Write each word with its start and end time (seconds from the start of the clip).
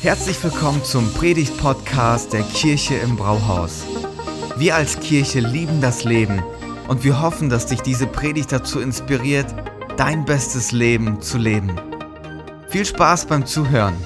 Herzlich 0.00 0.42
willkommen 0.44 0.84
zum 0.84 1.12
Predigt-Podcast 1.14 2.32
der 2.32 2.42
Kirche 2.42 2.94
im 2.96 3.16
Brauhaus. 3.16 3.84
Wir 4.56 4.74
als 4.74 5.00
Kirche 5.00 5.40
lieben 5.40 5.80
das 5.80 6.04
Leben 6.04 6.42
und 6.88 7.04
wir 7.04 7.20
hoffen, 7.20 7.48
dass 7.48 7.66
dich 7.66 7.80
diese 7.80 8.06
Predigt 8.06 8.52
dazu 8.52 8.80
inspiriert, 8.80 9.46
dein 9.96 10.24
bestes 10.24 10.72
Leben 10.72 11.20
zu 11.20 11.38
leben. 11.38 11.80
Viel 12.68 12.84
Spaß 12.84 13.26
beim 13.26 13.46
Zuhören. 13.46 13.96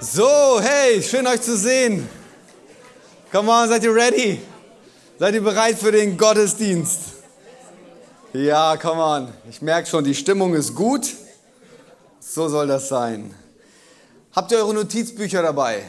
So, 0.00 0.60
hey, 0.60 1.02
schön 1.02 1.26
euch 1.26 1.40
zu 1.40 1.56
sehen. 1.56 2.08
Come 3.32 3.50
on, 3.50 3.68
seid 3.68 3.82
ihr 3.82 3.94
ready? 3.94 4.40
Seid 5.16 5.34
ihr 5.34 5.44
bereit 5.44 5.78
für 5.78 5.92
den 5.92 6.18
Gottesdienst? 6.18 6.98
Ja, 8.32 8.76
come 8.76 9.00
on. 9.00 9.28
Ich 9.48 9.62
merke 9.62 9.88
schon, 9.88 10.02
die 10.02 10.14
Stimmung 10.16 10.54
ist 10.54 10.74
gut. 10.74 11.08
So 12.18 12.48
soll 12.48 12.66
das 12.66 12.88
sein. 12.88 13.32
Habt 14.32 14.50
ihr 14.50 14.58
eure 14.58 14.74
Notizbücher 14.74 15.40
dabei? 15.40 15.84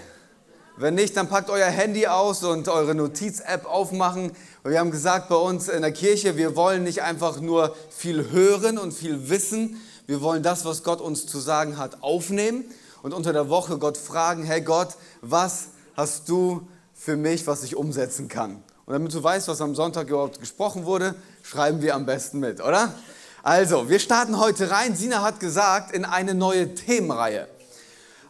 Wenn 0.77 0.93
nicht, 0.93 1.17
dann 1.17 1.27
packt 1.27 1.49
euer 1.49 1.65
Handy 1.65 2.05
aus 2.05 2.43
und 2.43 2.67
eure 2.67 2.93
Notiz-App 2.93 3.65
aufmachen. 3.65 4.31
wir 4.63 4.77
haben 4.77 4.91
gesagt 4.91 5.27
bei 5.27 5.37
uns 5.37 5.69
in 5.69 5.81
der 5.81 5.91
Kirche, 5.91 6.37
wir 6.37 6.55
wollen 6.55 6.83
nicht 6.83 7.01
einfach 7.01 7.41
nur 7.41 7.75
viel 7.89 8.29
hören 8.29 8.77
und 8.77 8.91
viel 8.93 9.27
wissen. 9.27 9.81
Wir 10.05 10.21
wollen 10.21 10.43
das, 10.43 10.65
was 10.65 10.83
Gott 10.83 11.01
uns 11.01 11.25
zu 11.25 11.39
sagen 11.39 11.79
hat, 11.79 12.03
aufnehmen 12.03 12.63
und 13.01 13.11
unter 13.11 13.33
der 13.33 13.49
Woche 13.49 13.79
Gott 13.79 13.97
fragen, 13.97 14.43
hey 14.43 14.61
Gott, 14.61 14.89
was 15.21 15.69
hast 15.95 16.29
du 16.29 16.67
für 16.93 17.17
mich, 17.17 17.47
was 17.47 17.63
ich 17.63 17.75
umsetzen 17.75 18.27
kann? 18.27 18.61
Und 18.85 18.93
damit 18.93 19.11
du 19.13 19.23
weißt, 19.23 19.47
was 19.47 19.61
am 19.61 19.73
Sonntag 19.73 20.09
überhaupt 20.09 20.39
gesprochen 20.39 20.85
wurde, 20.85 21.15
schreiben 21.41 21.81
wir 21.81 21.95
am 21.95 22.05
besten 22.05 22.39
mit, 22.39 22.61
oder? 22.61 22.93
Also, 23.41 23.89
wir 23.89 23.99
starten 23.99 24.39
heute 24.39 24.69
rein. 24.69 24.95
Sina 24.95 25.23
hat 25.23 25.39
gesagt, 25.39 25.91
in 25.91 26.05
eine 26.05 26.35
neue 26.35 26.75
Themenreihe. 26.75 27.47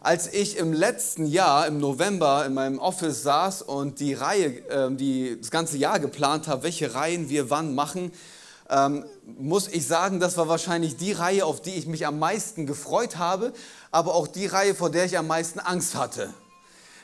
Als 0.00 0.32
ich 0.32 0.56
im 0.56 0.72
letzten 0.72 1.26
Jahr, 1.26 1.66
im 1.66 1.78
November, 1.78 2.46
in 2.46 2.54
meinem 2.54 2.78
Office 2.78 3.22
saß 3.22 3.62
und 3.62 4.00
die 4.00 4.14
Reihe, 4.14 4.46
äh, 4.68 4.94
die, 4.94 5.38
das 5.38 5.50
ganze 5.50 5.76
Jahr 5.76 6.00
geplant 6.00 6.48
habe, 6.48 6.62
welche 6.62 6.94
Reihen 6.94 7.28
wir 7.28 7.50
wann 7.50 7.74
machen, 7.74 8.10
ähm, 8.70 9.04
muss 9.38 9.68
ich 9.68 9.86
sagen, 9.86 10.20
das 10.20 10.38
war 10.38 10.48
wahrscheinlich 10.48 10.96
die 10.96 11.12
Reihe, 11.12 11.44
auf 11.44 11.60
die 11.60 11.74
ich 11.74 11.86
mich 11.86 12.06
am 12.06 12.18
meisten 12.18 12.64
gefreut 12.64 13.18
habe, 13.18 13.52
aber 13.90 14.14
auch 14.14 14.26
die 14.26 14.46
Reihe, 14.46 14.74
vor 14.74 14.90
der 14.90 15.04
ich 15.04 15.18
am 15.18 15.26
meisten 15.26 15.58
Angst 15.60 15.94
hatte. 15.96 16.32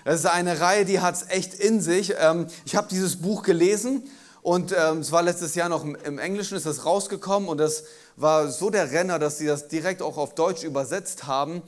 Das 0.05 0.17
ist 0.17 0.27
eine 0.27 0.61
Reihe, 0.61 0.85
die 0.85 1.01
hat 1.01 1.15
es 1.15 1.29
echt 1.29 1.55
in 1.55 1.81
sich. 1.81 2.15
Ähm, 2.19 2.47
ich 2.65 2.75
habe 2.75 2.89
dieses 2.91 3.17
Buch 3.17 3.43
gelesen 3.43 4.03
und 4.43 4.75
ähm, 4.77 4.99
es 4.99 5.13
war 5.13 5.23
letztes 5.23 5.55
Jahr 5.55 5.69
noch 5.69 5.85
im 5.85 6.19
Englischen, 6.19 6.57
ist 6.57 6.67
das 6.67 6.85
rausgekommen 6.85 7.49
und 7.49 7.59
das 7.59 7.85
war 8.17 8.51
so 8.51 8.71
der 8.71 8.91
Renner, 8.91 9.19
dass 9.19 9.39
sie 9.39 9.47
das 9.47 9.69
direkt 9.69 10.03
auch 10.03 10.17
auf 10.17 10.35
Deutsch 10.35 10.65
übersetzt 10.65 11.27
haben. 11.27 11.63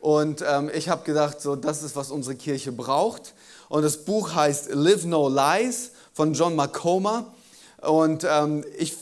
Und 0.00 0.44
ähm, 0.46 0.70
ich 0.72 0.88
habe 0.90 1.04
gedacht, 1.04 1.40
so, 1.40 1.56
das 1.56 1.82
ist, 1.82 1.96
was 1.96 2.10
unsere 2.10 2.36
Kirche 2.36 2.70
braucht. 2.70 3.34
Und 3.68 3.82
das 3.82 4.04
Buch 4.04 4.34
heißt 4.34 4.68
Live 4.72 5.04
No 5.04 5.28
Lies 5.28 5.92
von 6.12 6.34
John 6.34 6.54
Macoma. 6.54 7.32
Und 7.80 8.24
ähm, 8.28 8.64
ich, 8.76 8.94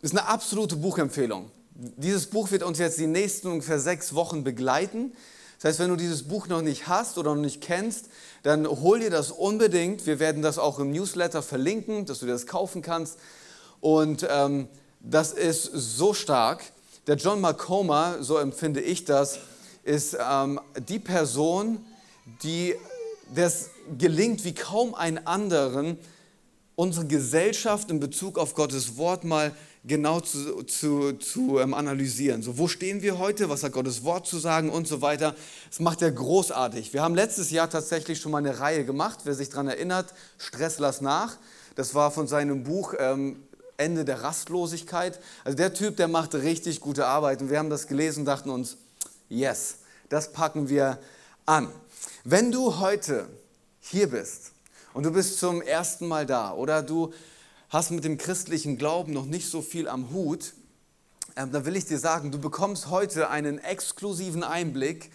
ist 0.00 0.12
eine 0.12 0.26
absolute 0.26 0.76
Buchempfehlung. 0.76 1.50
Dieses 1.74 2.26
Buch 2.26 2.50
wird 2.50 2.62
uns 2.62 2.78
jetzt 2.78 2.98
die 2.98 3.06
nächsten 3.06 3.48
ungefähr 3.48 3.78
sechs 3.78 4.14
Wochen 4.14 4.42
begleiten. 4.42 5.12
Das 5.58 5.70
heißt, 5.70 5.78
wenn 5.80 5.90
du 5.90 5.96
dieses 5.96 6.22
Buch 6.22 6.46
noch 6.46 6.62
nicht 6.62 6.86
hast 6.86 7.18
oder 7.18 7.34
noch 7.34 7.42
nicht 7.42 7.60
kennst, 7.60 8.06
dann 8.44 8.66
hol 8.66 9.00
dir 9.00 9.10
das 9.10 9.32
unbedingt. 9.32 10.06
Wir 10.06 10.20
werden 10.20 10.40
das 10.40 10.58
auch 10.58 10.78
im 10.78 10.92
Newsletter 10.92 11.42
verlinken, 11.42 12.06
dass 12.06 12.20
du 12.20 12.26
das 12.26 12.46
kaufen 12.46 12.80
kannst. 12.80 13.18
Und 13.80 14.26
ähm, 14.30 14.68
das 15.00 15.32
ist 15.32 15.64
so 15.64 16.14
stark. 16.14 16.62
Der 17.08 17.16
John 17.16 17.40
Macoma, 17.40 18.18
so 18.20 18.36
empfinde 18.36 18.80
ich 18.80 19.04
das, 19.04 19.40
ist 19.82 20.16
ähm, 20.20 20.60
die 20.88 21.00
Person, 21.00 21.84
die 22.42 22.74
das 23.34 23.70
gelingt 23.96 24.44
wie 24.44 24.54
kaum 24.54 24.94
ein 24.94 25.26
anderen, 25.26 25.98
unsere 26.76 27.06
Gesellschaft 27.06 27.90
in 27.90 27.98
Bezug 27.98 28.38
auf 28.38 28.54
Gottes 28.54 28.96
Wort 28.96 29.24
mal 29.24 29.52
genau 29.88 30.20
zu, 30.20 30.62
zu, 30.64 31.14
zu 31.14 31.58
ähm, 31.58 31.74
analysieren. 31.74 32.42
So, 32.42 32.58
wo 32.58 32.68
stehen 32.68 33.02
wir 33.02 33.18
heute? 33.18 33.48
Was 33.48 33.64
hat 33.64 33.72
Gottes 33.72 34.04
Wort 34.04 34.26
zu 34.26 34.38
sagen 34.38 34.70
und 34.70 34.86
so 34.86 35.00
weiter? 35.00 35.34
Das 35.68 35.80
macht 35.80 36.02
er 36.02 36.12
großartig. 36.12 36.92
Wir 36.92 37.02
haben 37.02 37.14
letztes 37.14 37.50
Jahr 37.50 37.68
tatsächlich 37.68 38.20
schon 38.20 38.30
mal 38.30 38.38
eine 38.38 38.60
Reihe 38.60 38.84
gemacht. 38.84 39.20
Wer 39.24 39.34
sich 39.34 39.48
daran 39.48 39.68
erinnert, 39.68 40.14
Stress 40.36 40.78
lass 40.78 41.00
nach. 41.00 41.38
Das 41.74 41.94
war 41.94 42.10
von 42.10 42.28
seinem 42.28 42.62
Buch 42.62 42.94
ähm, 42.98 43.42
Ende 43.78 44.04
der 44.04 44.22
Rastlosigkeit. 44.22 45.18
Also 45.44 45.56
der 45.56 45.72
Typ, 45.72 45.96
der 45.96 46.08
macht 46.08 46.34
richtig 46.34 46.80
gute 46.80 47.06
Arbeit. 47.06 47.40
Und 47.40 47.50
wir 47.50 47.58
haben 47.58 47.70
das 47.70 47.86
gelesen 47.86 48.20
und 48.20 48.26
dachten 48.26 48.50
uns, 48.50 48.76
yes, 49.28 49.78
das 50.08 50.32
packen 50.32 50.68
wir 50.68 50.98
an. 51.46 51.68
Wenn 52.24 52.52
du 52.52 52.78
heute 52.78 53.28
hier 53.80 54.10
bist 54.10 54.52
und 54.92 55.04
du 55.04 55.10
bist 55.10 55.38
zum 55.38 55.62
ersten 55.62 56.06
Mal 56.06 56.26
da 56.26 56.52
oder 56.52 56.82
du 56.82 57.12
hast 57.68 57.90
mit 57.90 58.04
dem 58.04 58.18
christlichen 58.18 58.78
Glauben 58.78 59.12
noch 59.12 59.26
nicht 59.26 59.50
so 59.50 59.62
viel 59.62 59.88
am 59.88 60.10
Hut, 60.10 60.54
ähm, 61.36 61.52
dann 61.52 61.64
will 61.64 61.76
ich 61.76 61.86
dir 61.86 61.98
sagen, 61.98 62.32
du 62.32 62.38
bekommst 62.38 62.88
heute 62.88 63.30
einen 63.30 63.58
exklusiven 63.58 64.42
Einblick 64.42 65.10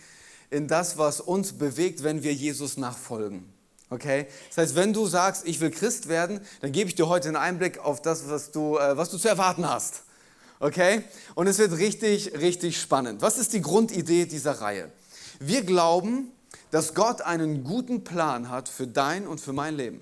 in 0.49 0.67
das, 0.67 0.97
was 0.97 1.19
uns 1.19 1.53
bewegt, 1.53 2.03
wenn 2.03 2.23
wir 2.23 2.33
Jesus 2.33 2.77
nachfolgen. 2.77 3.51
Okay? 3.89 4.27
Das 4.49 4.57
heißt, 4.57 4.75
wenn 4.75 4.93
du 4.93 5.07
sagst, 5.07 5.45
ich 5.45 5.59
will 5.59 5.71
Christ 5.71 6.07
werden, 6.07 6.41
dann 6.61 6.71
gebe 6.71 6.89
ich 6.89 6.95
dir 6.95 7.07
heute 7.07 7.27
einen 7.27 7.37
Einblick 7.37 7.79
auf 7.79 8.01
das, 8.01 8.29
was 8.29 8.51
du, 8.51 8.77
äh, 8.77 8.95
was 8.97 9.09
du 9.09 9.17
zu 9.17 9.27
erwarten 9.27 9.67
hast. 9.67 10.03
Okay? 10.59 11.03
Und 11.35 11.47
es 11.47 11.57
wird 11.57 11.77
richtig, 11.77 12.33
richtig 12.39 12.79
spannend. 12.79 13.21
Was 13.21 13.37
ist 13.37 13.53
die 13.53 13.61
Grundidee 13.61 14.25
dieser 14.25 14.61
Reihe? 14.61 14.91
Wir 15.39 15.63
glauben, 15.63 16.31
dass 16.71 16.93
Gott 16.93 17.21
einen 17.21 17.63
guten 17.63 18.03
Plan 18.03 18.49
hat 18.49 18.69
für 18.69 18.87
dein 18.87 19.27
und 19.27 19.41
für 19.41 19.53
mein 19.53 19.75
Leben. 19.75 20.01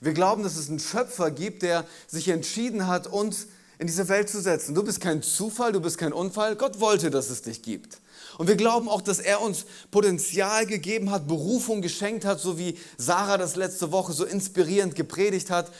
Wir 0.00 0.12
glauben, 0.12 0.42
dass 0.42 0.56
es 0.56 0.68
einen 0.68 0.78
Schöpfer 0.78 1.30
gibt, 1.30 1.62
der 1.62 1.84
sich 2.06 2.28
entschieden 2.28 2.86
hat, 2.86 3.06
uns 3.06 3.46
in 3.78 3.86
diese 3.86 4.08
Welt 4.08 4.28
zu 4.28 4.40
setzen. 4.40 4.74
Du 4.74 4.82
bist 4.82 5.00
kein 5.00 5.22
Zufall, 5.22 5.72
du 5.72 5.80
bist 5.80 5.98
kein 5.98 6.12
Unfall. 6.12 6.56
Gott 6.56 6.80
wollte, 6.80 7.10
dass 7.10 7.30
es 7.30 7.42
dich 7.42 7.62
gibt. 7.62 7.98
Und 8.38 8.48
wir 8.48 8.56
glauben 8.56 8.88
auch, 8.88 9.00
dass 9.00 9.18
er 9.18 9.40
uns 9.40 9.66
Potenzial 9.90 10.66
gegeben 10.66 11.10
hat, 11.10 11.26
Berufung 11.26 11.82
geschenkt 11.82 12.24
hat, 12.24 12.40
so 12.40 12.58
wie 12.58 12.78
Sarah 12.98 13.38
das 13.38 13.56
letzte 13.56 13.92
Woche 13.92 14.12
so 14.12 14.24
inspirierend 14.24 14.94
gepredigt 14.94 15.50
hat. 15.50 15.70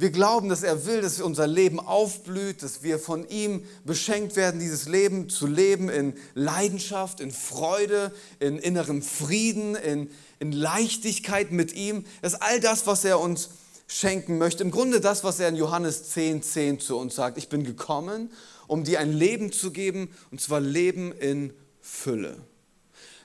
Wir 0.00 0.10
glauben, 0.10 0.48
dass 0.48 0.62
er 0.62 0.86
will, 0.86 1.02
dass 1.02 1.20
unser 1.20 1.46
Leben 1.46 1.78
aufblüht, 1.78 2.62
dass 2.62 2.82
wir 2.82 2.98
von 2.98 3.28
ihm 3.28 3.66
beschenkt 3.84 4.34
werden, 4.34 4.58
dieses 4.58 4.88
Leben 4.88 5.28
zu 5.28 5.46
leben 5.46 5.90
in 5.90 6.14
Leidenschaft, 6.32 7.20
in 7.20 7.30
Freude, 7.30 8.10
in 8.38 8.58
innerem 8.58 9.02
Frieden, 9.02 9.74
in, 9.74 10.10
in 10.38 10.52
Leichtigkeit 10.52 11.52
mit 11.52 11.74
ihm. 11.74 12.06
Das 12.22 12.32
ist 12.32 12.40
all 12.40 12.60
das, 12.60 12.86
was 12.86 13.04
er 13.04 13.20
uns 13.20 13.50
schenken 13.88 14.38
möchte. 14.38 14.62
Im 14.62 14.70
Grunde 14.70 15.02
das, 15.02 15.22
was 15.22 15.38
er 15.38 15.50
in 15.50 15.56
Johannes 15.56 16.08
10, 16.08 16.42
10 16.42 16.80
zu 16.80 16.96
uns 16.96 17.14
sagt. 17.14 17.36
Ich 17.36 17.50
bin 17.50 17.62
gekommen, 17.62 18.32
um 18.68 18.84
dir 18.84 19.00
ein 19.00 19.12
Leben 19.12 19.52
zu 19.52 19.70
geben, 19.70 20.14
und 20.30 20.40
zwar 20.40 20.60
Leben 20.60 21.12
in 21.12 21.52
Fülle. 21.82 22.38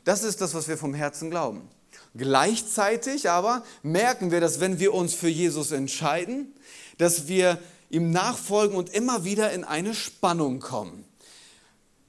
Das 0.04 0.24
ist 0.24 0.42
das, 0.42 0.54
was 0.54 0.68
wir 0.68 0.78
vom 0.78 0.94
Herzen 0.94 1.30
glauben. 1.30 1.70
Gleichzeitig 2.18 3.30
aber 3.30 3.64
merken 3.84 4.32
wir, 4.32 4.40
dass 4.40 4.60
wenn 4.60 4.80
wir 4.80 4.94
uns 4.94 5.14
für 5.14 5.28
Jesus 5.28 5.72
entscheiden, 5.72 6.54
dass 6.98 7.28
wir 7.28 7.60
ihm 7.90 8.12
nachfolgen 8.12 8.78
und 8.78 8.90
immer 8.90 9.26
wieder 9.26 9.52
in 9.52 9.64
eine 9.64 9.94
Spannung 9.94 10.60
kommen. 10.60 11.06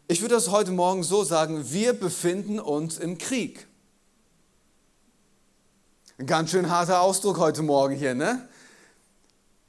Ich 0.09 0.21
würde 0.21 0.35
das 0.37 0.51
heute 0.51 0.71
Morgen 0.71 1.03
so 1.03 1.25
sagen, 1.25 1.73
wir 1.73 1.93
befinden 1.93 2.61
uns 2.61 2.99
im 2.99 3.19
Krieg. 3.19 3.67
Ein 6.19 6.27
ganz 6.27 6.51
schön 6.51 6.71
harter 6.71 7.01
Ausdruck 7.01 7.39
heute 7.39 7.63
Morgen 7.63 7.97
hier, 7.97 8.15
ne? 8.15 8.49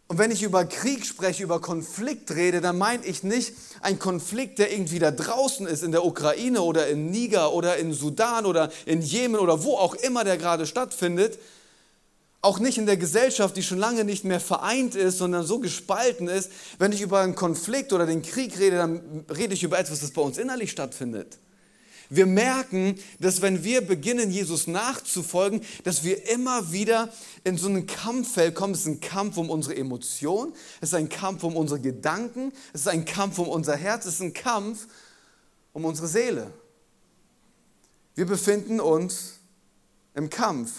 Und 0.08 0.20
wenn 0.20 0.32
ich 0.32 0.42
über 0.42 0.64
Krieg 0.64 1.06
spreche, 1.06 1.44
über 1.44 1.60
Konflikt 1.60 2.32
rede, 2.32 2.62
dann 2.62 2.78
meine 2.78 3.06
ich 3.06 3.24
nicht 3.24 3.54
ein 3.82 4.00
Konflikt, 4.00 4.58
der 4.58 4.72
irgendwie 4.72 5.00
da 5.00 5.12
draußen 5.12 5.68
ist, 5.68 5.84
in 5.84 5.92
der 5.92 6.06
Ukraine 6.06 6.62
oder 6.62 6.88
in 6.88 7.12
Niger 7.12 7.52
oder 7.54 7.76
in 7.76 7.92
Sudan 7.92 8.46
oder 8.46 8.72
in 8.86 9.02
Jemen 9.02 9.36
oder 9.38 9.64
wo 9.66 9.76
auch 9.76 9.96
immer 9.96 10.24
der 10.24 10.38
gerade 10.38 10.66
stattfindet. 10.66 11.38
Auch 12.42 12.60
nicht 12.60 12.78
in 12.78 12.86
der 12.86 12.96
Gesellschaft, 12.96 13.58
die 13.58 13.64
schon 13.64 13.80
lange 13.80 14.06
nicht 14.06 14.24
mehr 14.24 14.40
vereint 14.40 14.96
ist, 14.96 15.18
sondern 15.18 15.46
so 15.46 15.60
gespalten 15.60 16.30
ist. 16.30 16.52
Wenn 16.80 16.94
ich 16.94 17.02
über 17.02 17.20
einen 17.20 17.36
Konflikt 17.36 17.92
oder 17.92 18.06
den 18.06 18.22
Krieg 18.22 18.58
rede, 18.60 18.78
dann 18.78 19.26
rede 19.36 19.56
ich 19.56 19.64
über 19.64 19.78
etwas, 19.78 20.00
das 20.00 20.12
bei 20.12 20.22
uns 20.22 20.38
innerlich 20.38 20.72
stattfindet. 20.72 21.38
Wir 22.10 22.26
merken, 22.26 22.96
dass 23.20 23.42
wenn 23.42 23.64
wir 23.64 23.82
beginnen, 23.82 24.32
Jesus 24.32 24.68
nachzufolgen, 24.68 25.62
dass 25.84 26.04
wir 26.04 26.30
immer 26.30 26.72
wieder 26.72 27.12
in 27.44 27.58
so 27.58 27.68
einen 27.68 27.86
Kampffeld 27.86 28.56
kommen. 28.56 28.74
Es 28.74 28.82
ist 28.82 28.88
ein 28.88 29.02
Kampf 29.02 29.38
um 29.38 29.50
unsere 29.50 29.76
Emotionen, 29.76 30.54
es 30.80 30.90
ist 30.90 30.96
ein 30.96 31.10
Kampf 31.10 31.44
um 31.44 31.56
unsere 31.56 31.82
Gedanken, 31.82 32.54
es 32.74 32.82
ist 32.82 32.88
ein 32.88 33.04
Kampf 33.04 33.40
um 33.40 33.50
unser 33.50 33.76
Herz, 33.76 34.06
es 34.06 34.16
ist 34.16 34.22
ein 34.22 34.34
Kampf 34.34 34.88
um 35.74 35.84
unsere 35.84 36.08
Seele. 36.08 36.52
Wir 38.16 38.26
befinden 38.26 38.80
uns 38.80 39.34
im 40.16 40.30
Kampf 40.30 40.72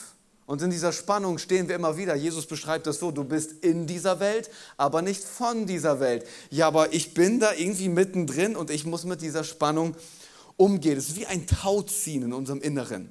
Und 0.47 0.63
in 0.63 0.71
dieser 0.71 0.93
Spannung 0.93 1.37
stehen 1.37 1.69
wir 1.69 1.77
immer 1.77 1.99
wieder. 1.99 2.15
Jesus 2.15 2.47
beschreibt 2.47 2.87
das 2.87 2.99
so, 3.01 3.11
du 3.11 3.23
bist 3.23 3.53
in 3.63 3.87
dieser 3.87 4.19
Welt, 4.19 4.49
aber 4.79 5.03
nicht 5.03 5.23
von 5.23 5.67
dieser 5.67 6.01
Welt. 6.01 6.27
Ja, 6.49 6.69
aber 6.69 6.95
ich 6.95 7.13
bin 7.13 7.39
da 7.39 7.53
irgendwie 7.53 7.91
mittendrin 7.91 8.57
und 8.57 8.71
ich 8.71 8.87
muss 8.87 9.05
mit 9.05 9.21
dieser 9.21 9.45
Spannung 9.45 9.89
umgehen. 9.89 10.18
Es 10.59 11.11
ist 11.11 11.17
wie 11.17 11.27
ein 11.27 11.47
Tauziehen 11.47 12.25
in 12.25 12.33
unserem 12.33 12.61
Inneren. 12.61 13.11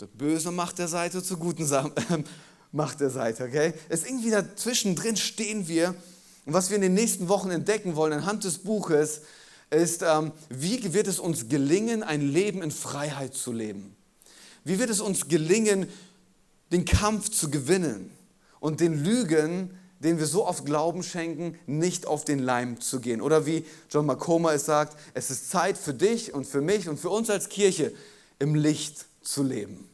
Der 0.00 0.06
böse 0.06 0.50
Macht 0.50 0.78
der 0.78 0.88
Seite 0.88 1.22
zur 1.22 1.38
guten 1.38 1.66
Macht 2.72 3.00
der 3.00 3.10
Seite, 3.10 3.44
okay? 3.44 3.72
Es 3.88 4.00
ist 4.00 4.08
irgendwie 4.08 4.30
dazwischen 4.30 4.96
drin 4.96 5.16
stehen 5.16 5.68
wir. 5.68 5.94
Und 6.44 6.52
was 6.52 6.70
wir 6.70 6.76
in 6.76 6.82
den 6.82 6.94
nächsten 6.94 7.28
Wochen 7.28 7.50
entdecken 7.50 7.96
wollen 7.96 8.12
anhand 8.12 8.44
des 8.44 8.58
Buches, 8.58 9.22
ist, 9.70 10.02
ähm, 10.02 10.32
wie 10.48 10.92
wird 10.92 11.06
es 11.06 11.18
uns 11.18 11.48
gelingen, 11.48 12.02
ein 12.02 12.20
Leben 12.20 12.62
in 12.62 12.70
Freiheit 12.70 13.34
zu 13.34 13.52
leben? 13.52 13.96
Wie 14.64 14.78
wird 14.78 14.90
es 14.90 15.00
uns 15.00 15.28
gelingen, 15.28 15.88
den 16.72 16.84
Kampf 16.84 17.30
zu 17.30 17.50
gewinnen 17.50 18.10
und 18.60 18.80
den 18.80 19.04
Lügen, 19.04 19.70
denen 20.00 20.18
wir 20.18 20.26
so 20.26 20.46
oft 20.46 20.64
Glauben 20.64 21.02
schenken, 21.02 21.58
nicht 21.66 22.06
auf 22.06 22.24
den 22.24 22.38
Leim 22.38 22.80
zu 22.80 23.00
gehen? 23.00 23.20
Oder 23.20 23.46
wie 23.46 23.64
John 23.90 24.06
McComa 24.06 24.52
es 24.52 24.66
sagt, 24.66 24.96
es 25.14 25.30
ist 25.30 25.50
Zeit 25.50 25.78
für 25.78 25.94
dich 25.94 26.34
und 26.34 26.46
für 26.46 26.60
mich 26.60 26.88
und 26.88 26.98
für 26.98 27.10
uns 27.10 27.30
als 27.30 27.48
Kirche, 27.48 27.92
im 28.38 28.54
Licht 28.54 29.06
zu 29.22 29.42
leben. 29.42 29.88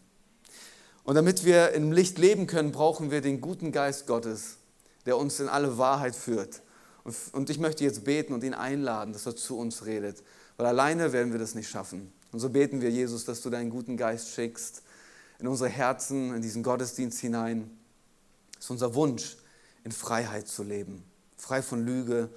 Und 1.05 1.15
damit 1.15 1.45
wir 1.45 1.73
im 1.73 1.93
Licht 1.93 2.19
leben 2.19 2.47
können, 2.47 2.73
brauchen 2.73 3.11
wir 3.11 3.21
den 3.21 3.41
guten 3.41 3.73
Geist 3.73 4.07
Gottes, 4.07 4.57
der 5.07 5.17
uns 5.17 5.41
in 5.41 5.49
alle 5.49 5.79
Wahrheit 5.79 6.15
führt. 6.15 6.63
Und 7.33 7.51
ich 7.51 7.59
möchte 7.59 7.83
jetzt 7.83 8.05
beten 8.05 8.33
und 8.33 8.45
ihn 8.45 8.55
einladen, 8.55 9.13
dass 9.13 9.27
er 9.27 9.35
zu 9.35 9.59
uns 9.59 9.85
redet, 9.87 10.23
weil 10.57 10.67
alleine 10.67 11.13
werden 11.13 11.33
wir 11.33 11.41
das 11.41 11.55
nicht 11.57 11.69
schaffen. 11.69 12.13
Und 12.31 12.39
so 12.39 12.49
beten 12.49 12.81
wir, 12.81 12.91
Jesus, 12.91 13.25
dass 13.25 13.43
du 13.43 13.51
deinen 13.51 13.71
guten 13.71 13.97
Geist 13.97 14.31
schickst 14.31 14.83
in 15.41 15.49
unsere 15.49 15.69
Herzen, 15.69 16.35
in 16.35 16.43
diesen 16.43 16.63
Gottesdienst 16.63 17.19
hinein. 17.19 17.71
Das 18.55 18.65
ist 18.67 18.71
unser 18.71 18.95
Wunsch, 18.95 19.37
in 19.85 19.93
Freiheit 19.93 20.49
zu 20.49 20.63
leben. 20.63 21.05
Frei 21.37 21.63
von 21.63 21.85
Lüge, 21.85 22.29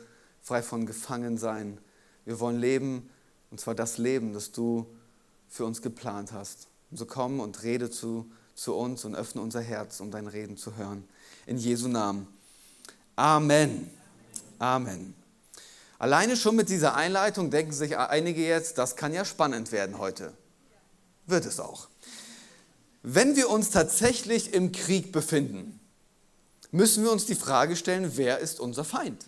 frei 0.41 0.61
von 0.61 0.85
Gefangensein. 0.85 1.79
Wir 2.25 2.39
wollen 2.39 2.59
leben, 2.59 3.09
und 3.51 3.59
zwar 3.59 3.75
das 3.75 3.97
Leben, 3.97 4.33
das 4.33 4.51
du 4.51 4.85
für 5.47 5.65
uns 5.65 5.81
geplant 5.81 6.31
hast. 6.31 6.67
Und 6.91 6.97
so 6.97 7.05
komm 7.05 7.39
und 7.39 7.63
rede 7.63 7.89
zu, 7.89 8.29
zu 8.55 8.75
uns 8.75 9.05
und 9.05 9.15
öffne 9.15 9.41
unser 9.41 9.61
Herz, 9.61 9.99
um 9.99 10.11
dein 10.11 10.27
Reden 10.27 10.57
zu 10.57 10.75
hören. 10.75 11.07
In 11.45 11.57
Jesu 11.57 11.87
Namen. 11.87 12.27
Amen. 13.15 13.89
Amen. 14.59 15.13
Alleine 15.97 16.35
schon 16.35 16.55
mit 16.55 16.69
dieser 16.69 16.95
Einleitung 16.95 17.51
denken 17.51 17.71
sich 17.71 17.97
einige 17.97 18.45
jetzt, 18.45 18.77
das 18.77 18.95
kann 18.95 19.13
ja 19.13 19.23
spannend 19.23 19.71
werden 19.71 19.97
heute. 19.97 20.33
Wird 21.25 21.45
es 21.45 21.59
auch. 21.59 21.87
Wenn 23.01 23.35
wir 23.35 23.49
uns 23.49 23.69
tatsächlich 23.69 24.53
im 24.53 24.71
Krieg 24.71 25.11
befinden, 25.11 25.79
müssen 26.75 27.03
wir 27.03 27.11
uns 27.11 27.25
die 27.25 27.35
Frage 27.35 27.75
stellen, 27.75 28.11
wer 28.15 28.39
ist 28.39 28.59
unser 28.59 28.83
Feind? 28.83 29.25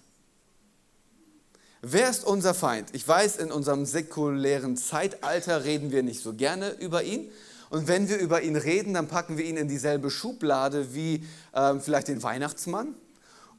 Wer 1.81 2.09
ist 2.09 2.25
unser 2.25 2.53
Feind? 2.53 2.89
Ich 2.93 3.07
weiß, 3.07 3.37
in 3.37 3.51
unserem 3.51 3.85
säkulären 3.85 4.75
Zeitalter 4.75 5.63
reden 5.63 5.91
wir 5.91 6.03
nicht 6.03 6.21
so 6.21 6.33
gerne 6.33 6.71
über 6.71 7.03
ihn. 7.03 7.29
Und 7.69 7.87
wenn 7.87 8.09
wir 8.09 8.17
über 8.17 8.41
ihn 8.41 8.55
reden, 8.55 8.93
dann 8.93 9.07
packen 9.07 9.37
wir 9.37 9.45
ihn 9.45 9.57
in 9.57 9.67
dieselbe 9.67 10.09
Schublade 10.09 10.93
wie 10.93 11.25
ähm, 11.53 11.81
vielleicht 11.81 12.07
den 12.07 12.23
Weihnachtsmann 12.23 12.95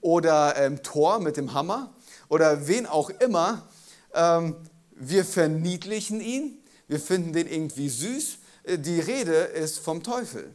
oder 0.00 0.56
ähm, 0.56 0.82
Thor 0.82 1.20
mit 1.20 1.36
dem 1.36 1.54
Hammer 1.54 1.94
oder 2.28 2.66
wen 2.66 2.86
auch 2.86 3.10
immer, 3.10 3.68
ähm, 4.14 4.56
wir 4.94 5.24
verniedlichen 5.24 6.20
ihn, 6.20 6.58
wir 6.88 7.00
finden 7.00 7.32
den 7.32 7.46
irgendwie 7.46 7.88
süß. 7.88 8.38
Äh, 8.64 8.78
die 8.78 9.00
Rede 9.00 9.32
ist 9.32 9.78
vom 9.78 10.02
Teufel. 10.02 10.54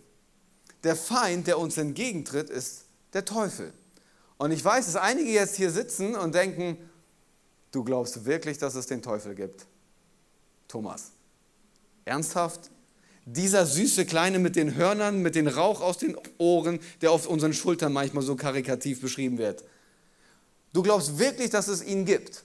Der 0.84 0.96
Feind, 0.96 1.48
der 1.48 1.60
uns 1.60 1.78
entgegentritt, 1.78 2.50
ist 2.50 2.84
der 3.14 3.26
Teufel. 3.26 3.74
Und 4.38 4.52
ich 4.52 4.64
weiß, 4.64 4.86
dass 4.86 4.96
einige 4.96 5.30
jetzt 5.32 5.56
hier 5.56 5.72
sitzen 5.72 6.16
und 6.16 6.36
denken, 6.36 6.78
du 7.72 7.84
glaubst 7.84 8.26
wirklich, 8.26 8.58
dass 8.58 8.76
es 8.76 8.88
den 8.88 9.02
Teufel 9.02 9.36
gibt? 9.36 9.66
Thomas, 10.68 11.12
ernsthaft? 12.06 12.72
Dieser 13.26 13.66
süße 13.66 14.06
Kleine 14.06 14.40
mit 14.40 14.58
den 14.58 14.76
Hörnern, 14.76 15.22
mit 15.22 15.36
dem 15.36 15.48
Rauch 15.48 15.80
aus 15.80 15.98
den 15.98 16.18
Ohren, 16.40 16.80
der 17.02 17.12
auf 17.12 17.28
unseren 17.28 17.54
Schultern 17.54 17.94
manchmal 17.94 18.24
so 18.24 18.36
karikativ 18.36 19.00
beschrieben 19.00 19.38
wird. 19.38 19.64
Du 20.74 20.82
glaubst 20.82 21.20
wirklich, 21.20 21.50
dass 21.50 21.70
es 21.70 21.82
ihn 21.84 22.04
gibt? 22.04 22.44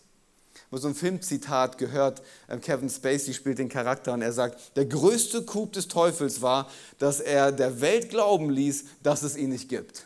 Ich 0.55 0.73
habe 0.73 0.82
so 0.82 0.88
ein 0.88 0.94
Filmzitat 0.94 1.79
gehört, 1.79 2.23
äh, 2.47 2.59
Kevin 2.59 2.91
Spacey 2.91 3.32
spielt 3.32 3.59
den 3.59 3.70
Charakter 3.70 4.12
und 4.12 4.20
er 4.20 4.32
sagt, 4.32 4.76
der 4.76 4.85
größte 4.85 5.44
Coup 5.44 5.73
des 5.73 5.88
Teufels 5.88 6.43
war, 6.43 6.70
dass 6.99 7.20
er 7.20 7.53
der 7.53 7.81
Welt 7.81 8.11
glauben 8.11 8.50
ließ, 8.50 8.85
dass 9.03 9.23
es 9.23 9.37
ihn 9.37 9.49
nicht 9.49 9.70
gibt. 9.70 10.05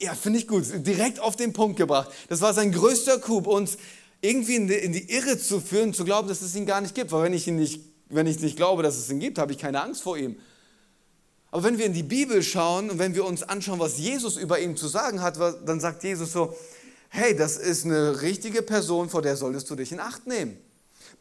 Ja, 0.00 0.14
finde 0.14 0.38
ich 0.38 0.48
gut, 0.48 0.64
direkt 0.86 1.20
auf 1.20 1.36
den 1.36 1.52
Punkt 1.52 1.76
gebracht. 1.76 2.10
Das 2.28 2.40
war 2.40 2.54
sein 2.54 2.72
größter 2.72 3.18
Coup, 3.18 3.46
uns 3.46 3.76
irgendwie 4.22 4.56
in 4.56 4.66
die, 4.66 5.10
Irre 5.12 5.38
zu 5.38 5.60
führen, 5.60 5.92
zu 5.92 6.04
glauben, 6.04 6.28
dass 6.28 6.40
es 6.40 6.54
ihn 6.54 6.64
gar 6.64 6.80
nicht 6.80 6.94
gibt. 6.94 7.12
Weil 7.12 7.24
wenn 7.24 7.34
ich, 7.34 7.46
ihn 7.46 7.56
nicht, 7.56 7.82
wenn 8.08 8.26
ich 8.26 8.40
nicht 8.40 8.56
glaube, 8.56 8.82
dass 8.82 8.96
es 8.96 9.10
ihn 9.10 9.20
gibt, 9.20 9.38
habe 9.38 9.52
ich 9.52 9.58
keine 9.58 9.82
Angst 9.82 10.02
vor 10.02 10.16
ihm. 10.16 10.36
Aber 11.50 11.64
wenn 11.64 11.76
wir 11.76 11.84
in 11.84 11.92
die 11.92 12.02
Bibel 12.02 12.42
schauen 12.42 12.90
und 12.90 12.98
wenn 12.98 13.14
wir 13.14 13.26
uns 13.26 13.42
anschauen, 13.42 13.78
was 13.78 13.98
Jesus 13.98 14.36
über 14.38 14.58
ihn 14.58 14.76
zu 14.76 14.88
sagen 14.88 15.20
hat, 15.20 15.36
dann 15.66 15.80
sagt 15.80 16.02
Jesus 16.02 16.32
so, 16.32 16.56
hey, 17.08 17.36
das 17.36 17.58
ist 17.58 17.84
eine 17.84 18.22
richtige 18.22 18.62
Person, 18.62 19.10
vor 19.10 19.20
der 19.20 19.36
solltest 19.36 19.68
du 19.68 19.74
dich 19.74 19.92
in 19.92 20.00
Acht 20.00 20.26
nehmen. 20.26 20.56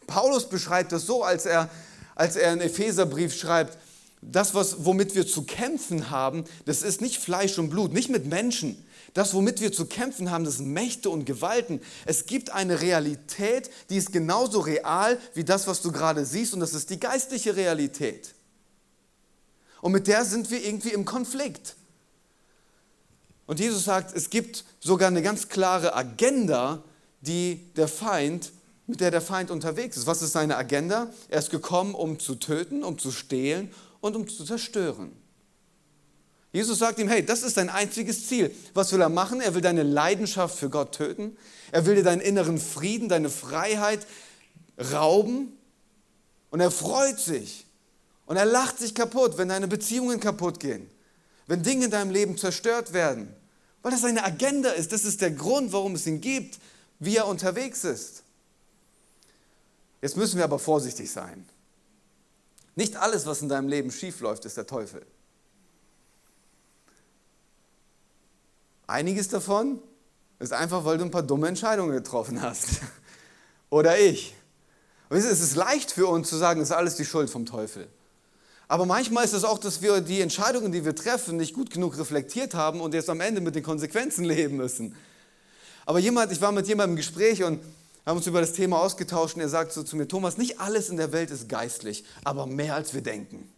Paulus 0.08 0.48
beschreibt 0.48 0.92
das 0.92 1.06
so, 1.06 1.24
als 1.24 1.46
er, 1.46 1.70
als 2.16 2.36
er 2.36 2.52
einen 2.52 2.62
Epheserbrief 2.62 3.36
schreibt, 3.36 3.78
das, 4.22 4.54
was, 4.54 4.86
womit 4.86 5.16
wir 5.16 5.26
zu 5.26 5.44
kämpfen 5.44 6.10
haben, 6.10 6.44
das 6.66 6.82
ist 6.82 7.02
nicht 7.02 7.18
Fleisch 7.18 7.58
und 7.58 7.70
Blut, 7.70 7.94
nicht 7.94 8.10
mit 8.10 8.26
Menschen. 8.26 8.86
Das, 9.14 9.34
womit 9.34 9.62
wir 9.62 9.72
zu 9.72 9.86
kämpfen 9.86 10.30
haben, 10.30 10.44
das 10.44 10.58
sind 10.58 10.72
Mächte 10.72 11.10
und 11.10 11.26
Gewalten. 11.26 11.82
Es 12.06 12.26
gibt 12.26 12.52
eine 12.52 12.82
Realität, 12.82 13.72
die 13.90 13.98
ist 13.98 14.12
genauso 14.12 14.60
real 14.60 15.18
wie 15.34 15.44
das, 15.44 15.68
was 15.68 15.82
du 15.82 15.92
gerade 15.92 16.26
siehst, 16.26 16.54
und 16.54 16.60
das 16.60 16.74
ist 16.74 16.90
die 16.90 17.00
geistliche 17.00 17.56
Realität. 17.56 18.36
Und 19.82 19.94
mit 19.94 20.08
der 20.08 20.26
sind 20.26 20.52
wir 20.52 20.64
irgendwie 20.64 20.90
im 20.90 21.06
Konflikt. 21.06 21.76
Und 23.48 23.60
Jesus 23.60 23.86
sagt, 23.86 24.16
es 24.16 24.30
gibt 24.30 24.64
sogar 24.80 25.08
eine 25.08 25.22
ganz 25.22 25.48
klare 25.48 25.96
Agenda, 25.96 26.84
die 27.22 27.72
der 27.76 27.88
Feind, 27.88 28.52
mit 28.86 29.00
der 29.00 29.12
der 29.12 29.22
Feind 29.22 29.50
unterwegs 29.50 29.98
ist. 29.98 30.06
Was 30.06 30.22
ist 30.22 30.34
seine 30.34 30.58
Agenda? 30.58 31.12
Er 31.30 31.40
ist 31.40 31.50
gekommen, 31.50 31.96
um 31.96 32.20
zu 32.20 32.36
töten, 32.36 32.84
um 32.84 33.00
zu 33.00 33.12
stehlen 33.12 33.72
und 34.02 34.16
um 34.16 34.28
zu 34.28 34.46
zerstören. 34.46 35.12
Jesus 36.52 36.80
sagt 36.80 36.98
ihm, 37.00 37.08
hey, 37.08 37.24
das 37.24 37.44
ist 37.44 37.58
dein 37.58 37.70
einziges 37.70 38.28
Ziel. 38.28 38.54
Was 38.74 38.92
will 38.92 39.02
er 39.02 39.10
machen? 39.10 39.40
Er 39.40 39.54
will 39.54 39.62
deine 39.62 39.84
Leidenschaft 39.84 40.58
für 40.58 40.70
Gott 40.70 40.96
töten. 40.96 41.38
Er 41.72 41.86
will 41.86 41.96
dir 41.96 42.04
deinen 42.04 42.22
inneren 42.22 42.58
Frieden, 42.58 43.08
deine 43.08 43.30
Freiheit 43.30 44.08
rauben. 44.92 45.56
Und 46.50 46.60
er 46.60 46.72
freut 46.72 47.20
sich. 47.20 47.68
Und 48.26 48.38
er 48.38 48.46
lacht 48.46 48.80
sich 48.80 48.96
kaputt, 48.96 49.38
wenn 49.38 49.50
deine 49.50 49.68
Beziehungen 49.68 50.20
kaputt 50.20 50.60
gehen. 50.60 50.90
Wenn 51.46 51.62
Dinge 51.62 51.86
in 51.86 51.92
deinem 51.92 52.12
Leben 52.12 52.36
zerstört 52.36 52.94
werden. 52.94 53.34
Weil 53.84 53.92
das 53.92 54.02
seine 54.02 54.24
Agenda 54.24 54.72
ist. 54.72 54.92
Das 54.92 55.06
ist 55.06 55.22
der 55.22 55.32
Grund, 55.32 55.72
warum 55.72 55.96
es 55.96 56.08
ihn 56.08 56.20
gibt, 56.20 56.60
wie 56.98 57.16
er 57.16 57.28
unterwegs 57.28 57.84
ist. 57.84 58.24
Jetzt 60.02 60.18
müssen 60.18 60.38
wir 60.38 60.46
aber 60.46 60.58
vorsichtig 60.58 61.12
sein. 61.12 61.46
Nicht 62.80 62.96
alles, 62.96 63.26
was 63.26 63.42
in 63.42 63.50
deinem 63.50 63.68
Leben 63.68 63.92
schiefläuft, 63.92 64.46
ist 64.46 64.56
der 64.56 64.66
Teufel. 64.66 65.06
Einiges 68.88 69.28
davon 69.28 69.82
ist 70.40 70.54
einfach, 70.54 70.86
weil 70.86 70.98
du 70.98 71.04
ein 71.04 71.12
paar 71.12 71.24
dumme 71.24 71.50
Entscheidungen 71.50 71.92
getroffen 71.92 72.42
hast. 72.42 72.80
Oder 73.70 74.00
ich. 74.00 74.34
Es 75.10 75.26
ist 75.26 75.58
leicht 75.58 75.92
für 75.92 76.08
uns 76.08 76.30
zu 76.30 76.38
sagen, 76.38 76.62
es 76.62 76.70
ist 76.70 76.74
alles 76.74 76.96
die 76.96 77.04
Schuld 77.04 77.30
vom 77.30 77.46
Teufel. 77.46 77.86
Aber 78.70 78.86
manchmal 78.86 79.26
ist 79.26 79.34
es 79.34 79.44
auch, 79.44 79.60
dass 79.60 79.82
wir 79.82 80.00
die 80.00 80.22
Entscheidungen, 80.22 80.72
die 80.72 80.86
wir 80.86 80.96
treffen, 80.96 81.36
nicht 81.36 81.54
gut 81.54 81.72
genug 81.72 81.98
reflektiert 81.98 82.54
haben 82.54 82.80
und 82.80 82.94
jetzt 82.94 83.10
am 83.10 83.20
Ende 83.20 83.42
mit 83.42 83.56
den 83.56 83.64
Konsequenzen 83.64 84.24
leben 84.24 84.56
müssen. 84.56 84.96
Aber 85.86 86.00
jemand, 86.00 86.32
ich 86.32 86.40
war 86.40 86.54
mit 86.54 86.66
jemandem 86.66 86.92
im 86.92 86.96
Gespräch 86.96 87.44
und 87.44 87.60
haben 88.06 88.18
uns 88.18 88.28
über 88.28 88.42
das 88.42 88.54
Thema 88.54 88.80
ausgetauscht 88.80 89.36
und 89.36 89.42
er 89.42 89.50
sagt 89.50 89.72
so 89.72 89.84
zu 89.84 89.96
mir, 89.96 90.08
Thomas, 90.08 90.38
nicht 90.38 90.60
alles 90.60 90.90
in 90.90 90.98
der 90.98 91.12
Welt 91.12 91.32
ist 91.32 91.50
geistlich, 91.50 92.04
aber 92.24 92.46
mehr 92.46 92.76
als 92.76 92.94
wir 92.94 93.02
denken. 93.02 93.52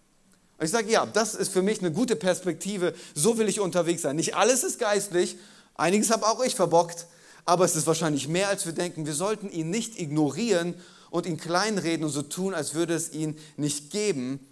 Und 0.58 0.66
ich 0.66 0.72
sage, 0.72 0.92
ja, 0.92 1.06
das 1.06 1.34
ist 1.34 1.52
für 1.52 1.62
mich 1.62 1.80
eine 1.80 1.92
gute 1.92 2.16
Perspektive, 2.16 2.94
so 3.16 3.38
will 3.38 3.50
ich 3.50 3.60
unterwegs 3.60 4.02
sein. 4.04 4.16
Nicht 4.16 4.36
alles 4.36 4.64
ist 4.64 4.80
geistlich, 4.80 5.38
einiges 5.76 6.12
habe 6.12 6.28
auch 6.28 6.44
ich 6.44 6.56
verbockt, 6.56 7.08
aber 7.46 7.66
es 7.66 7.76
ist 7.76 7.88
wahrscheinlich 7.88 8.28
mehr 8.28 8.50
als 8.50 8.66
wir 8.66 8.74
denken. 8.74 9.06
Wir 9.06 9.14
sollten 9.14 9.50
ihn 9.50 9.70
nicht 9.70 10.00
ignorieren 10.00 10.76
und 11.10 11.26
ihn 11.26 11.38
kleinreden 11.38 12.06
und 12.06 12.12
so 12.12 12.22
tun, 12.22 12.54
als 12.54 12.74
würde 12.74 12.94
es 12.94 13.12
ihn 13.12 13.38
nicht 13.58 13.90
geben, 13.90 14.46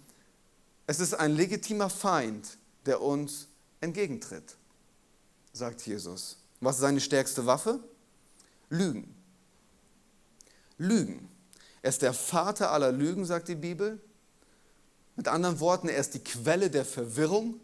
es 0.86 0.98
ist 0.98 1.14
ein 1.14 1.36
legitimer 1.36 1.88
Feind, 1.88 2.58
der 2.84 3.00
uns 3.00 3.46
entgegentritt, 3.80 4.56
sagt 5.52 5.86
Jesus. 5.86 6.38
Was 6.60 6.76
ist 6.76 6.80
seine 6.80 7.00
stärkste 7.00 7.46
Waffe? 7.46 7.78
Lügen. 8.68 9.19
Lügen. 10.80 11.28
Er 11.82 11.90
ist 11.90 12.02
der 12.02 12.14
Vater 12.14 12.72
aller 12.72 12.90
Lügen, 12.90 13.24
sagt 13.24 13.48
die 13.48 13.54
Bibel. 13.54 14.00
Mit 15.14 15.28
anderen 15.28 15.60
Worten, 15.60 15.88
er 15.88 15.98
ist 15.98 16.14
die 16.14 16.24
Quelle 16.24 16.70
der 16.70 16.84
Verwirrung. 16.84 17.60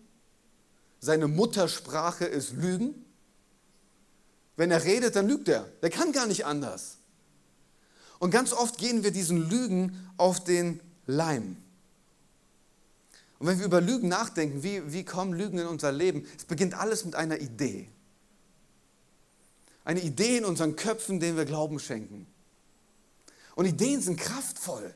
Seine 1.00 1.26
Muttersprache 1.26 2.26
ist 2.26 2.52
Lügen. 2.52 2.94
Wenn 4.56 4.70
er 4.70 4.84
redet, 4.84 5.16
dann 5.16 5.28
lügt 5.28 5.48
er. 5.48 5.64
Der 5.82 5.90
kann 5.90 6.12
gar 6.12 6.26
nicht 6.26 6.44
anders. 6.44 6.98
Und 8.18 8.30
ganz 8.30 8.52
oft 8.52 8.78
gehen 8.78 9.02
wir 9.02 9.10
diesen 9.10 9.48
Lügen 9.48 10.10
auf 10.16 10.44
den 10.44 10.80
Leim. 11.06 11.56
Und 13.38 13.46
wenn 13.46 13.58
wir 13.58 13.66
über 13.66 13.80
Lügen 13.80 14.08
nachdenken, 14.08 14.62
wie, 14.62 14.92
wie 14.92 15.04
kommen 15.04 15.34
Lügen 15.34 15.58
in 15.58 15.66
unser 15.66 15.92
Leben? 15.92 16.26
Es 16.36 16.44
beginnt 16.44 16.74
alles 16.74 17.04
mit 17.04 17.14
einer 17.14 17.38
Idee. 17.40 17.88
Eine 19.84 20.00
Idee 20.00 20.38
in 20.38 20.44
unseren 20.44 20.74
Köpfen, 20.76 21.20
denen 21.20 21.36
wir 21.36 21.44
Glauben 21.44 21.78
schenken. 21.78 22.26
Und 23.56 23.64
Ideen 23.64 24.00
sind 24.00 24.20
kraftvoll. 24.20 24.94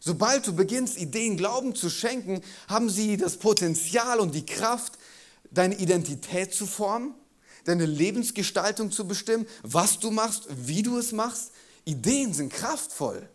Sobald 0.00 0.46
du 0.46 0.54
beginnst, 0.54 0.98
Ideen 0.98 1.36
Glauben 1.36 1.74
zu 1.74 1.88
schenken, 1.88 2.42
haben 2.66 2.90
sie 2.90 3.16
das 3.16 3.36
Potenzial 3.36 4.18
und 4.18 4.34
die 4.34 4.44
Kraft, 4.44 4.98
deine 5.50 5.76
Identität 5.76 6.52
zu 6.52 6.66
formen, 6.66 7.14
deine 7.64 7.86
Lebensgestaltung 7.86 8.90
zu 8.90 9.06
bestimmen, 9.06 9.46
was 9.62 10.00
du 10.00 10.10
machst, 10.10 10.46
wie 10.50 10.82
du 10.82 10.98
es 10.98 11.12
machst. 11.12 11.52
Ideen 11.84 12.34
sind 12.34 12.52
kraftvoll. 12.52 13.28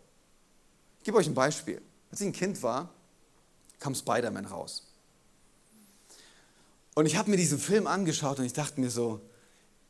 Ich 0.98 1.04
gebe 1.04 1.16
euch 1.16 1.26
ein 1.26 1.34
Beispiel. 1.34 1.80
Als 2.10 2.20
ich 2.20 2.26
ein 2.26 2.32
Kind 2.32 2.62
war, 2.62 2.92
kam 3.78 3.94
Spider-Man 3.94 4.46
raus. 4.46 4.86
Und 6.94 7.06
ich 7.06 7.16
habe 7.16 7.30
mir 7.30 7.36
diesen 7.36 7.58
Film 7.58 7.86
angeschaut 7.86 8.40
und 8.40 8.44
ich 8.44 8.52
dachte 8.52 8.80
mir 8.80 8.90
so, 8.90 9.20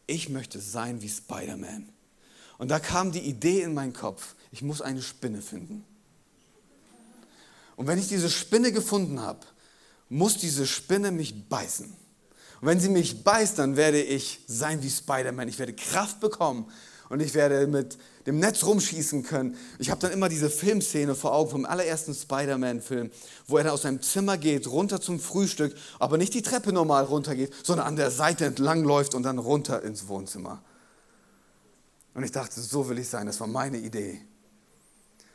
ich 0.07 0.29
möchte 0.29 0.61
sein 0.61 1.01
wie 1.03 1.09
Spider-Man. 1.09 1.89
Und 2.59 2.69
da 2.69 2.79
kam 2.79 3.11
die 3.11 3.21
Idee 3.21 3.63
in 3.63 3.73
meinen 3.73 3.95
Kopf, 3.95 4.35
ich 4.51 4.63
muss 4.63 4.83
eine 4.83 5.03
Spinne 5.03 5.43
finden. 5.43 5.85
Und 7.77 7.87
wenn 7.87 7.99
ich 7.99 8.09
diese 8.09 8.29
Spinne 8.29 8.73
gefunden 8.73 9.21
habe, 9.21 9.41
muss 10.09 10.37
diese 10.37 10.67
Spinne 10.67 11.13
mich 11.13 11.49
beißen. 11.49 11.87
Und 11.87 12.67
wenn 12.67 12.81
sie 12.81 12.91
mich 12.91 13.25
beißt, 13.25 13.59
dann 13.59 13.77
werde 13.77 14.03
ich 14.03 14.41
sein 14.47 14.83
wie 14.83 14.91
Spider-Man. 14.91 15.49
Ich 15.49 15.59
werde 15.59 15.73
Kraft 15.73 16.21
bekommen 16.21 16.71
und 17.09 17.21
ich 17.21 17.33
werde 17.35 17.67
mit 17.67 17.97
dem 18.27 18.39
Netz 18.39 18.65
rumschießen 18.65 19.23
können. 19.23 19.57
Ich 19.79 19.91
habe 19.91 20.01
dann 20.01 20.13
immer 20.13 20.29
diese 20.29 20.51
Filmszene 20.51 21.15
vor 21.15 21.33
Augen 21.33 21.51
vom 21.51 21.65
allerersten 21.65 22.15
Spider-Man-Film, 22.15 23.11
wo 23.47 23.57
er 23.57 23.65
dann 23.65 23.73
aus 23.73 23.83
seinem 23.83 24.03
Zimmer 24.03 24.37
geht, 24.37 24.67
runter 24.67 25.01
zum 25.01 25.19
Frühstück, 25.19 25.75
aber 25.99 26.19
nicht 26.19 26.35
die 26.35 26.43
Treppe 26.43 26.73
normal 26.73 27.05
runtergeht, 27.05 27.55
sondern 27.65 27.87
an 27.87 27.97
der 27.97 28.11
Seite 28.11 28.45
entlang 28.45 28.85
läuft 28.85 29.15
und 29.15 29.23
dann 29.23 29.39
runter 29.39 29.83
ins 29.83 30.07
Wohnzimmer. 30.07 30.63
Und 32.13 32.25
ich 32.25 32.33
dachte, 32.33 32.61
so 32.61 32.89
will 32.89 32.99
ich 32.99 33.09
sein, 33.09 33.27
das 33.27 33.41
war 33.41 33.47
meine 33.47 33.79
Idee. 33.79 34.21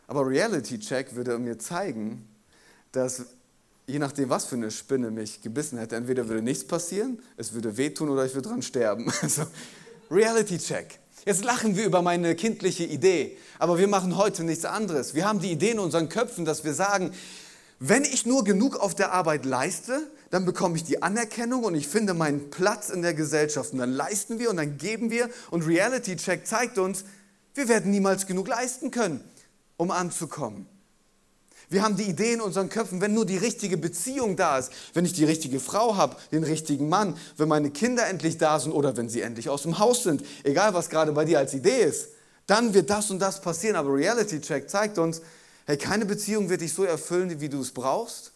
Aber 0.07 0.27
Reality 0.27 0.79
Check 0.79 1.15
würde 1.15 1.37
mir 1.39 1.57
zeigen, 1.57 2.27
dass 2.91 3.25
je 3.87 3.99
nachdem, 3.99 4.29
was 4.29 4.45
für 4.45 4.55
eine 4.55 4.71
Spinne 4.71 5.11
mich 5.11 5.41
gebissen 5.41 5.77
hätte, 5.77 5.95
entweder 5.95 6.27
würde 6.27 6.41
nichts 6.41 6.65
passieren, 6.65 7.19
es 7.37 7.53
würde 7.53 7.77
wehtun 7.77 8.09
oder 8.09 8.25
ich 8.25 8.33
würde 8.33 8.49
dran 8.49 8.61
sterben. 8.61 9.11
Also 9.21 9.43
Reality 10.11 10.59
Check. 10.59 10.99
Jetzt 11.25 11.43
lachen 11.43 11.75
wir 11.75 11.85
über 11.85 12.03
meine 12.03 12.35
kindliche 12.35 12.83
Idee, 12.83 13.35
aber 13.57 13.79
wir 13.79 13.87
machen 13.87 14.15
heute 14.15 14.43
nichts 14.43 14.65
anderes. 14.65 15.15
Wir 15.15 15.27
haben 15.27 15.39
die 15.39 15.51
Idee 15.51 15.71
in 15.71 15.79
unseren 15.79 16.09
Köpfen, 16.09 16.45
dass 16.45 16.63
wir 16.63 16.75
sagen, 16.75 17.11
wenn 17.79 18.03
ich 18.03 18.25
nur 18.25 18.43
genug 18.43 18.77
auf 18.77 18.93
der 18.93 19.11
Arbeit 19.11 19.43
leiste, 19.43 20.07
dann 20.29 20.45
bekomme 20.45 20.75
ich 20.75 20.83
die 20.83 21.01
Anerkennung 21.01 21.63
und 21.63 21.75
ich 21.75 21.87
finde 21.87 22.13
meinen 22.13 22.49
Platz 22.49 22.89
in 22.89 23.01
der 23.01 23.13
Gesellschaft. 23.13 23.73
Und 23.73 23.79
dann 23.79 23.91
leisten 23.91 24.39
wir 24.39 24.49
und 24.49 24.57
dann 24.57 24.77
geben 24.77 25.09
wir. 25.09 25.29
Und 25.49 25.65
Reality 25.67 26.15
Check 26.15 26.47
zeigt 26.47 26.77
uns, 26.77 27.05
wir 27.53 27.67
werden 27.67 27.91
niemals 27.91 28.27
genug 28.27 28.47
leisten 28.47 28.91
können, 28.91 29.23
um 29.77 29.91
anzukommen. 29.91 30.67
Wir 31.69 31.83
haben 31.83 31.97
die 31.97 32.03
Idee 32.03 32.33
in 32.33 32.41
unseren 32.41 32.69
Köpfen, 32.69 33.01
wenn 33.01 33.13
nur 33.13 33.25
die 33.25 33.37
richtige 33.37 33.77
Beziehung 33.77 34.35
da 34.35 34.59
ist, 34.59 34.71
wenn 34.93 35.05
ich 35.05 35.13
die 35.13 35.25
richtige 35.25 35.59
Frau 35.59 35.95
habe, 35.95 36.15
den 36.31 36.43
richtigen 36.43 36.89
Mann, 36.89 37.17
wenn 37.37 37.47
meine 37.47 37.71
Kinder 37.71 38.07
endlich 38.07 38.37
da 38.37 38.59
sind 38.59 38.71
oder 38.71 38.97
wenn 38.97 39.09
sie 39.09 39.21
endlich 39.21 39.49
aus 39.49 39.63
dem 39.63 39.79
Haus 39.79 40.03
sind, 40.03 40.23
egal 40.43 40.73
was 40.73 40.89
gerade 40.89 41.11
bei 41.11 41.25
dir 41.25 41.39
als 41.39 41.53
Idee 41.53 41.83
ist, 41.83 42.09
dann 42.45 42.73
wird 42.73 42.89
das 42.89 43.09
und 43.09 43.19
das 43.19 43.41
passieren. 43.41 43.75
Aber 43.75 43.93
Reality 43.93 44.41
Check 44.41 44.69
zeigt 44.69 44.99
uns, 44.99 45.21
hey, 45.65 45.77
keine 45.77 46.05
Beziehung 46.05 46.49
wird 46.49 46.61
dich 46.61 46.73
so 46.73 46.83
erfüllen, 46.83 47.39
wie 47.41 47.49
du 47.49 47.61
es 47.61 47.71
brauchst. 47.71 48.31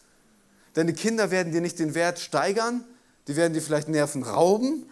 Deine 0.74 0.92
Kinder 0.92 1.30
werden 1.30 1.52
dir 1.52 1.60
nicht 1.60 1.78
den 1.78 1.94
Wert 1.94 2.18
steigern, 2.18 2.84
die 3.28 3.36
werden 3.36 3.54
dir 3.54 3.62
vielleicht 3.62 3.88
Nerven 3.88 4.22
rauben. 4.24 4.86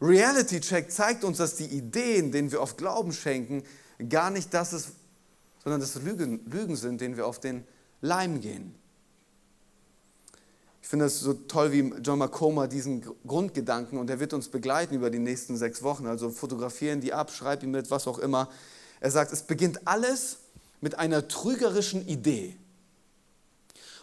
Reality 0.00 0.60
Check 0.60 0.92
zeigt 0.92 1.24
uns, 1.24 1.38
dass 1.38 1.56
die 1.56 1.66
Ideen, 1.66 2.30
denen 2.30 2.52
wir 2.52 2.60
oft 2.60 2.78
Glauben 2.78 3.12
schenken, 3.12 3.64
gar 4.08 4.30
nicht 4.30 4.54
das 4.54 4.72
ist, 4.72 4.90
sondern 5.62 5.80
dass 5.80 5.94
Lügen, 5.96 6.40
Lügen 6.50 6.76
sind, 6.76 7.00
denen 7.00 7.16
wir 7.16 7.26
auf 7.26 7.40
den 7.40 7.64
Leim 8.00 8.40
gehen. 8.40 8.74
Ich 10.82 10.88
finde 10.88 11.04
es 11.04 11.20
so 11.20 11.34
toll, 11.34 11.72
wie 11.72 11.92
John 12.02 12.18
McComa 12.18 12.66
diesen 12.66 13.04
Grundgedanken, 13.26 13.98
und 13.98 14.08
er 14.08 14.20
wird 14.20 14.32
uns 14.32 14.48
begleiten 14.48 14.94
über 14.94 15.10
die 15.10 15.18
nächsten 15.18 15.56
sechs 15.56 15.82
Wochen, 15.82 16.06
also 16.06 16.30
fotografieren 16.30 17.00
die 17.02 17.12
ab, 17.12 17.30
schreib 17.30 17.62
ihn 17.62 17.70
mit, 17.70 17.90
was 17.90 18.06
auch 18.06 18.18
immer. 18.18 18.48
Er 19.00 19.10
sagt, 19.10 19.32
es 19.32 19.42
beginnt 19.42 19.86
alles 19.86 20.38
mit 20.80 20.98
einer 20.98 21.28
trügerischen 21.28 22.06
Idee. 22.08 22.56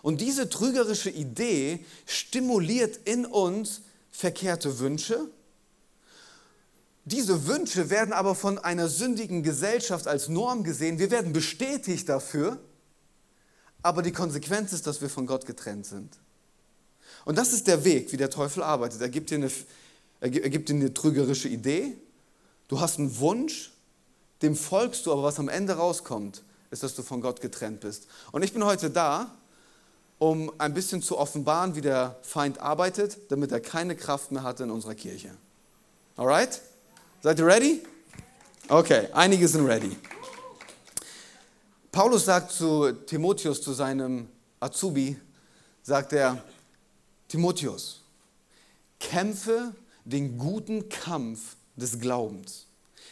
Und 0.04 0.22
diese 0.22 0.48
trügerische 0.48 1.10
Idee 1.10 1.84
stimuliert 2.06 3.00
in 3.06 3.26
uns 3.26 3.82
verkehrte 4.12 4.78
Wünsche, 4.78 5.28
diese 7.06 7.46
Wünsche 7.46 7.92
werden 7.92 8.14
aber 8.14 8.34
von 8.34 8.58
einer 8.58 8.90
sündigen 8.90 9.44
Gesellschaft 9.44 10.08
als 10.08 10.28
Norm 10.28 10.64
gesehen. 10.64 10.98
Wir 10.98 11.12
werden 11.12 11.34
bestätigt 11.34 12.10
dafür, 12.10 12.60
aber 13.84 14.02
die 14.02 14.12
Konsequenz 14.12 14.74
ist, 14.74 14.88
dass 14.88 15.02
wir 15.02 15.10
von 15.10 15.28
Gott 15.28 15.46
getrennt 15.46 15.86
sind. 15.86 16.18
Und 17.24 17.38
das 17.38 17.54
ist 17.54 17.68
der 17.68 17.84
Weg, 17.84 18.12
wie 18.12 18.18
der 18.18 18.32
Teufel 18.32 18.64
arbeitet. 18.64 19.02
Er 19.02 19.10
gibt 19.10 19.30
dir 19.30 19.36
eine, 19.36 19.52
er 20.20 20.30
gibt 20.30 20.70
dir 20.70 20.74
eine 20.74 20.96
trügerische 20.96 21.48
Idee, 21.48 21.96
du 22.68 22.80
hast 22.80 22.98
einen 22.98 23.16
Wunsch, 23.20 23.72
dem 24.42 24.56
folgst 24.56 25.06
du, 25.06 25.12
aber 25.12 25.22
was 25.22 25.38
am 25.38 25.48
Ende 25.48 25.74
rauskommt, 25.74 26.42
ist, 26.72 26.82
dass 26.82 26.96
du 26.96 27.04
von 27.04 27.22
Gott 27.22 27.40
getrennt 27.40 27.82
bist. 27.82 28.08
Und 28.32 28.44
ich 28.44 28.52
bin 28.52 28.66
heute 28.66 28.90
da, 28.90 29.32
um 30.18 30.52
ein 30.58 30.74
bisschen 30.74 31.04
zu 31.04 31.20
offenbaren, 31.20 31.76
wie 31.76 31.82
der 31.82 32.18
Feind 32.24 32.60
arbeitet, 32.60 33.20
damit 33.30 33.52
er 33.52 33.60
keine 33.60 33.96
Kraft 33.96 34.32
mehr 34.32 34.42
hat 34.42 34.60
in 34.60 34.72
unserer 34.72 34.96
Kirche. 34.96 35.32
Alright? 36.16 36.62
Seid 37.25 37.39
ihr 37.39 37.48
ready? 37.48 37.82
Okay, 38.67 39.08
einige 39.12 39.48
sind 39.48 39.65
ready. 39.65 39.98
Paulus 41.91 42.25
sagt 42.25 42.51
zu 42.51 42.91
Timotheus, 42.91 43.63
zu 43.63 43.74
seinem 43.74 44.27
Azubi, 44.60 45.17
sagt 45.82 46.13
er, 46.13 46.44
Timotheus, 47.27 48.03
kämpfe 49.00 49.74
den 50.03 50.38
guten 50.38 50.88
Kampf 50.88 51.55
des 51.75 51.98
Glaubens, 51.98 52.67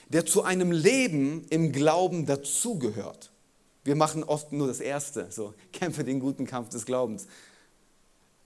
der 0.09 0.27
zu 0.27 0.43
einem 0.43 0.71
Leben 0.71 1.47
im 1.49 1.71
Glauben 1.71 2.27
dazugehört. 2.27 3.31
Wir 3.83 3.95
machen 3.95 4.23
oft 4.23 4.51
nur 4.51 4.67
das 4.67 4.79
Erste, 4.79 5.25
so 5.31 5.55
kämpfe 5.71 6.03
den 6.03 6.19
guten 6.19 6.45
Kampf 6.45 6.69
des 6.69 6.85
Glaubens. 6.85 7.25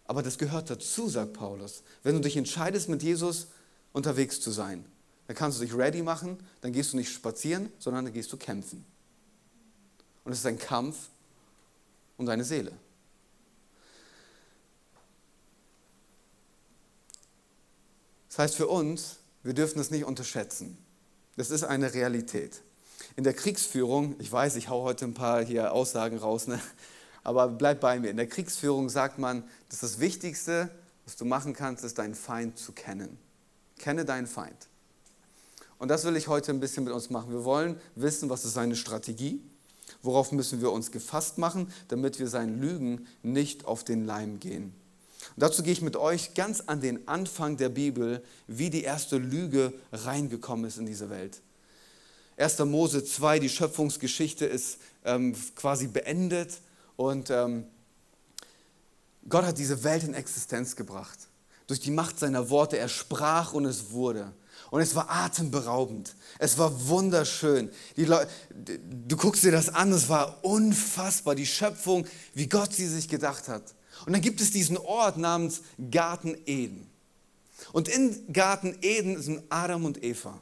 Aber 0.05 0.23
das 0.23 0.37
gehört 0.37 0.69
dazu, 0.69 1.09
sagt 1.09 1.33
Paulus, 1.33 1.83
wenn 2.03 2.15
du 2.15 2.21
dich 2.21 2.37
entscheidest, 2.37 2.87
mit 2.87 3.03
Jesus 3.03 3.47
unterwegs 3.91 4.39
zu 4.39 4.51
sein. 4.51 4.85
Dann 5.27 5.35
kannst 5.35 5.59
du 5.59 5.65
dich 5.65 5.75
ready 5.75 6.01
machen, 6.01 6.37
dann 6.61 6.71
gehst 6.71 6.93
du 6.93 6.97
nicht 6.97 7.11
spazieren, 7.11 7.71
sondern 7.79 8.05
dann 8.05 8.13
gehst 8.13 8.31
du 8.31 8.37
kämpfen. 8.37 8.85
Und 10.23 10.31
es 10.31 10.39
ist 10.39 10.45
ein 10.45 10.59
Kampf 10.59 10.95
um 12.17 12.25
deine 12.25 12.43
Seele. 12.43 12.71
Das 18.29 18.39
heißt 18.39 18.55
für 18.55 18.67
uns, 18.67 19.17
wir 19.43 19.53
dürfen 19.53 19.79
es 19.79 19.89
nicht 19.89 20.05
unterschätzen. 20.05 20.77
Das 21.37 21.49
ist 21.49 21.63
eine 21.63 21.93
Realität. 21.93 22.61
In 23.15 23.23
der 23.23 23.33
Kriegsführung, 23.33 24.15
ich 24.19 24.31
weiß, 24.31 24.55
ich 24.57 24.69
hau 24.69 24.83
heute 24.83 25.05
ein 25.05 25.13
paar 25.13 25.43
hier 25.43 25.73
Aussagen 25.73 26.17
raus, 26.17 26.47
ne? 26.47 26.59
aber 27.23 27.47
bleib 27.47 27.79
bei 27.79 27.99
mir. 27.99 28.09
In 28.09 28.17
der 28.17 28.27
Kriegsführung 28.27 28.89
sagt 28.89 29.17
man, 29.17 29.43
dass 29.69 29.79
das 29.79 29.99
Wichtigste, 29.99 30.69
was 31.05 31.15
du 31.15 31.25
machen 31.25 31.53
kannst, 31.53 31.83
ist 31.83 31.97
deinen 31.97 32.15
Feind 32.15 32.57
zu 32.57 32.73
kennen. 32.73 33.17
Kenne 33.79 34.05
deinen 34.05 34.27
Feind. 34.27 34.67
Und 35.79 35.89
das 35.89 36.05
will 36.05 36.15
ich 36.15 36.27
heute 36.27 36.51
ein 36.51 36.59
bisschen 36.59 36.83
mit 36.83 36.93
uns 36.93 37.09
machen. 37.09 37.31
Wir 37.31 37.43
wollen 37.43 37.79
wissen, 37.95 38.29
was 38.29 38.45
ist 38.45 38.53
seine 38.53 38.75
Strategie, 38.75 39.41
worauf 40.01 40.31
müssen 40.31 40.61
wir 40.61 40.71
uns 40.71 40.91
gefasst 40.91 41.37
machen, 41.37 41.71
damit 41.89 42.19
wir 42.19 42.27
seinen 42.27 42.59
Lügen 42.59 43.07
nicht 43.23 43.65
auf 43.65 43.83
den 43.83 44.05
Leim 44.05 44.39
gehen. 44.39 44.73
Und 45.35 45.43
dazu 45.43 45.61
gehe 45.61 45.73
ich 45.73 45.81
mit 45.81 45.95
euch 45.95 46.33
ganz 46.33 46.61
an 46.61 46.81
den 46.81 47.07
Anfang 47.07 47.57
der 47.57 47.69
Bibel, 47.69 48.23
wie 48.47 48.69
die 48.69 48.83
erste 48.83 49.17
Lüge 49.17 49.73
reingekommen 49.91 50.65
ist 50.65 50.77
in 50.77 50.85
diese 50.85 51.09
Welt. 51.09 51.41
1. 52.37 52.59
Mose 52.59 53.03
2, 53.03 53.39
die 53.39 53.49
Schöpfungsgeschichte 53.49 54.45
ist 54.45 54.79
ähm, 55.05 55.35
quasi 55.55 55.87
beendet 55.87 56.59
und 56.95 57.29
ähm, 57.29 57.65
Gott 59.27 59.45
hat 59.45 59.57
diese 59.57 59.83
Welt 59.83 60.03
in 60.03 60.13
Existenz 60.13 60.75
gebracht. 60.75 61.17
Durch 61.65 61.79
die 61.79 61.91
Macht 61.91 62.17
seiner 62.19 62.49
Worte, 62.49 62.77
er 62.77 62.87
sprach 62.87 63.53
und 63.53 63.65
es 63.65 63.91
wurde. 63.91 64.31
Und 64.69 64.81
es 64.81 64.95
war 64.95 65.09
atemberaubend. 65.09 66.15
Es 66.39 66.57
war 66.57 66.87
wunderschön. 66.87 67.69
Du 67.95 69.17
guckst 69.17 69.43
dir 69.43 69.51
das 69.51 69.69
an, 69.69 69.91
es 69.91 70.09
war 70.09 70.43
unfassbar, 70.43 71.35
die 71.35 71.45
Schöpfung, 71.45 72.05
wie 72.33 72.47
Gott 72.47 72.73
sie 72.73 72.87
sich 72.87 73.07
gedacht 73.07 73.47
hat. 73.47 73.73
Und 74.05 74.13
dann 74.13 74.21
gibt 74.21 74.41
es 74.41 74.51
diesen 74.51 74.77
Ort 74.77 75.17
namens 75.17 75.61
Garten 75.89 76.35
Eden. 76.45 76.89
Und 77.71 77.87
in 77.87 78.31
Garten 78.31 78.77
Eden 78.81 79.21
sind 79.21 79.43
Adam 79.49 79.85
und 79.85 80.03
Eva. 80.03 80.41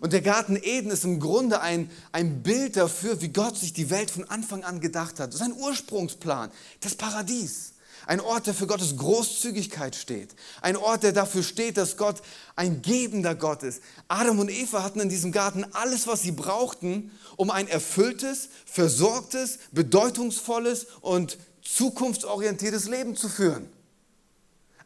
Und 0.00 0.12
der 0.12 0.20
Garten 0.20 0.56
Eden 0.56 0.90
ist 0.90 1.04
im 1.04 1.18
Grunde 1.18 1.60
ein, 1.60 1.90
ein 2.12 2.42
Bild 2.42 2.76
dafür, 2.76 3.20
wie 3.20 3.30
Gott 3.30 3.56
sich 3.56 3.72
die 3.72 3.90
Welt 3.90 4.10
von 4.10 4.24
Anfang 4.24 4.62
an 4.62 4.80
gedacht 4.80 5.18
hat. 5.18 5.32
Sein 5.32 5.52
Ursprungsplan, 5.52 6.50
das 6.80 6.94
Paradies. 6.94 7.72
Ein 8.08 8.20
Ort, 8.20 8.46
der 8.46 8.54
für 8.54 8.66
Gottes 8.66 8.96
Großzügigkeit 8.96 9.94
steht. 9.94 10.34
Ein 10.62 10.78
Ort, 10.78 11.02
der 11.02 11.12
dafür 11.12 11.42
steht, 11.42 11.76
dass 11.76 11.98
Gott 11.98 12.22
ein 12.56 12.80
gebender 12.80 13.34
Gott 13.34 13.62
ist. 13.62 13.82
Adam 14.08 14.38
und 14.38 14.50
Eva 14.50 14.82
hatten 14.82 15.00
in 15.00 15.10
diesem 15.10 15.30
Garten 15.30 15.66
alles, 15.72 16.06
was 16.06 16.22
sie 16.22 16.32
brauchten, 16.32 17.10
um 17.36 17.50
ein 17.50 17.68
erfülltes, 17.68 18.48
versorgtes, 18.64 19.58
bedeutungsvolles 19.72 20.86
und 21.02 21.36
zukunftsorientiertes 21.60 22.88
Leben 22.88 23.14
zu 23.14 23.28
führen. 23.28 23.68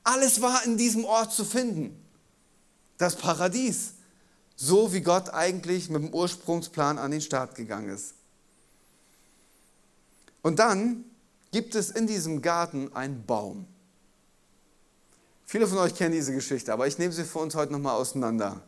Alles 0.03 0.41
war 0.41 0.65
in 0.65 0.77
diesem 0.77 1.05
Ort 1.05 1.33
zu 1.33 1.45
finden. 1.45 1.97
Das 2.99 3.15
Paradies, 3.15 3.93
so 4.57 4.93
wie 4.93 5.01
Gott 5.01 5.31
eigentlich 5.31 5.91
mit 5.91 6.03
dem 6.03 6.13
Ursprungsplan 6.13 6.99
an 6.99 7.13
den 7.13 7.21
Start 7.21 7.55
gegangen 7.55 7.91
ist. 7.91 8.15
Und 10.43 10.59
dann 10.59 11.05
gibt 11.53 11.75
es 11.75 11.91
in 11.91 12.07
diesem 12.07 12.43
Garten 12.43 12.93
einen 12.95 13.25
Baum. 13.25 13.67
Viele 15.45 15.67
von 15.67 15.79
euch 15.79 15.95
kennen 15.95 16.13
diese 16.13 16.33
Geschichte, 16.33 16.73
aber 16.73 16.87
ich 16.87 16.99
nehme 16.99 17.13
sie 17.13 17.25
für 17.25 17.39
uns 17.39 17.55
heute 17.55 17.73
nochmal 17.73 17.95
auseinander. 17.95 18.63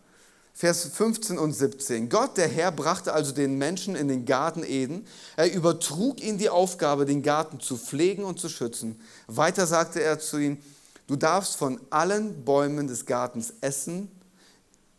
Vers 0.53 0.85
15 0.85 1.37
und 1.37 1.53
17. 1.53 2.09
Gott, 2.09 2.37
der 2.37 2.47
Herr, 2.47 2.71
brachte 2.71 3.13
also 3.13 3.33
den 3.33 3.59
Menschen 3.59 3.97
in 3.97 4.07
den 4.07 4.25
Garten 4.25 4.63
Eden. 4.63 5.05
Er 5.37 5.53
übertrug 5.53 6.23
ihnen 6.23 6.39
die 6.39 6.49
Aufgabe, 6.49 7.07
den 7.07 7.23
Garten 7.23 7.59
zu 7.59 7.77
pflegen 7.77 8.23
und 8.23 8.39
zu 8.39 8.49
schützen. 8.49 9.01
Weiter 9.27 9.67
sagte 9.67 10.01
er 10.01 10.21
zu 10.21 10.39
ihnen, 10.39 10.63
du 11.09 11.17
darfst 11.17 11.57
von 11.57 11.81
allen 11.91 12.45
Bäumen 12.45 12.87
des 12.87 13.05
Gartens 13.05 13.55
essen, 13.63 14.11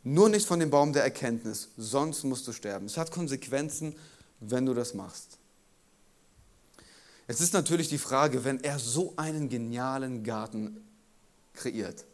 nur 0.03 0.27
nicht 0.27 0.45
von 0.45 0.59
dem 0.59 0.69
Baum 0.69 0.91
der 0.91 1.03
Erkenntnis, 1.03 1.69
sonst 1.77 2.23
musst 2.25 2.47
du 2.47 2.51
sterben. 2.51 2.87
Es 2.87 2.97
hat 2.97 3.11
Konsequenzen, 3.11 3.95
wenn 4.39 4.65
du 4.65 4.73
das 4.73 4.93
machst. 4.93 5.34
Es 7.27 7.41
ist 7.41 7.53
natürlich 7.53 7.89
die 7.89 7.97
Frage, 7.97 8.43
wenn 8.43 8.63
er 8.63 8.77
so 8.79 9.13
einen 9.17 9.49
genialen 9.49 10.23
Garten 10.23 10.83
kreiert, 11.53 12.05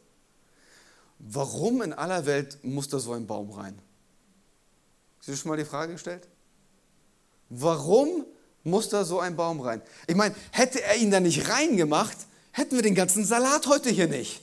warum 1.20 1.82
in 1.82 1.94
aller 1.94 2.25
Welt 2.25 2.60
muss 2.63 2.88
da 2.88 3.00
so 3.00 3.13
ein 3.13 3.27
Baum 3.27 3.51
rein? 3.51 3.77
Hast 5.20 5.27
du 5.27 5.36
schon 5.36 5.50
mal 5.50 5.58
die 5.58 5.65
Frage 5.65 5.94
gestellt? 5.94 6.27
Warum 7.50 8.25
muss 8.63 8.89
da 8.89 9.03
so 9.03 9.20
ein 9.20 9.36
Baum 9.36 9.60
rein? 9.60 9.82
Ich 10.08 10.15
meine, 10.15 10.34
hätte 10.51 10.82
er 10.82 10.96
ihn 10.96 11.12
da 11.12 11.20
nicht 11.20 11.50
reingemacht, 11.50 12.18
hätten 12.51 12.75
wir 12.75 12.82
den 12.82 12.96
ganzen 12.96 13.25
Salat 13.25 13.68
heute 13.68 13.89
hier 13.89 14.08
nicht. 14.08 14.41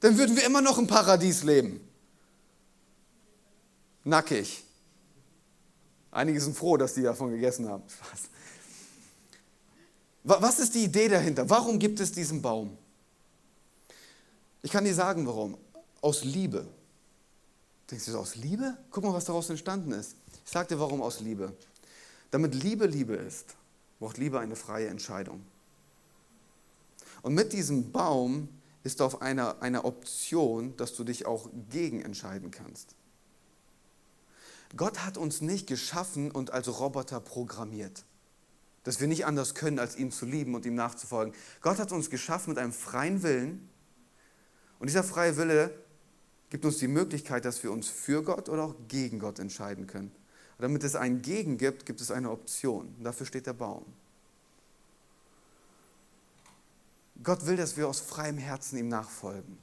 Dann 0.00 0.18
würden 0.18 0.36
wir 0.36 0.44
immer 0.44 0.60
noch 0.60 0.78
im 0.78 0.86
Paradies 0.86 1.44
leben. 1.44 1.80
Nackig. 4.04 4.64
Einige 6.10 6.40
sind 6.40 6.56
froh, 6.56 6.76
dass 6.76 6.94
die 6.94 7.02
davon 7.02 7.30
gegessen 7.30 7.68
haben. 7.68 7.84
Spaß. 7.88 8.22
Was 10.28 10.58
ist 10.58 10.74
die 10.74 10.84
Idee 10.84 11.08
dahinter? 11.08 11.48
Warum 11.48 11.78
gibt 11.78 12.00
es 12.00 12.12
diesen 12.12 12.42
Baum? 12.42 12.76
Ich 14.60 14.70
kann 14.70 14.84
dir 14.84 14.94
sagen, 14.94 15.26
warum. 15.26 15.56
Aus 16.02 16.22
Liebe. 16.22 16.66
Denkst 17.90 18.04
du, 18.04 18.18
aus 18.18 18.36
Liebe? 18.36 18.76
Guck 18.90 19.04
mal, 19.04 19.14
was 19.14 19.24
daraus 19.24 19.48
entstanden 19.48 19.90
ist. 19.92 20.16
Ich 20.44 20.50
sage 20.52 20.68
dir, 20.68 20.80
warum 20.80 21.00
aus 21.00 21.20
Liebe. 21.20 21.56
Damit 22.30 22.54
Liebe 22.54 22.84
Liebe 22.84 23.14
ist, 23.14 23.56
braucht 23.98 24.18
Liebe 24.18 24.38
eine 24.38 24.54
freie 24.54 24.88
Entscheidung. 24.88 25.42
Und 27.22 27.32
mit 27.32 27.54
diesem 27.54 27.90
Baum 27.90 28.50
ist 28.84 29.00
auf 29.00 29.22
einer 29.22 29.62
eine 29.62 29.86
Option, 29.86 30.76
dass 30.76 30.94
du 30.94 31.04
dich 31.04 31.24
auch 31.24 31.48
gegen 31.70 32.02
entscheiden 32.02 32.50
kannst. 32.50 32.94
Gott 34.76 35.06
hat 35.06 35.16
uns 35.16 35.40
nicht 35.40 35.66
geschaffen 35.66 36.30
und 36.30 36.50
als 36.52 36.68
Roboter 36.78 37.18
programmiert 37.18 38.04
dass 38.84 39.00
wir 39.00 39.08
nicht 39.08 39.26
anders 39.26 39.54
können, 39.54 39.78
als 39.78 39.96
ihn 39.96 40.10
zu 40.10 40.26
lieben 40.26 40.54
und 40.54 40.64
ihm 40.66 40.74
nachzufolgen. 40.74 41.34
Gott 41.60 41.78
hat 41.78 41.92
uns 41.92 42.10
geschaffen 42.10 42.50
mit 42.50 42.58
einem 42.58 42.72
freien 42.72 43.22
Willen 43.22 43.68
und 44.78 44.88
dieser 44.88 45.04
freie 45.04 45.36
Wille 45.36 45.72
gibt 46.50 46.64
uns 46.64 46.78
die 46.78 46.88
Möglichkeit, 46.88 47.44
dass 47.44 47.62
wir 47.62 47.72
uns 47.72 47.88
für 47.88 48.22
Gott 48.22 48.48
oder 48.48 48.64
auch 48.64 48.74
gegen 48.88 49.18
Gott 49.18 49.38
entscheiden 49.38 49.86
können. 49.86 50.10
Und 50.56 50.62
damit 50.62 50.82
es 50.84 50.96
ein 50.96 51.22
Gegen 51.22 51.58
gibt, 51.58 51.86
gibt 51.86 52.00
es 52.00 52.10
eine 52.10 52.30
Option. 52.30 52.94
Und 52.98 53.04
dafür 53.04 53.26
steht 53.26 53.46
der 53.46 53.52
Baum. 53.52 53.84
Gott 57.22 57.46
will, 57.46 57.56
dass 57.56 57.76
wir 57.76 57.88
aus 57.88 58.00
freiem 58.00 58.38
Herzen 58.38 58.78
ihm 58.78 58.88
nachfolgen. 58.88 59.58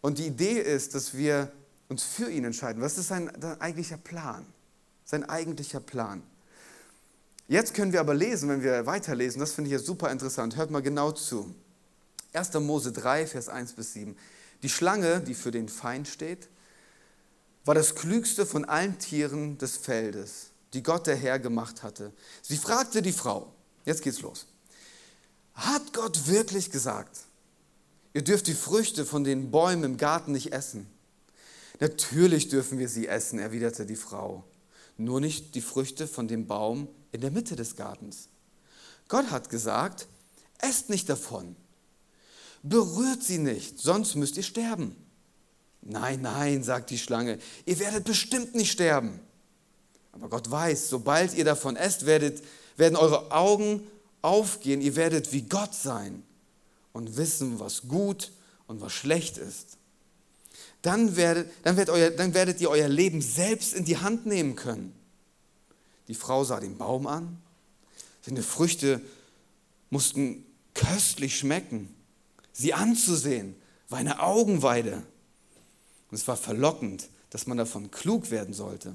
Und 0.00 0.18
die 0.18 0.26
Idee 0.26 0.58
ist, 0.58 0.94
dass 0.94 1.14
wir 1.14 1.52
uns 1.88 2.02
für 2.02 2.30
ihn 2.30 2.44
entscheiden. 2.44 2.82
Was 2.82 2.98
ist 2.98 3.08
sein 3.08 3.30
eigentlicher 3.60 3.98
Plan? 3.98 4.44
Sein 5.04 5.28
eigentlicher 5.28 5.80
Plan. 5.80 6.22
Jetzt 7.52 7.74
können 7.74 7.92
wir 7.92 8.00
aber 8.00 8.14
lesen, 8.14 8.48
wenn 8.48 8.62
wir 8.62 8.86
weiterlesen, 8.86 9.38
das 9.38 9.52
finde 9.52 9.68
ich 9.68 9.72
jetzt 9.72 9.84
super 9.84 10.10
interessant. 10.10 10.56
Hört 10.56 10.70
mal 10.70 10.80
genau 10.80 11.12
zu. 11.12 11.54
1. 12.32 12.54
Mose 12.54 12.92
3, 12.92 13.26
Vers 13.26 13.50
1 13.50 13.74
bis 13.74 13.92
7. 13.92 14.16
Die 14.62 14.70
Schlange, 14.70 15.20
die 15.20 15.34
für 15.34 15.50
den 15.50 15.68
Feind 15.68 16.08
steht, 16.08 16.48
war 17.66 17.74
das 17.74 17.94
klügste 17.94 18.46
von 18.46 18.64
allen 18.64 18.98
Tieren 18.98 19.58
des 19.58 19.76
Feldes, 19.76 20.52
die 20.72 20.82
Gott 20.82 21.06
der 21.06 21.16
Herr 21.16 21.38
gemacht 21.38 21.82
hatte. 21.82 22.14
Sie 22.40 22.56
fragte 22.56 23.02
die 23.02 23.12
Frau, 23.12 23.52
jetzt 23.84 24.00
geht's 24.00 24.22
los. 24.22 24.46
Hat 25.52 25.92
Gott 25.92 26.28
wirklich 26.28 26.70
gesagt, 26.70 27.18
ihr 28.14 28.24
dürft 28.24 28.46
die 28.46 28.54
Früchte 28.54 29.04
von 29.04 29.24
den 29.24 29.50
Bäumen 29.50 29.84
im 29.84 29.96
Garten 29.98 30.32
nicht 30.32 30.54
essen? 30.54 30.86
Natürlich 31.80 32.48
dürfen 32.48 32.78
wir 32.78 32.88
sie 32.88 33.08
essen, 33.08 33.38
erwiderte 33.38 33.84
die 33.84 33.96
Frau 33.96 34.42
nur 34.96 35.20
nicht 35.20 35.54
die 35.54 35.60
Früchte 35.60 36.06
von 36.06 36.28
dem 36.28 36.46
Baum 36.46 36.88
in 37.12 37.20
der 37.20 37.30
Mitte 37.30 37.56
des 37.56 37.76
Gartens. 37.76 38.28
Gott 39.08 39.30
hat 39.30 39.50
gesagt, 39.50 40.08
esst 40.58 40.90
nicht 40.90 41.08
davon, 41.08 41.56
berührt 42.62 43.22
sie 43.22 43.38
nicht, 43.38 43.78
sonst 43.78 44.14
müsst 44.14 44.36
ihr 44.36 44.42
sterben. 44.42 44.96
Nein, 45.82 46.22
nein, 46.22 46.62
sagt 46.62 46.90
die 46.90 46.98
Schlange, 46.98 47.38
ihr 47.66 47.78
werdet 47.78 48.04
bestimmt 48.04 48.54
nicht 48.54 48.72
sterben. 48.72 49.20
Aber 50.12 50.28
Gott 50.28 50.50
weiß, 50.50 50.88
sobald 50.88 51.34
ihr 51.34 51.44
davon 51.44 51.76
esst, 51.76 52.06
werdet, 52.06 52.42
werden 52.76 52.96
eure 52.96 53.30
Augen 53.32 53.86
aufgehen, 54.20 54.80
ihr 54.80 54.96
werdet 54.96 55.32
wie 55.32 55.42
Gott 55.42 55.74
sein 55.74 56.22
und 56.92 57.16
wissen, 57.16 57.58
was 57.58 57.88
gut 57.88 58.32
und 58.66 58.80
was 58.80 58.92
schlecht 58.92 59.38
ist 59.38 59.78
dann 60.82 61.16
werdet, 61.16 61.50
dann, 61.62 61.76
werdet 61.76 61.94
euer, 61.94 62.10
dann 62.10 62.34
werdet 62.34 62.60
ihr 62.60 62.68
euer 62.68 62.88
Leben 62.88 63.22
selbst 63.22 63.72
in 63.72 63.84
die 63.84 63.98
Hand 63.98 64.26
nehmen 64.26 64.56
können. 64.56 64.92
Die 66.12 66.18
Frau 66.18 66.44
sah 66.44 66.60
den 66.60 66.76
Baum 66.76 67.06
an. 67.06 67.38
Seine 68.20 68.42
Früchte 68.42 69.00
mussten 69.88 70.44
köstlich 70.74 71.38
schmecken. 71.38 71.88
Sie 72.52 72.74
anzusehen 72.74 73.54
war 73.88 73.98
eine 73.98 74.20
Augenweide. 74.20 74.96
Und 76.10 76.18
es 76.18 76.28
war 76.28 76.36
verlockend, 76.36 77.08
dass 77.30 77.46
man 77.46 77.56
davon 77.56 77.90
klug 77.90 78.30
werden 78.30 78.52
sollte. 78.52 78.94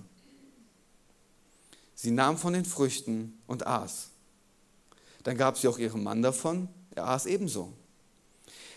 Sie 1.95 2.12
nahm 2.12 2.38
von 2.38 2.53
den 2.53 2.65
Früchten 2.65 3.36
und 3.47 3.65
aß. 3.65 4.10
Dann 5.23 5.38
gab 5.38 5.58
sie 5.58 5.69
auch 5.69 5.80
ihrem 5.80 6.03
Mann 6.03 6.21
davon, 6.21 6.69
er 6.91 7.08
aß 7.08 7.25
ebenso. 7.25 7.73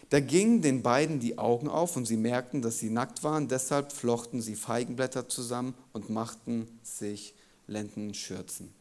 Da 0.08 0.20
gingen 0.20 0.62
den 0.62 0.80
beiden 0.80 1.20
die 1.20 1.36
Augen 1.36 1.68
auf 1.68 1.94
und 1.94 2.06
sie 2.06 2.16
merkten, 2.16 2.62
dass 2.62 2.78
sie 2.78 2.88
nackt 2.88 3.22
waren. 3.22 3.48
Deshalb 3.48 3.92
flochten 3.92 4.40
sie 4.40 4.56
Feigenblätter 4.56 5.28
zusammen 5.28 5.74
und 5.92 6.08
machten 6.08 6.80
sich 6.82 7.34
Lendenschürzen. 7.70 8.72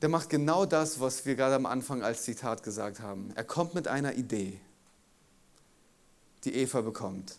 Der 0.00 0.08
macht 0.08 0.30
genau 0.30 0.64
das, 0.64 1.00
was 1.00 1.26
wir 1.26 1.34
gerade 1.34 1.56
am 1.56 1.66
Anfang 1.66 2.02
als 2.02 2.22
Zitat 2.22 2.62
gesagt 2.62 3.00
haben. 3.00 3.32
Er 3.34 3.44
kommt 3.44 3.74
mit 3.74 3.88
einer 3.88 4.14
Idee, 4.14 4.58
die 6.44 6.54
Eva 6.54 6.80
bekommt. 6.80 7.36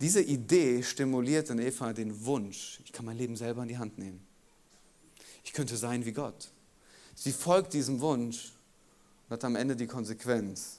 Diese 0.00 0.22
Idee 0.22 0.82
stimuliert 0.82 1.50
in 1.50 1.58
Eva 1.58 1.92
den 1.92 2.24
Wunsch, 2.24 2.80
ich 2.84 2.92
kann 2.92 3.04
mein 3.04 3.18
Leben 3.18 3.36
selber 3.36 3.62
in 3.62 3.68
die 3.68 3.78
Hand 3.78 3.98
nehmen. 3.98 4.20
Ich 5.42 5.52
könnte 5.52 5.76
sein 5.76 6.04
wie 6.04 6.12
Gott. 6.12 6.50
Sie 7.14 7.32
folgt 7.32 7.72
diesem 7.72 8.00
Wunsch 8.00 8.52
und 9.28 9.34
hat 9.34 9.44
am 9.44 9.56
Ende 9.56 9.74
die 9.74 9.86
Konsequenz, 9.86 10.78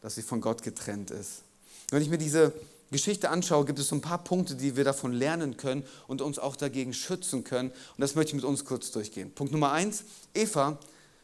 dass 0.00 0.14
sie 0.14 0.22
von 0.22 0.40
Gott 0.40 0.62
getrennt 0.62 1.10
ist. 1.10 1.42
Wenn 1.90 2.02
ich 2.02 2.08
mir 2.08 2.18
diese 2.18 2.52
Geschichte 2.90 3.30
anschaue, 3.30 3.64
gibt 3.64 3.78
es 3.78 3.88
so 3.88 3.96
ein 3.96 4.00
paar 4.00 4.22
Punkte, 4.24 4.56
die 4.56 4.76
wir 4.76 4.84
davon 4.84 5.12
lernen 5.12 5.56
können 5.56 5.84
und 6.08 6.22
uns 6.22 6.38
auch 6.38 6.56
dagegen 6.56 6.92
schützen 6.92 7.44
können. 7.44 7.70
Und 7.70 8.00
das 8.00 8.14
möchte 8.14 8.30
ich 8.30 8.34
mit 8.34 8.44
uns 8.44 8.64
kurz 8.64 8.90
durchgehen. 8.90 9.32
Punkt 9.32 9.52
Nummer 9.52 9.72
eins, 9.72 10.04
Eva 10.34 10.78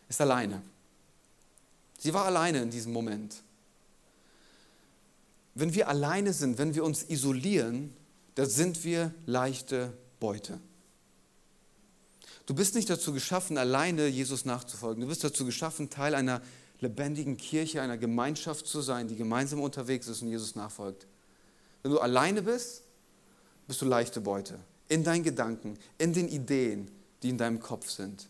ist 0.08 0.20
alleine. 0.20 0.62
Sie 1.98 2.14
war 2.14 2.24
alleine 2.24 2.62
in 2.62 2.70
diesem 2.70 2.92
Moment. 2.92 3.42
wenn 5.54 5.74
wir 5.74 5.88
alleine 5.88 6.34
sind, 6.34 6.58
wenn 6.58 6.74
wir 6.74 6.84
uns 6.84 7.04
isolieren, 7.08 7.94
da 8.34 8.44
sind 8.44 8.84
wir 8.84 9.14
leichte 9.24 9.92
Beute. 10.20 10.60
Du 12.44 12.54
bist 12.54 12.74
nicht 12.74 12.90
dazu 12.90 13.14
geschaffen, 13.14 13.56
alleine 13.56 14.06
Jesus 14.06 14.44
nachzufolgen. 14.44 15.00
Du 15.00 15.08
bist 15.08 15.24
dazu 15.24 15.46
geschaffen, 15.46 15.88
Teil 15.88 16.14
einer 16.14 16.42
lebendigen 16.80 17.38
Kirche, 17.38 17.80
einer 17.80 17.96
Gemeinschaft 17.96 18.66
zu 18.66 18.82
sein, 18.82 19.08
die 19.08 19.16
gemeinsam 19.16 19.60
unterwegs 19.60 20.06
ist 20.08 20.20
und 20.20 20.28
Jesus 20.28 20.54
nachfolgt. 20.54 21.06
Wenn 21.86 21.92
du 21.92 22.00
alleine 22.00 22.42
bist, 22.42 22.82
bist 23.68 23.80
du 23.80 23.84
leichte 23.84 24.20
Beute. 24.20 24.58
In 24.88 25.04
deinen 25.04 25.22
Gedanken, 25.22 25.78
in 25.98 26.12
den 26.12 26.26
Ideen, 26.26 26.90
die 27.22 27.28
in 27.28 27.38
deinem 27.38 27.60
Kopf 27.60 27.90
sind. 27.90 28.26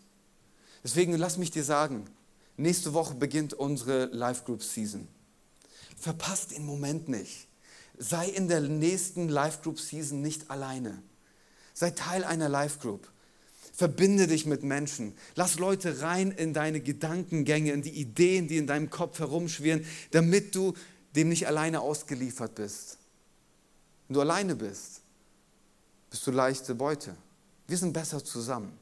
Deswegen 0.84 1.16
lass 1.16 1.38
mich 1.38 1.52
dir 1.52 1.64
sagen, 1.64 2.04
nächste 2.58 2.92
Woche 2.92 3.14
beginnt 3.14 3.54
unsere 3.54 4.10
Life 4.12 4.44
Group 4.44 4.62
Season. 4.62 5.08
Verpasst 5.96 6.50
den 6.50 6.66
Moment 6.66 7.08
nicht. 7.08 7.48
Sei 7.96 8.28
in 8.28 8.48
der 8.48 8.60
nächsten 8.60 9.30
Life 9.30 9.60
Group 9.62 9.80
Season 9.80 10.20
nicht 10.20 10.50
alleine. 10.50 11.02
Sei 11.72 11.92
Teil 11.92 12.24
einer 12.24 12.50
Life 12.50 12.78
Group. 12.80 13.10
Verbinde 13.72 14.26
dich 14.26 14.44
mit 14.44 14.64
Menschen. 14.64 15.14
Lass 15.34 15.58
Leute 15.58 16.02
rein 16.02 16.30
in 16.30 16.52
deine 16.52 16.80
Gedankengänge, 16.80 17.72
in 17.72 17.80
die 17.80 17.98
Ideen, 17.98 18.48
die 18.48 18.58
in 18.58 18.66
deinem 18.66 18.90
Kopf 18.90 19.18
herumschwirren, 19.18 19.86
damit 20.10 20.54
du 20.54 20.74
dem 21.14 21.30
nicht 21.30 21.46
alleine 21.46 21.80
ausgeliefert 21.80 22.54
bist. 22.54 22.98
Wenn 24.06 24.14
du 24.14 24.20
alleine 24.20 24.54
bist, 24.54 25.00
bist 26.10 26.26
du 26.26 26.30
leichte 26.30 26.74
Beute. 26.74 27.16
Wir 27.66 27.76
sind 27.76 27.92
besser 27.92 28.24
zusammen. 28.24 28.78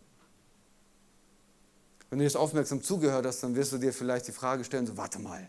Wenn 2.10 2.18
du 2.18 2.24
jetzt 2.24 2.37
aufmerksam 2.37 2.82
zugehört 2.82 3.26
hast, 3.26 3.42
dann 3.42 3.54
wirst 3.54 3.72
du 3.72 3.78
dir 3.78 3.92
vielleicht 3.92 4.28
die 4.28 4.32
Frage 4.32 4.62
stellen, 4.64 4.87
so 4.87 4.96
warte 4.96 5.18
mal, 5.18 5.48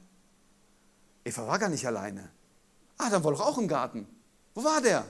Eva 1.23 1.45
war 1.45 1.59
gar 1.59 1.69
nicht 1.69 1.85
alleine. 1.85 2.29
Adam 2.97 3.23
war 3.23 3.31
doch 3.31 3.41
auch 3.41 3.57
im 3.57 3.67
Garten. 3.67 4.07
Wo 4.53 4.63
war 4.63 4.81
der? 4.81 5.05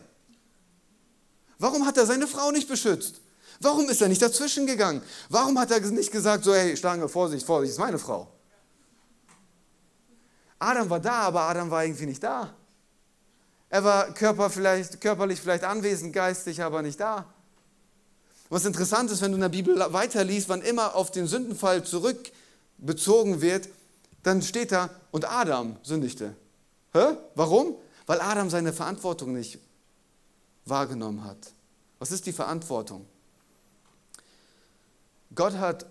Warum 1.59 1.85
hat 1.85 1.97
er 1.97 2.05
seine 2.05 2.27
Frau 2.27 2.51
nicht 2.51 2.67
beschützt? 2.67 3.21
Warum 3.61 3.87
ist 3.89 4.01
er 4.01 4.07
nicht 4.07 4.21
dazwischen 4.21 4.65
gegangen? 4.65 5.01
Warum 5.29 5.57
hat 5.59 5.71
er 5.71 5.79
nicht 5.79 6.11
gesagt, 6.11 6.43
so, 6.43 6.53
hey, 6.53 6.75
Schlange, 6.75 7.07
Vorsicht, 7.07 7.45
Vorsicht, 7.45 7.71
ist 7.71 7.79
meine 7.79 7.99
Frau? 7.99 8.27
Adam 10.59 10.89
war 10.89 10.99
da, 10.99 11.21
aber 11.21 11.41
Adam 11.41 11.69
war 11.69 11.85
irgendwie 11.85 12.07
nicht 12.07 12.23
da. 12.23 12.53
Er 13.69 13.83
war 13.83 14.13
körper 14.13 14.49
vielleicht, 14.49 15.01
körperlich 15.01 15.41
vielleicht 15.41 15.63
anwesend, 15.63 16.13
geistig 16.13 16.61
aber 16.61 16.81
nicht 16.81 16.99
da. 16.99 17.25
Was 18.49 18.65
interessant 18.65 19.09
ist, 19.11 19.21
wenn 19.21 19.31
du 19.31 19.35
in 19.35 19.41
der 19.41 19.49
Bibel 19.49 19.77
weiterliest, 19.91 20.49
wann 20.49 20.61
immer 20.61 20.95
auf 20.95 21.11
den 21.11 21.27
Sündenfall 21.27 21.83
zurückbezogen 21.83 23.41
wird, 23.41 23.69
dann 24.23 24.41
steht 24.41 24.71
da, 24.71 24.89
und 25.11 25.25
Adam 25.29 25.77
sündigte. 25.83 26.35
Hä? 26.93 27.17
Warum? 27.35 27.75
Weil 28.05 28.21
Adam 28.21 28.49
seine 28.49 28.71
Verantwortung 28.71 29.33
nicht 29.33 29.59
wahrgenommen 30.65 31.23
hat. 31.23 31.53
Was 31.99 32.11
ist 32.11 32.25
die 32.25 32.33
Verantwortung? 32.33 33.05
Gott 35.33 35.53
hat 35.55 35.85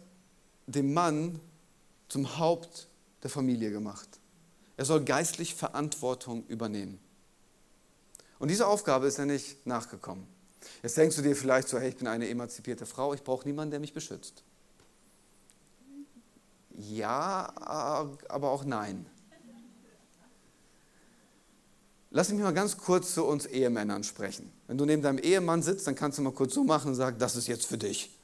den 0.66 0.94
Mann 0.94 1.40
zum 2.08 2.38
Haupt 2.38 2.88
der 3.22 3.30
Familie 3.30 3.70
gemacht. 3.70 4.08
Er 4.76 4.84
soll 4.84 5.04
geistlich 5.04 5.54
Verantwortung 5.54 6.46
übernehmen. 6.46 6.98
Und 8.38 8.48
diese 8.48 8.66
Aufgabe 8.66 9.06
ist 9.06 9.18
er 9.18 9.26
nicht 9.26 9.66
nachgekommen. 9.66 10.26
Jetzt 10.82 10.96
denkst 10.96 11.16
du 11.16 11.22
dir 11.22 11.36
vielleicht 11.36 11.68
so, 11.68 11.78
hey, 11.78 11.90
ich 11.90 11.96
bin 11.96 12.06
eine 12.06 12.28
emanzipierte 12.28 12.86
Frau, 12.86 13.14
ich 13.14 13.22
brauche 13.22 13.46
niemanden, 13.46 13.70
der 13.70 13.80
mich 13.80 13.94
beschützt. 13.94 14.42
Ja, 16.76 17.52
aber 18.28 18.50
auch 18.50 18.64
nein. 18.64 19.06
Lass 22.10 22.28
mich 22.28 22.40
mal 22.40 22.54
ganz 22.54 22.76
kurz 22.76 23.14
zu 23.14 23.24
uns 23.24 23.44
Ehemännern 23.46 24.04
sprechen. 24.04 24.52
Wenn 24.68 24.78
du 24.78 24.84
neben 24.84 25.02
deinem 25.02 25.18
Ehemann 25.18 25.62
sitzt, 25.62 25.86
dann 25.86 25.96
kannst 25.96 26.18
du 26.18 26.22
mal 26.22 26.32
kurz 26.32 26.54
so 26.54 26.62
machen 26.62 26.88
und 26.88 26.94
sagen, 26.94 27.18
das 27.18 27.34
ist 27.34 27.48
jetzt 27.48 27.66
für 27.66 27.78
dich. 27.78 28.16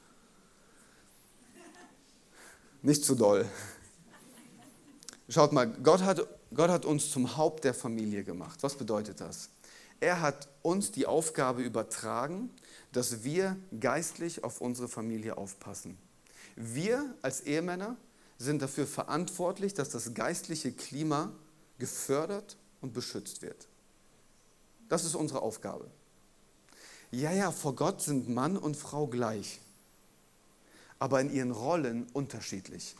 Nicht 2.81 3.03
zu 3.03 3.15
doll. 3.15 3.45
Schaut 5.27 5.51
mal, 5.51 5.67
Gott 5.67 6.03
hat, 6.03 6.25
Gott 6.53 6.69
hat 6.69 6.85
uns 6.85 7.11
zum 7.11 7.37
Haupt 7.37 7.63
der 7.63 7.73
Familie 7.73 8.23
gemacht. 8.23 8.63
Was 8.63 8.75
bedeutet 8.75 9.19
das? 9.21 9.49
Er 10.01 10.19
hat 10.19 10.49
uns 10.61 10.91
die 10.91 11.05
Aufgabe 11.05 11.61
übertragen, 11.61 12.49
dass 12.91 13.23
wir 13.23 13.55
geistlich 13.79 14.43
auf 14.43 14.59
unsere 14.59 14.89
Familie 14.89 15.37
aufpassen. 15.37 15.97
Wir 16.57 17.15
als 17.21 17.39
Ehemänner 17.41 17.95
sind 18.37 18.61
dafür 18.61 18.85
verantwortlich, 18.85 19.73
dass 19.73 19.89
das 19.89 20.13
geistliche 20.13 20.73
Klima 20.73 21.31
gefördert 21.77 22.57
und 22.81 22.93
beschützt 22.93 23.41
wird. 23.41 23.69
Das 24.89 25.05
ist 25.05 25.15
unsere 25.15 25.41
Aufgabe. 25.41 25.89
Ja, 27.11 27.31
ja, 27.31 27.51
vor 27.51 27.75
Gott 27.75 28.01
sind 28.01 28.27
Mann 28.27 28.57
und 28.57 28.75
Frau 28.75 29.07
gleich 29.07 29.61
aber 31.01 31.19
in 31.19 31.33
ihren 31.33 31.49
Rollen 31.49 32.05
unterschiedlich. 32.13 32.95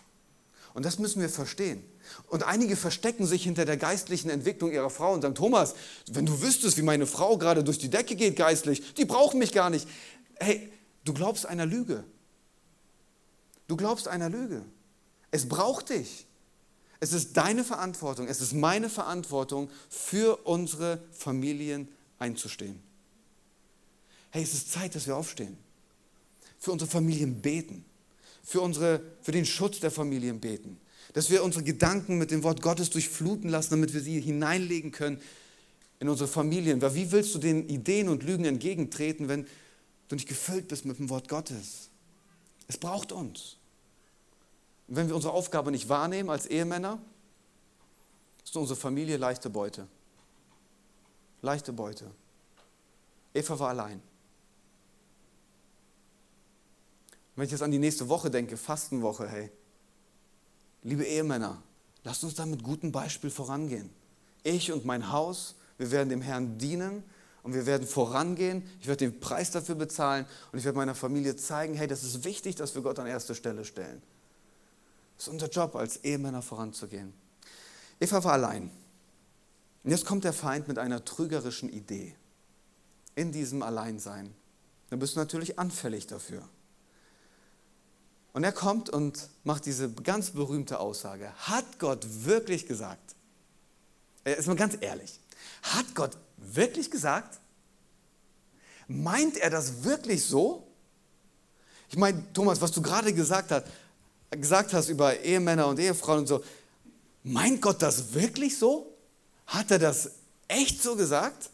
Und 0.73 0.85
das 0.85 0.99
müssen 0.99 1.21
wir 1.21 1.29
verstehen. 1.29 1.83
Und 2.27 2.43
einige 2.43 2.75
verstecken 2.75 3.25
sich 3.25 3.43
hinter 3.43 3.65
der 3.65 3.77
geistlichen 3.77 4.29
Entwicklung 4.29 4.71
ihrer 4.71 4.89
Frau 4.89 5.13
und 5.13 5.21
sagen, 5.21 5.35
Thomas, 5.35 5.75
wenn 6.11 6.25
du 6.25 6.41
wüsstest, 6.41 6.77
wie 6.77 6.81
meine 6.81 7.05
Frau 7.05 7.37
gerade 7.37 7.63
durch 7.63 7.77
die 7.77 7.89
Decke 7.89 8.15
geht 8.15 8.35
geistlich, 8.35 8.93
die 8.93 9.05
brauchen 9.05 9.39
mich 9.39 9.51
gar 9.51 9.69
nicht. 9.69 9.87
Hey, 10.39 10.71
du 11.03 11.13
glaubst 11.13 11.45
einer 11.45 11.65
Lüge. 11.65 12.03
Du 13.67 13.75
glaubst 13.75 14.07
einer 14.07 14.29
Lüge. 14.29 14.63
Es 15.29 15.47
braucht 15.47 15.89
dich. 15.89 16.27
Es 16.99 17.13
ist 17.13 17.35
deine 17.35 17.63
Verantwortung, 17.63 18.27
es 18.27 18.41
ist 18.41 18.53
meine 18.53 18.87
Verantwortung, 18.87 19.71
für 19.89 20.45
unsere 20.45 21.01
Familien 21.11 21.87
einzustehen. 22.19 22.79
Hey, 24.29 24.43
es 24.43 24.53
ist 24.53 24.71
Zeit, 24.71 24.93
dass 24.93 25.07
wir 25.07 25.15
aufstehen. 25.15 25.57
Für 26.59 26.71
unsere 26.71 26.89
Familien 26.89 27.41
beten 27.41 27.85
für, 28.43 28.61
unsere, 28.61 29.01
für 29.21 29.31
den 29.31 29.45
Schutz 29.45 29.79
der 29.79 29.91
Familien 29.91 30.39
beten. 30.39 30.79
Dass 31.13 31.29
wir 31.29 31.43
unsere 31.43 31.63
Gedanken 31.63 32.17
mit 32.17 32.31
dem 32.31 32.43
Wort 32.43 32.61
Gottes 32.61 32.89
durchfluten 32.89 33.49
lassen, 33.49 33.71
damit 33.71 33.93
wir 33.93 34.01
sie 34.01 34.19
hineinlegen 34.19 34.91
können 34.91 35.21
in 35.99 36.09
unsere 36.09 36.27
Familien. 36.27 36.81
Weil 36.81 36.95
wie 36.95 37.11
willst 37.11 37.35
du 37.35 37.39
den 37.39 37.67
Ideen 37.67 38.09
und 38.09 38.23
Lügen 38.23 38.45
entgegentreten, 38.45 39.27
wenn 39.27 39.45
du 40.07 40.15
nicht 40.15 40.27
gefüllt 40.27 40.67
bist 40.67 40.85
mit 40.85 40.99
dem 40.99 41.09
Wort 41.09 41.27
Gottes? 41.27 41.89
Es 42.67 42.77
braucht 42.77 43.11
uns. 43.11 43.57
Und 44.87 44.95
wenn 44.95 45.07
wir 45.07 45.15
unsere 45.15 45.33
Aufgabe 45.33 45.71
nicht 45.71 45.89
wahrnehmen 45.89 46.29
als 46.29 46.45
Ehemänner, 46.45 47.01
ist 48.43 48.55
unsere 48.57 48.79
Familie 48.79 49.17
leichte 49.17 49.49
Beute. 49.49 49.87
Leichte 51.41 51.73
Beute. 51.73 52.11
Eva 53.33 53.59
war 53.59 53.69
allein. 53.69 54.01
Wenn 57.35 57.45
ich 57.45 57.51
jetzt 57.51 57.63
an 57.63 57.71
die 57.71 57.79
nächste 57.79 58.09
Woche 58.09 58.29
denke, 58.29 58.57
Fastenwoche, 58.57 59.27
hey, 59.27 59.51
liebe 60.83 61.03
Ehemänner, 61.03 61.61
lasst 62.03 62.23
uns 62.23 62.35
da 62.35 62.45
mit 62.45 62.63
gutem 62.63 62.91
Beispiel 62.91 63.29
vorangehen. 63.29 63.89
Ich 64.43 64.71
und 64.71 64.85
mein 64.85 65.11
Haus, 65.11 65.55
wir 65.77 65.91
werden 65.91 66.09
dem 66.09 66.21
Herrn 66.21 66.57
dienen 66.57 67.03
und 67.43 67.53
wir 67.53 67.65
werden 67.65 67.87
vorangehen. 67.87 68.63
Ich 68.79 68.87
werde 68.87 69.05
den 69.05 69.19
Preis 69.19 69.51
dafür 69.51 69.75
bezahlen 69.75 70.25
und 70.51 70.59
ich 70.59 70.65
werde 70.65 70.77
meiner 70.77 70.95
Familie 70.95 71.35
zeigen, 71.35 71.73
hey, 71.73 71.87
das 71.87 72.03
ist 72.03 72.23
wichtig, 72.23 72.55
dass 72.55 72.75
wir 72.75 72.81
Gott 72.81 72.99
an 72.99 73.07
erste 73.07 73.35
Stelle 73.35 73.65
stellen. 73.65 74.01
Das 75.17 75.27
ist 75.27 75.33
unser 75.33 75.49
Job, 75.49 75.75
als 75.75 75.97
Ehemänner 75.97 76.41
voranzugehen. 76.41 77.13
Eva 77.99 78.23
war 78.23 78.33
allein. 78.33 78.71
Und 79.83 79.91
jetzt 79.91 80.05
kommt 80.05 80.23
der 80.23 80.33
Feind 80.33 80.67
mit 80.67 80.77
einer 80.77 81.05
trügerischen 81.05 81.69
Idee. 81.69 82.15
In 83.15 83.31
diesem 83.31 83.61
Alleinsein. 83.61 84.33
Dann 84.89 84.99
bist 84.99 85.15
du 85.15 85.19
natürlich 85.19 85.59
anfällig 85.59 86.07
dafür. 86.07 86.47
Und 88.33 88.43
er 88.43 88.51
kommt 88.51 88.89
und 88.89 89.29
macht 89.43 89.65
diese 89.65 89.91
ganz 89.91 90.31
berühmte 90.31 90.79
Aussage. 90.79 91.33
Hat 91.37 91.79
Gott 91.79 92.05
wirklich 92.25 92.65
gesagt? 92.65 93.15
Äh, 94.23 94.35
ist 94.35 94.47
mal 94.47 94.55
ganz 94.55 94.77
ehrlich. 94.79 95.19
Hat 95.63 95.93
Gott 95.95 96.17
wirklich 96.37 96.89
gesagt? 96.89 97.39
Meint 98.87 99.37
er 99.37 99.49
das 99.49 99.83
wirklich 99.83 100.25
so? 100.25 100.67
Ich 101.89 101.97
meine, 101.97 102.23
Thomas, 102.33 102.61
was 102.61 102.71
du 102.71 102.81
gerade 102.81 103.13
gesagt 103.13 103.51
hast, 103.51 103.65
gesagt 104.31 104.73
hast 104.73 104.87
über 104.87 105.19
Ehemänner 105.19 105.67
und 105.67 105.77
Ehefrauen 105.79 106.19
und 106.19 106.27
so, 106.27 106.43
meint 107.23 107.61
Gott 107.61 107.81
das 107.81 108.13
wirklich 108.13 108.57
so? 108.57 108.95
Hat 109.45 109.71
er 109.71 109.79
das 109.79 110.11
echt 110.47 110.81
so 110.81 110.95
gesagt? 110.95 111.49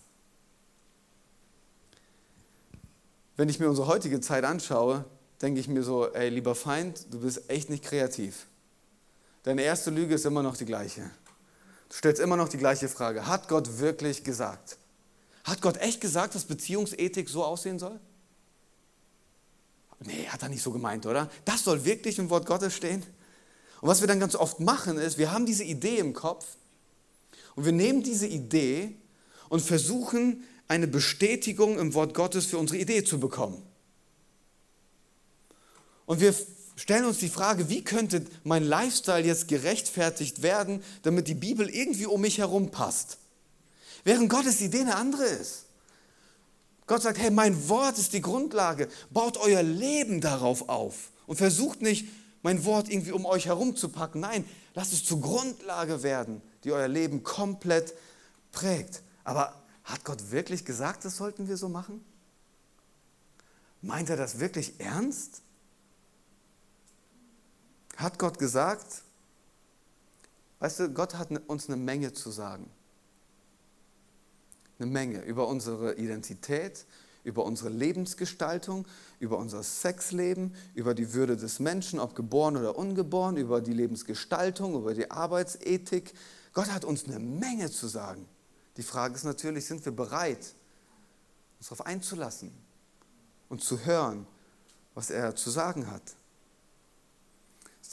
Wenn 3.36 3.50
ich 3.50 3.60
mir 3.60 3.70
unsere 3.70 3.88
heutige 3.88 4.20
Zeit 4.22 4.44
anschaue, 4.44 5.06
denke 5.42 5.60
ich 5.60 5.68
mir 5.68 5.84
so, 5.84 6.12
ey, 6.14 6.30
lieber 6.30 6.56
Feind, 6.56 7.06
du 7.12 7.20
bist 7.20 7.50
echt 7.50 7.70
nicht 7.70 7.84
kreativ. 7.84 8.48
Deine 9.44 9.62
erste 9.62 9.92
Lüge 9.92 10.16
ist 10.16 10.26
immer 10.26 10.44
noch 10.44 10.58
die 10.58 10.66
gleiche. 10.66 11.10
Du 11.90 11.96
stellst 11.96 12.22
immer 12.22 12.36
noch 12.36 12.50
die 12.50 12.58
gleiche 12.58 12.90
Frage. 12.90 13.28
Hat 13.28 13.48
Gott 13.48 13.80
wirklich 13.80 14.24
gesagt? 14.24 14.78
Hat 15.44 15.62
Gott 15.62 15.78
echt 15.78 16.02
gesagt, 16.02 16.36
dass 16.36 16.46
Beziehungsethik 16.46 17.30
so 17.30 17.46
aussehen 17.46 17.80
soll? 17.80 18.00
Nee, 20.00 20.28
hat 20.28 20.44
er 20.44 20.50
nicht 20.50 20.62
so 20.62 20.72
gemeint, 20.72 21.06
oder? 21.06 21.30
Das 21.46 21.64
soll 21.64 21.86
wirklich 21.86 22.20
im 22.20 22.30
Wort 22.30 22.46
Gottes 22.46 22.76
stehen? 22.76 23.04
Und 23.82 23.90
was 23.90 24.02
wir 24.02 24.08
dann 24.08 24.20
ganz 24.20 24.36
oft 24.36 24.60
machen, 24.60 24.98
ist, 24.98 25.18
wir 25.18 25.32
haben 25.32 25.46
diese 25.46 25.64
Idee 25.64 25.98
im 25.98 26.14
Kopf 26.14 26.46
und 27.56 27.66
wir 27.66 27.72
nehmen 27.72 28.04
diese 28.04 28.28
Idee 28.28 28.96
und 29.50 29.62
versuchen, 29.62 30.44
eine 30.68 30.88
Bestätigung 30.88 31.80
im 31.80 31.94
Wort 31.94 32.14
Gottes 32.14 32.46
für 32.46 32.58
unsere 32.58 32.80
Idee 32.80 33.04
zu 33.04 33.20
bekommen. 33.20 33.64
Und 36.08 36.22
wir 36.22 36.34
stellen 36.78 37.06
uns 37.06 37.20
die 37.20 37.30
Frage, 37.30 37.70
wie 37.70 37.84
könnte 37.84 38.26
mein 38.44 38.64
Lifestyle 38.64 39.26
jetzt 39.26 39.48
gerechtfertigt 39.48 40.42
werden, 40.42 40.82
damit 41.04 41.28
die 41.28 41.36
Bibel 41.36 41.70
irgendwie 41.70 42.08
um 42.08 42.22
mich 42.22 42.40
herum 42.40 42.72
passt? 42.72 43.18
Während 44.04 44.30
Gottes 44.30 44.62
Idee 44.62 44.82
eine 44.82 44.96
andere 44.96 45.26
ist. 45.26 45.66
Gott 46.88 47.02
sagt, 47.02 47.20
hey, 47.20 47.30
mein 47.30 47.68
Wort 47.68 47.98
ist 47.98 48.14
die 48.14 48.22
Grundlage. 48.22 48.88
Baut 49.10 49.38
euer 49.38 49.62
Leben 49.62 50.22
darauf 50.22 50.70
auf 50.70 51.12
und 51.26 51.36
versucht 51.36 51.82
nicht, 51.82 52.08
mein 52.42 52.64
Wort 52.64 52.88
irgendwie 52.88 53.12
um 53.12 53.26
euch 53.26 53.48
herum 53.48 53.76
zu 53.76 53.90
packen. 53.90 54.22
Nein, 54.22 54.46
lasst 54.74 54.94
es 54.94 55.04
zur 55.04 55.20
Grundlage 55.20 56.04
werden, 56.04 56.42
die 56.64 56.72
euer 56.72 56.88
Leben 56.88 57.24
komplett 57.24 57.94
prägt. 58.54 59.02
Aber 59.26 59.62
hat 59.84 60.06
Gott 60.06 60.32
wirklich 60.32 60.64
gesagt, 60.64 61.04
das 61.04 61.18
sollten 61.18 61.50
wir 61.50 61.58
so 61.58 61.68
machen? 61.68 62.06
Meint 63.82 64.10
er 64.10 64.16
das 64.16 64.40
wirklich 64.40 64.80
ernst? 64.80 65.42
Hat 67.98 68.20
Gott 68.20 68.38
gesagt, 68.38 69.02
weißt 70.60 70.80
du, 70.80 70.90
Gott 70.90 71.16
hat 71.16 71.32
uns 71.48 71.68
eine 71.68 71.78
Menge 71.78 72.14
zu 72.14 72.30
sagen. 72.30 72.70
Eine 74.78 74.92
Menge 74.92 75.24
über 75.24 75.48
unsere 75.48 75.96
Identität, 75.96 76.86
über 77.24 77.44
unsere 77.44 77.70
Lebensgestaltung, 77.70 78.88
über 79.20 79.40
unser 79.40 79.64
Sexleben, 79.64 80.54
über 80.76 80.94
die 80.94 81.14
Würde 81.14 81.36
des 81.36 81.60
Menschen, 81.60 82.00
ob 82.00 82.16
geboren 82.16 82.56
oder 82.56 82.78
ungeboren, 82.78 83.36
über 83.36 83.62
die 83.62 83.74
Lebensgestaltung, 83.74 84.76
über 84.76 84.94
die 84.94 85.10
Arbeitsethik. 85.10 86.14
Gott 86.54 86.72
hat 86.72 86.86
uns 86.86 87.06
eine 87.06 87.18
Menge 87.18 87.72
zu 87.72 87.88
sagen. 87.88 88.30
Die 88.78 88.84
Frage 88.84 89.16
ist 89.16 89.24
natürlich, 89.24 89.66
sind 89.66 89.84
wir 89.84 89.92
bereit, 89.92 90.54
uns 91.58 91.70
darauf 91.70 91.88
einzulassen 91.88 92.52
und 93.50 93.64
zu 93.64 93.84
hören, 93.86 94.28
was 94.94 95.10
er 95.10 95.36
zu 95.36 95.50
sagen 95.50 95.90
hat? 95.90 96.16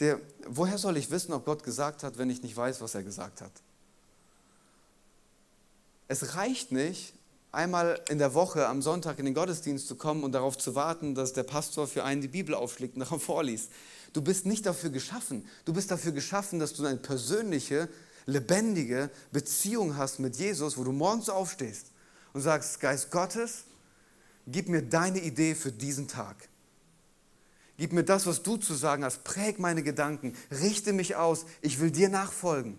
Der, 0.01 0.21
woher 0.47 0.79
soll 0.79 0.97
ich 0.97 1.11
wissen, 1.11 1.33
ob 1.33 1.45
Gott 1.45 1.63
gesagt 1.63 2.03
hat, 2.03 2.19
wenn 2.19 2.31
ich 2.31 2.43
nicht 2.43 2.57
weiß, 2.57 2.81
was 2.81 2.95
er 2.95 3.03
gesagt 3.03 3.41
hat? 3.41 3.53
Es 6.09 6.35
reicht 6.35 6.73
nicht, 6.73 7.15
einmal 7.55 8.01
in 8.09 8.19
der 8.19 8.35
Woche 8.35 8.67
am 8.67 8.83
Sonntag 8.83 9.19
in 9.19 9.25
den 9.25 9.35
Gottesdienst 9.35 9.87
zu 9.87 9.97
kommen 9.97 10.25
und 10.25 10.33
darauf 10.33 10.59
zu 10.59 10.75
warten, 10.75 11.15
dass 11.15 11.33
der 11.33 11.45
Pastor 11.45 11.87
für 11.87 12.05
einen 12.05 12.21
die 12.21 12.29
Bibel 12.29 12.55
aufschlägt 12.55 12.95
und 12.95 13.01
darauf 13.05 13.23
vorliest. 13.23 13.71
Du 14.13 14.23
bist 14.23 14.47
nicht 14.47 14.67
dafür 14.67 14.91
geschaffen. 14.91 15.49
Du 15.65 15.73
bist 15.73 15.91
dafür 15.91 16.13
geschaffen, 16.13 16.59
dass 16.59 16.75
du 16.75 16.85
eine 16.85 16.99
persönliche, 16.99 17.89
lebendige 18.27 19.11
Beziehung 19.33 19.97
hast 19.97 20.19
mit 20.19 20.37
Jesus, 20.37 20.77
wo 20.77 20.85
du 20.85 20.93
morgens 20.93 21.29
aufstehst 21.29 21.87
und 22.33 22.41
sagst, 22.41 22.81
Geist 22.81 23.11
Gottes, 23.11 23.65
gib 24.47 24.69
mir 24.69 24.83
deine 24.83 25.21
Idee 25.21 25.55
für 25.55 25.73
diesen 25.73 26.09
Tag. 26.09 26.49
Gib 27.77 27.93
mir 27.93 28.05
das, 28.05 28.27
was 28.27 28.43
du 28.43 28.57
zu 28.57 28.75
sagen 28.75 29.05
hast. 29.05 29.25
Präg 29.25 29.59
meine 29.59 29.83
Gedanken. 29.83 30.37
Richte 30.51 30.93
mich 30.93 31.17
aus. 31.17 31.45
Ich 31.61 31.81
will 31.81 31.91
dir 31.91 32.09
nachfolgen. 32.09 32.79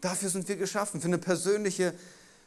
Dafür 0.00 0.28
sind 0.28 0.46
wir 0.48 0.56
geschaffen, 0.56 1.00
für 1.00 1.08
eine 1.08 1.18
persönliche 1.18 1.94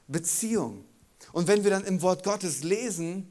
Beziehung. 0.07 0.85
Und 1.33 1.47
wenn 1.47 1.63
wir 1.63 1.71
dann 1.71 1.83
im 1.83 2.01
Wort 2.01 2.23
Gottes 2.23 2.63
lesen, 2.63 3.27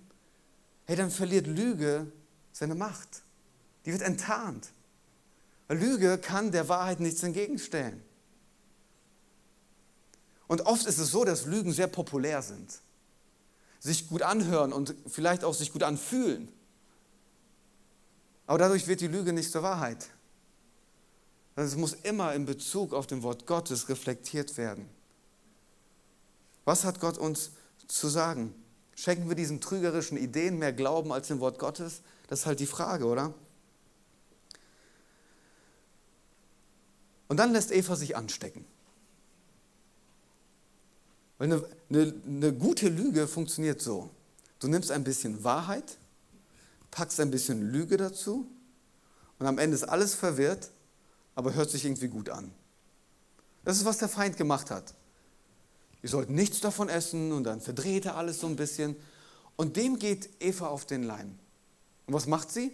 hey, 0.85 0.97
dann 0.97 1.11
verliert 1.11 1.47
Lüge 1.47 2.11
seine 2.53 2.75
Macht. 2.75 3.23
Die 3.85 3.93
wird 3.93 4.03
enttarnt. 4.03 4.69
Lüge 5.69 6.19
kann 6.19 6.53
der 6.53 6.69
Wahrheit 6.69 7.01
nichts 7.01 7.23
entgegenstellen. 7.23 8.03
Und 10.47 10.63
oft 10.63 10.87
ist 10.87 10.99
es 10.99 11.11
so, 11.11 11.25
dass 11.25 11.47
Lügen 11.47 11.73
sehr 11.73 11.89
populär 11.89 12.43
sind, 12.43 12.81
sich 13.81 14.09
gut 14.09 14.23
anhören 14.23 14.73
und 14.73 14.95
vielleicht 15.07 15.43
auch 15.43 15.55
sich 15.55 15.73
gut 15.73 15.83
anfühlen. 15.83 16.49
Aber 18.47 18.59
dadurch 18.59 18.87
wird 18.87 19.01
die 19.01 19.09
Lüge 19.09 19.33
nicht 19.33 19.51
zur 19.51 19.63
Wahrheit. 19.63 20.11
Es 21.57 21.77
muss 21.77 21.95
immer 21.95 22.35
in 22.35 22.45
Bezug 22.45 22.93
auf 22.93 23.07
den 23.07 23.23
Wort 23.23 23.47
Gottes 23.47 23.89
reflektiert 23.89 24.57
werden. 24.57 24.89
Was 26.65 26.85
hat 26.85 27.01
Gott 27.01 27.17
uns 27.17 27.53
zu 27.89 28.09
sagen? 28.09 28.55
Schenken 28.95 29.29
wir 29.29 29.37
diesen 29.37 29.61
trügerischen 29.61 30.19
Ideen 30.19 30.59
mehr 30.59 30.73
Glauben 30.73 31.13
als 31.13 31.29
dem 31.29 31.41
Wort 31.41 31.59
Gottes? 31.59 32.03
Das 32.29 32.41
ist 32.41 32.47
halt 32.47 32.61
die 32.61 32.67
Frage, 32.67 33.07
oder? 33.07 33.33
Und 37.29 37.39
dann 37.39 37.53
lässt 37.53 37.73
Eva 37.73 37.97
sich 37.97 38.17
anstecken. 38.17 38.65
Weil 41.39 41.53
eine, 41.53 41.65
eine, 41.91 42.15
eine, 42.27 42.53
gute 42.53 42.89
Lüge 42.89 43.29
funktioniert 43.29 43.83
so. 43.83 44.11
Du 44.59 44.69
nimmst 44.69 44.91
ein 44.91 45.05
bisschen 45.05 45.45
Wahrheit, 45.45 45.99
packst 46.91 47.21
ein 47.21 47.31
bisschen 47.31 47.71
Lüge 47.71 47.97
dazu 47.97 48.51
und 49.39 49.47
am 49.47 49.59
Ende 49.59 49.75
ist 49.75 49.85
alles 49.85 50.15
verwirrt, 50.15 50.71
aber 51.35 51.55
hört 51.55 51.71
sich 51.71 51.85
irgendwie 51.85 52.09
gut 52.09 52.31
an. 52.31 52.53
Das 53.65 53.77
ist, 53.77 53.85
was 53.85 53.99
der 53.99 54.09
Feind 54.09 54.37
gemacht 54.37 54.71
hat. 54.71 54.95
Ihr 56.03 56.09
sollt 56.09 56.31
nichts 56.31 56.61
davon 56.61 56.89
essen 56.89 57.33
und 57.33 57.45
dann 57.45 57.61
verdreht 57.61 58.07
er 58.07 58.17
alles 58.17 58.41
so 58.41 58.47
ein 58.47 58.57
bisschen. 58.57 58.97
Und 59.57 59.77
dem 59.77 59.99
geht 59.99 60.31
Eva 60.41 60.69
auf 60.69 60.87
den 60.87 61.03
Leim. 61.03 61.39
Und 62.07 62.15
was 62.15 62.27
macht 62.27 62.51
sie? 62.51 62.73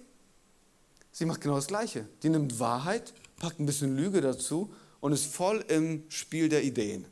Sie 1.12 1.24
macht 1.24 1.40
genau 1.40 1.56
das 1.56 1.66
Gleiche. 1.66 2.06
Die 2.22 2.28
nimmt 2.28 2.58
Wahrheit, 2.58 3.14
packt 3.38 3.58
ein 3.58 3.66
bisschen 3.66 3.96
Lüge 3.96 4.20
dazu 4.20 4.72
und 5.00 5.12
ist 5.12 5.26
voll 5.26 5.64
im 5.68 6.04
Spiel 6.08 6.48
der 6.48 6.62
Ideen. 6.62 7.06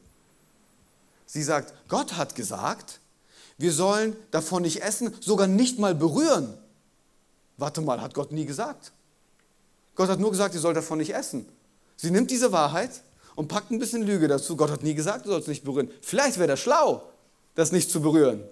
Sie 1.26 1.42
sagt, 1.42 1.72
Gott 1.88 2.16
hat 2.16 2.34
gesagt, 2.34 3.00
wir 3.56 3.72
sollen 3.72 4.16
davon 4.30 4.62
nicht 4.62 4.82
essen, 4.82 5.14
sogar 5.20 5.46
nicht 5.46 5.78
mal 5.78 5.94
berühren. 5.94 6.58
Warte 7.60 7.82
mal, 7.82 8.00
hat 8.00 8.14
Gott 8.14 8.32
nie 8.32 8.46
gesagt. 8.46 8.92
Gott 9.94 10.08
hat 10.08 10.18
nur 10.18 10.30
gesagt, 10.30 10.54
ihr 10.54 10.60
sollt 10.60 10.76
davon 10.76 10.98
nicht 10.98 11.14
essen. 11.14 11.46
Sie 11.96 12.10
nimmt 12.10 12.30
diese 12.30 12.52
Wahrheit 12.52 13.02
und 13.34 13.48
packt 13.48 13.70
ein 13.70 13.78
bisschen 13.78 14.02
Lüge 14.02 14.28
dazu. 14.28 14.56
Gott 14.56 14.70
hat 14.70 14.82
nie 14.82 14.94
gesagt, 14.94 15.26
du 15.26 15.30
sollst 15.30 15.46
nicht 15.46 15.62
berühren. 15.62 15.90
Vielleicht 16.00 16.38
wäre 16.38 16.48
das 16.48 16.60
schlau, 16.60 17.02
das 17.54 17.70
nicht 17.70 17.90
zu 17.90 18.00
berühren. 18.00 18.42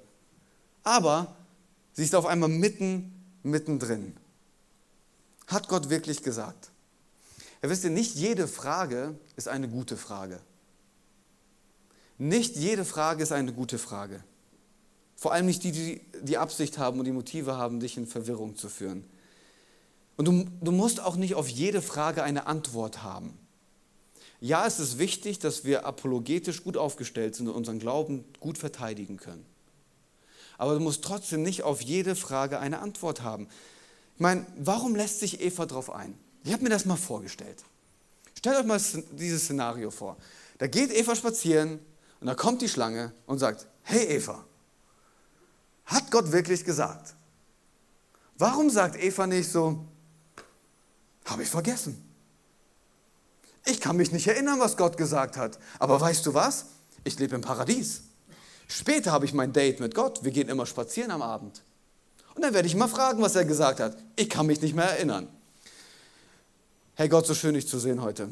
Aber 0.85 1.35
sie 1.95 2.05
ist 2.05 2.15
auf 2.15 2.27
einmal 2.27 2.51
mitten, 2.51 3.13
mittendrin. 3.43 4.15
Hat 5.47 5.69
Gott 5.69 5.89
wirklich 5.89 6.23
gesagt? 6.23 6.71
Ja, 7.63 7.71
wisst 7.71 7.85
ihr, 7.85 7.91
nicht 7.91 8.15
jede 8.15 8.47
Frage 8.47 9.15
ist 9.37 9.49
eine 9.49 9.69
gute 9.69 9.97
Frage. 9.97 10.39
Nicht 12.19 12.57
jede 12.57 12.85
Frage 12.85 13.23
ist 13.23 13.33
eine 13.33 13.55
gute 13.55 13.79
Frage. 13.79 14.23
Vor 15.19 15.33
allem 15.33 15.47
nicht 15.47 15.65
die, 15.65 15.73
die 15.73 16.01
die 16.23 16.39
Absicht 16.39 16.79
haben 16.79 17.01
und 17.01 17.05
die 17.05 17.13
Motive 17.13 17.57
haben, 17.57 17.81
dich 17.81 17.97
in 17.97 18.07
Verwirrung 18.07 18.57
zu 18.57 18.69
führen. 18.69 19.05
Und 20.17 20.25
du, 20.27 20.47
du 20.61 20.71
musst 20.71 21.01
auch 21.01 21.17
nicht 21.17 21.35
auf 21.35 21.49
jede 21.49 21.83
Frage 21.83 22.23
eine 22.23 22.47
Antwort 22.47 23.03
haben. 23.03 23.37
Ja, 24.41 24.65
es 24.65 24.79
ist 24.79 24.99
wichtig, 24.99 25.41
dass 25.41 25.65
wir 25.65 25.87
apologetisch 25.87 26.63
gut 26.63 26.77
aufgestellt 26.77 27.35
sind 27.35 27.49
und 27.49 27.55
unseren 27.55 27.81
Glauben 27.81 28.25
gut 28.39 28.59
verteidigen 28.59 29.17
können. 29.17 29.45
Aber 30.57 30.75
du 30.75 30.81
musst 30.81 31.03
trotzdem 31.03 31.43
nicht 31.43 31.65
auf 31.65 31.83
jede 31.83 32.15
Frage 32.15 32.61
eine 32.61 32.79
Antwort 32.79 33.23
haben. 33.23 33.49
Ich 34.15 34.21
meine, 34.21 34.47
warum 34.57 34.95
lässt 34.95 35.19
sich 35.19 35.41
Eva 35.41 35.67
darauf 35.67 35.91
ein? 35.91 36.15
Ich 36.45 36.53
habe 36.53 36.63
mir 36.63 36.71
das 36.71 36.85
mal 36.85 36.97
vorgestellt. 36.97 37.65
Stellt 38.37 38.57
euch 38.57 38.67
mal 38.67 38.81
dieses 39.13 39.45
Szenario 39.45 39.91
vor. 39.91 40.17
Da 40.59 40.69
geht 40.69 40.93
Eva 40.93 41.17
spazieren 41.17 41.81
und 42.21 42.29
da 42.29 42.37
kommt 42.37 42.63
die 42.63 42.69
Schlange 42.69 43.13
und 43.27 43.39
sagt, 43.39 43.67
hey 43.83 44.05
Eva, 44.07 44.45
hat 45.89 46.11
Gott 46.11 46.31
wirklich 46.33 46.65
gesagt? 46.65 47.15
Warum 48.37 48.71
sagt 48.71 49.03
Eva 49.03 49.27
nicht 49.27 49.51
so, 49.51 49.85
habe 51.25 51.43
ich 51.43 51.49
vergessen? 51.49 52.05
Ich 53.65 53.81
kann 53.81 53.97
mich 53.97 54.13
nicht 54.13 54.27
erinnern, 54.27 54.61
was 54.61 54.77
Gott 54.77 54.97
gesagt 54.97 55.37
hat. 55.37 55.59
Aber 55.79 56.01
weißt 56.01 56.25
du 56.25 56.35
was? 56.35 56.67
Ich 57.05 57.19
lebe 57.19 57.35
im 57.35 57.43
Paradies. 57.43 58.03
Später 58.69 59.13
habe 59.13 59.25
ich 59.25 59.33
mein 59.35 59.53
Date 59.53 59.81
mit 59.81 59.95
Gott. 59.95 60.25
Wir 60.25 60.31
gehen 60.31 60.49
immer 60.49 60.67
spazieren 60.67 61.11
am 61.11 61.23
Abend. 61.23 61.63
Und 62.35 62.43
dann 62.43 62.55
werde 62.55 62.69
ich 62.69 62.77
mal 62.77 62.89
fragen, 62.89 63.21
was 63.21 63.35
er 63.35 63.45
gesagt 63.45 63.81
hat. 63.81 63.97
Ich 64.17 64.31
kann 64.31 64.47
mich 64.47 64.61
nicht 64.61 64.75
mehr 64.75 64.85
erinnern. 64.85 65.29
Hey 66.95 67.09
Gott, 67.09 67.27
so 67.27 67.35
schön 67.35 67.55
dich 67.55 67.69
zu 67.69 67.79
sehen 67.79 68.03
heute. 68.03 68.29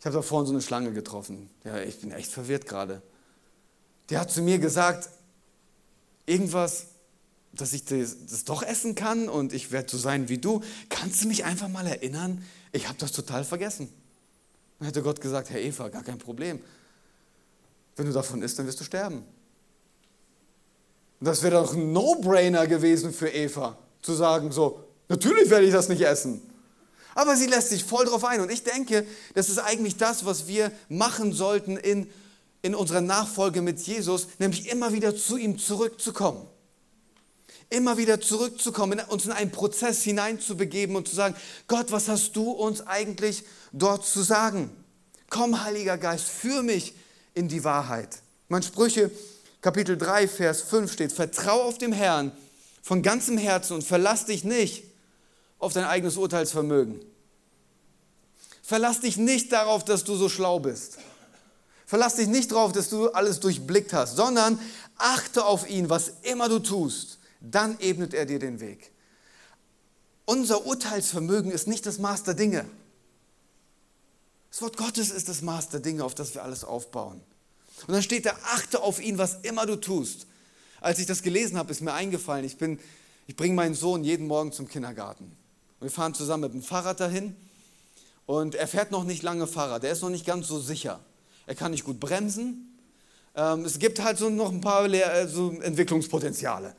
Ich 0.00 0.06
habe 0.06 0.16
da 0.16 0.22
vorhin 0.22 0.46
so 0.46 0.52
eine 0.52 0.62
Schlange 0.62 0.92
getroffen. 0.92 1.50
Ja, 1.64 1.78
ich 1.78 2.00
bin 2.00 2.12
echt 2.12 2.30
verwirrt 2.30 2.66
gerade. 2.66 3.02
Der 4.10 4.20
hat 4.20 4.30
zu 4.30 4.42
mir 4.42 4.58
gesagt, 4.58 5.08
irgendwas, 6.26 6.86
dass 7.52 7.72
ich 7.72 7.84
das, 7.84 8.16
das 8.26 8.44
doch 8.44 8.62
essen 8.62 8.94
kann 8.94 9.28
und 9.28 9.52
ich 9.52 9.70
werde 9.70 9.90
so 9.90 9.98
sein 9.98 10.28
wie 10.28 10.38
du. 10.38 10.60
Kannst 10.88 11.22
du 11.22 11.28
mich 11.28 11.44
einfach 11.44 11.68
mal 11.68 11.86
erinnern? 11.86 12.44
Ich 12.72 12.88
habe 12.88 12.98
das 12.98 13.12
total 13.12 13.44
vergessen. 13.44 13.88
Dann 14.78 14.86
hätte 14.86 15.02
Gott 15.02 15.20
gesagt, 15.20 15.50
Herr 15.50 15.60
Eva, 15.60 15.88
gar 15.88 16.02
kein 16.02 16.18
Problem. 16.18 16.60
Wenn 17.96 18.06
du 18.06 18.12
davon 18.12 18.42
isst, 18.42 18.58
dann 18.58 18.66
wirst 18.66 18.80
du 18.80 18.84
sterben. 18.84 19.24
Das 21.20 21.42
wäre 21.42 21.62
doch 21.62 21.72
ein 21.72 21.92
No-Brainer 21.92 22.66
gewesen 22.66 23.12
für 23.12 23.28
Eva, 23.28 23.78
zu 24.02 24.12
sagen 24.12 24.52
so, 24.52 24.84
natürlich 25.08 25.48
werde 25.48 25.64
ich 25.64 25.72
das 25.72 25.88
nicht 25.88 26.02
essen. 26.02 26.42
Aber 27.14 27.36
sie 27.36 27.46
lässt 27.46 27.68
sich 27.68 27.84
voll 27.84 28.04
drauf 28.04 28.24
ein. 28.24 28.40
Und 28.40 28.50
ich 28.50 28.64
denke, 28.64 29.06
das 29.34 29.48
ist 29.48 29.58
eigentlich 29.58 29.96
das, 29.96 30.24
was 30.24 30.48
wir 30.48 30.72
machen 30.88 31.32
sollten 31.32 31.76
in 31.76 32.10
in 32.64 32.74
unserer 32.74 33.02
Nachfolge 33.02 33.60
mit 33.60 33.78
Jesus, 33.80 34.26
nämlich 34.38 34.70
immer 34.70 34.94
wieder 34.94 35.14
zu 35.14 35.36
ihm 35.36 35.58
zurückzukommen. 35.58 36.48
Immer 37.68 37.98
wieder 37.98 38.22
zurückzukommen, 38.22 39.02
uns 39.10 39.26
in 39.26 39.32
einen 39.32 39.50
Prozess 39.50 40.02
hineinzubegeben 40.02 40.96
und 40.96 41.06
zu 41.06 41.14
sagen, 41.14 41.36
Gott, 41.68 41.92
was 41.92 42.08
hast 42.08 42.34
du 42.36 42.50
uns 42.50 42.80
eigentlich 42.86 43.44
dort 43.72 44.06
zu 44.06 44.22
sagen? 44.22 44.70
Komm, 45.28 45.62
Heiliger 45.62 45.98
Geist, 45.98 46.24
führ 46.24 46.62
mich 46.62 46.94
in 47.34 47.48
die 47.48 47.64
Wahrheit. 47.64 48.22
Mein 48.48 48.62
Sprüche 48.62 49.10
Kapitel 49.60 49.98
3, 49.98 50.26
Vers 50.26 50.62
5 50.62 50.90
steht, 50.90 51.12
vertrau 51.12 51.64
auf 51.64 51.76
dem 51.76 51.92
Herrn 51.92 52.32
von 52.80 53.02
ganzem 53.02 53.36
Herzen 53.36 53.74
und 53.74 53.84
verlass 53.84 54.24
dich 54.24 54.42
nicht 54.42 54.84
auf 55.58 55.74
dein 55.74 55.84
eigenes 55.84 56.16
Urteilsvermögen. 56.16 56.98
Verlass 58.62 59.00
dich 59.00 59.18
nicht 59.18 59.52
darauf, 59.52 59.84
dass 59.84 60.04
du 60.04 60.16
so 60.16 60.30
schlau 60.30 60.60
bist. 60.60 60.96
Verlass 61.86 62.16
dich 62.16 62.28
nicht 62.28 62.52
darauf, 62.52 62.72
dass 62.72 62.88
du 62.88 63.10
alles 63.10 63.40
durchblickt 63.40 63.92
hast, 63.92 64.16
sondern 64.16 64.58
achte 64.96 65.44
auf 65.44 65.68
ihn, 65.68 65.90
was 65.90 66.12
immer 66.22 66.48
du 66.48 66.58
tust. 66.58 67.18
Dann 67.40 67.78
ebnet 67.80 68.14
er 68.14 68.26
dir 68.26 68.38
den 68.38 68.60
Weg. 68.60 68.90
Unser 70.24 70.64
Urteilsvermögen 70.66 71.50
ist 71.50 71.66
nicht 71.66 71.84
das 71.84 71.98
Maß 71.98 72.22
der 72.22 72.34
Dinge. 72.34 72.64
Das 74.50 74.62
Wort 74.62 74.76
Gottes 74.76 75.10
ist 75.10 75.28
das 75.28 75.42
Maß 75.42 75.68
der 75.70 75.80
Dinge, 75.80 76.04
auf 76.04 76.14
das 76.14 76.34
wir 76.34 76.42
alles 76.42 76.64
aufbauen. 76.64 77.20
Und 77.86 77.92
dann 77.92 78.02
steht 78.02 78.24
da, 78.24 78.34
achte 78.54 78.82
auf 78.82 79.02
ihn, 79.02 79.18
was 79.18 79.40
immer 79.42 79.66
du 79.66 79.76
tust. 79.76 80.26
Als 80.80 80.98
ich 80.98 81.06
das 81.06 81.22
gelesen 81.22 81.58
habe, 81.58 81.70
ist 81.70 81.80
mir 81.80 81.92
eingefallen, 81.92 82.44
ich, 82.44 82.56
ich 83.26 83.36
bringe 83.36 83.54
meinen 83.54 83.74
Sohn 83.74 84.04
jeden 84.04 84.26
Morgen 84.26 84.52
zum 84.52 84.68
Kindergarten. 84.68 85.36
wir 85.80 85.90
fahren 85.90 86.14
zusammen 86.14 86.44
mit 86.44 86.52
dem 86.54 86.62
Fahrrad 86.62 87.00
dahin 87.00 87.34
und 88.26 88.54
er 88.54 88.68
fährt 88.68 88.90
noch 88.90 89.04
nicht 89.04 89.22
lange 89.22 89.46
Fahrrad, 89.46 89.84
er 89.84 89.92
ist 89.92 90.02
noch 90.02 90.10
nicht 90.10 90.24
ganz 90.24 90.46
so 90.46 90.58
sicher. 90.60 91.00
Er 91.46 91.54
kann 91.54 91.70
nicht 91.70 91.84
gut 91.84 92.00
bremsen. 92.00 92.78
Ähm, 93.34 93.64
es 93.64 93.78
gibt 93.78 94.02
halt 94.02 94.18
so 94.18 94.30
noch 94.30 94.52
ein 94.52 94.60
paar 94.60 94.86
äh, 94.86 95.28
so 95.28 95.50
Entwicklungspotenziale. 95.50 96.74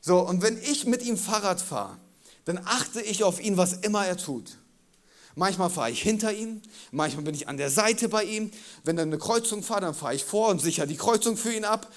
So, 0.00 0.20
und 0.20 0.42
wenn 0.42 0.58
ich 0.58 0.86
mit 0.86 1.02
ihm 1.02 1.16
Fahrrad 1.16 1.60
fahre, 1.60 1.96
dann 2.44 2.60
achte 2.64 3.00
ich 3.00 3.24
auf 3.24 3.40
ihn, 3.40 3.56
was 3.56 3.74
immer 3.74 4.06
er 4.06 4.16
tut. 4.16 4.58
Manchmal 5.34 5.70
fahre 5.70 5.90
ich 5.90 6.02
hinter 6.02 6.32
ihm, 6.32 6.62
manchmal 6.90 7.24
bin 7.24 7.34
ich 7.34 7.46
an 7.46 7.58
der 7.58 7.70
Seite 7.70 8.08
bei 8.08 8.24
ihm. 8.24 8.50
Wenn 8.84 8.98
er 8.98 9.02
eine 9.02 9.18
Kreuzung 9.18 9.62
fahrt, 9.62 9.84
dann 9.84 9.94
fahre 9.94 10.14
ich 10.14 10.24
vor 10.24 10.48
und 10.48 10.60
sichere 10.60 10.86
die 10.86 10.96
Kreuzung 10.96 11.36
für 11.36 11.52
ihn 11.52 11.64
ab. 11.64 11.92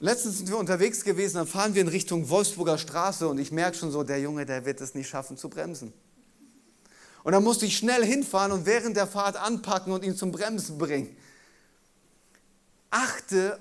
Letztens 0.00 0.38
sind 0.38 0.50
wir 0.50 0.58
unterwegs 0.58 1.04
gewesen, 1.04 1.36
dann 1.36 1.46
fahren 1.46 1.74
wir 1.74 1.80
in 1.80 1.88
Richtung 1.88 2.28
Wolfsburger 2.28 2.76
Straße 2.76 3.26
und 3.28 3.38
ich 3.38 3.52
merke 3.52 3.78
schon 3.78 3.90
so, 3.90 4.02
der 4.02 4.20
Junge, 4.20 4.44
der 4.44 4.66
wird 4.66 4.80
es 4.80 4.94
nicht 4.94 5.08
schaffen 5.08 5.38
zu 5.38 5.48
bremsen. 5.48 5.94
Und 7.24 7.32
dann 7.32 7.42
musste 7.42 7.66
ich 7.66 7.76
schnell 7.76 8.04
hinfahren 8.04 8.52
und 8.52 8.66
während 8.66 8.96
der 8.96 9.06
Fahrt 9.06 9.36
anpacken 9.36 9.92
und 9.92 10.04
ihn 10.04 10.14
zum 10.14 10.30
Bremsen 10.30 10.78
bringen. 10.78 11.16
Achte 12.90 13.58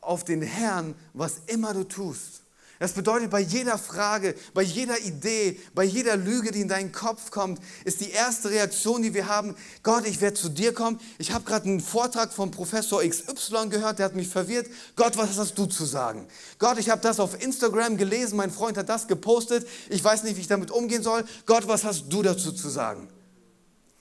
auf 0.00 0.24
den 0.24 0.40
Herrn, 0.40 0.94
was 1.12 1.42
immer 1.46 1.74
du 1.74 1.84
tust. 1.84 2.42
Das 2.80 2.92
bedeutet, 2.92 3.28
bei 3.28 3.40
jeder 3.40 3.76
Frage, 3.76 4.34
bei 4.54 4.62
jeder 4.62 4.98
Idee, 5.00 5.60
bei 5.74 5.84
jeder 5.84 6.16
Lüge, 6.16 6.50
die 6.50 6.62
in 6.62 6.68
deinen 6.68 6.92
Kopf 6.92 7.30
kommt, 7.30 7.60
ist 7.84 8.00
die 8.00 8.10
erste 8.10 8.48
Reaktion, 8.48 9.02
die 9.02 9.12
wir 9.12 9.28
haben, 9.28 9.54
Gott, 9.82 10.06
ich 10.06 10.22
werde 10.22 10.32
zu 10.32 10.48
dir 10.48 10.72
kommen. 10.72 10.98
Ich 11.18 11.30
habe 11.32 11.44
gerade 11.44 11.66
einen 11.66 11.80
Vortrag 11.80 12.32
von 12.32 12.50
Professor 12.50 13.02
XY 13.02 13.68
gehört, 13.68 13.98
der 13.98 14.06
hat 14.06 14.16
mich 14.16 14.28
verwirrt. 14.28 14.66
Gott, 14.96 15.18
was 15.18 15.36
hast 15.36 15.58
du 15.58 15.66
zu 15.66 15.84
sagen? 15.84 16.26
Gott, 16.58 16.78
ich 16.78 16.88
habe 16.88 17.02
das 17.02 17.20
auf 17.20 17.42
Instagram 17.44 17.98
gelesen, 17.98 18.38
mein 18.38 18.50
Freund 18.50 18.78
hat 18.78 18.88
das 18.88 19.06
gepostet. 19.06 19.68
Ich 19.90 20.02
weiß 20.02 20.22
nicht, 20.22 20.38
wie 20.38 20.40
ich 20.40 20.48
damit 20.48 20.70
umgehen 20.70 21.02
soll. 21.02 21.24
Gott, 21.44 21.68
was 21.68 21.84
hast 21.84 22.06
du 22.08 22.22
dazu 22.22 22.50
zu 22.50 22.70
sagen? 22.70 23.08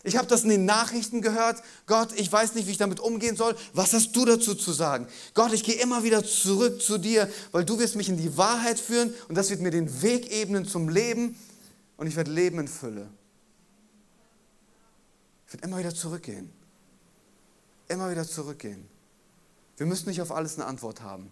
Ich 0.03 0.15
habe 0.15 0.27
das 0.27 0.43
in 0.43 0.49
den 0.49 0.65
Nachrichten 0.65 1.21
gehört. 1.21 1.61
Gott, 1.85 2.13
ich 2.17 2.31
weiß 2.31 2.55
nicht, 2.55 2.67
wie 2.67 2.71
ich 2.71 2.77
damit 2.77 3.01
umgehen 3.01 3.35
soll. 3.35 3.55
Was 3.73 3.93
hast 3.93 4.15
du 4.15 4.23
dazu 4.23 4.55
zu 4.55 4.71
sagen? 4.71 5.07
Gott, 5.33 5.51
ich 5.51 5.63
gehe 5.63 5.75
immer 5.75 6.03
wieder 6.03 6.23
zurück 6.23 6.81
zu 6.81 6.97
dir, 6.97 7.29
weil 7.51 7.65
du 7.65 7.79
wirst 7.79 7.97
mich 7.97 8.07
in 8.07 8.17
die 8.17 8.37
Wahrheit 8.37 8.79
führen 8.79 9.13
und 9.27 9.35
das 9.35 9.49
wird 9.49 9.59
mir 9.59 9.71
den 9.71 10.01
Weg 10.01 10.31
ebnen 10.31 10.65
zum 10.65 10.87
Leben 10.87 11.37
und 11.97 12.07
ich 12.07 12.15
werde 12.15 12.31
Leben 12.31 12.59
in 12.59 12.67
Fülle. 12.69 13.09
Ich 15.47 15.53
werde 15.53 15.67
immer 15.67 15.79
wieder 15.79 15.93
zurückgehen. 15.93 16.49
Immer 17.89 18.09
wieder 18.09 18.25
zurückgehen. 18.25 18.87
Wir 19.75 19.85
müssen 19.85 20.07
nicht 20.07 20.21
auf 20.21 20.31
alles 20.31 20.55
eine 20.55 20.65
Antwort 20.65 21.01
haben. 21.01 21.31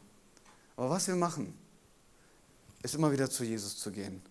Aber 0.76 0.90
was 0.90 1.08
wir 1.08 1.16
machen, 1.16 1.54
ist 2.84 2.96
immer 2.96 3.12
wieder 3.12 3.30
zu 3.30 3.44
Jesus 3.44 3.78
zu 3.78 3.92
gehen. 3.92 4.22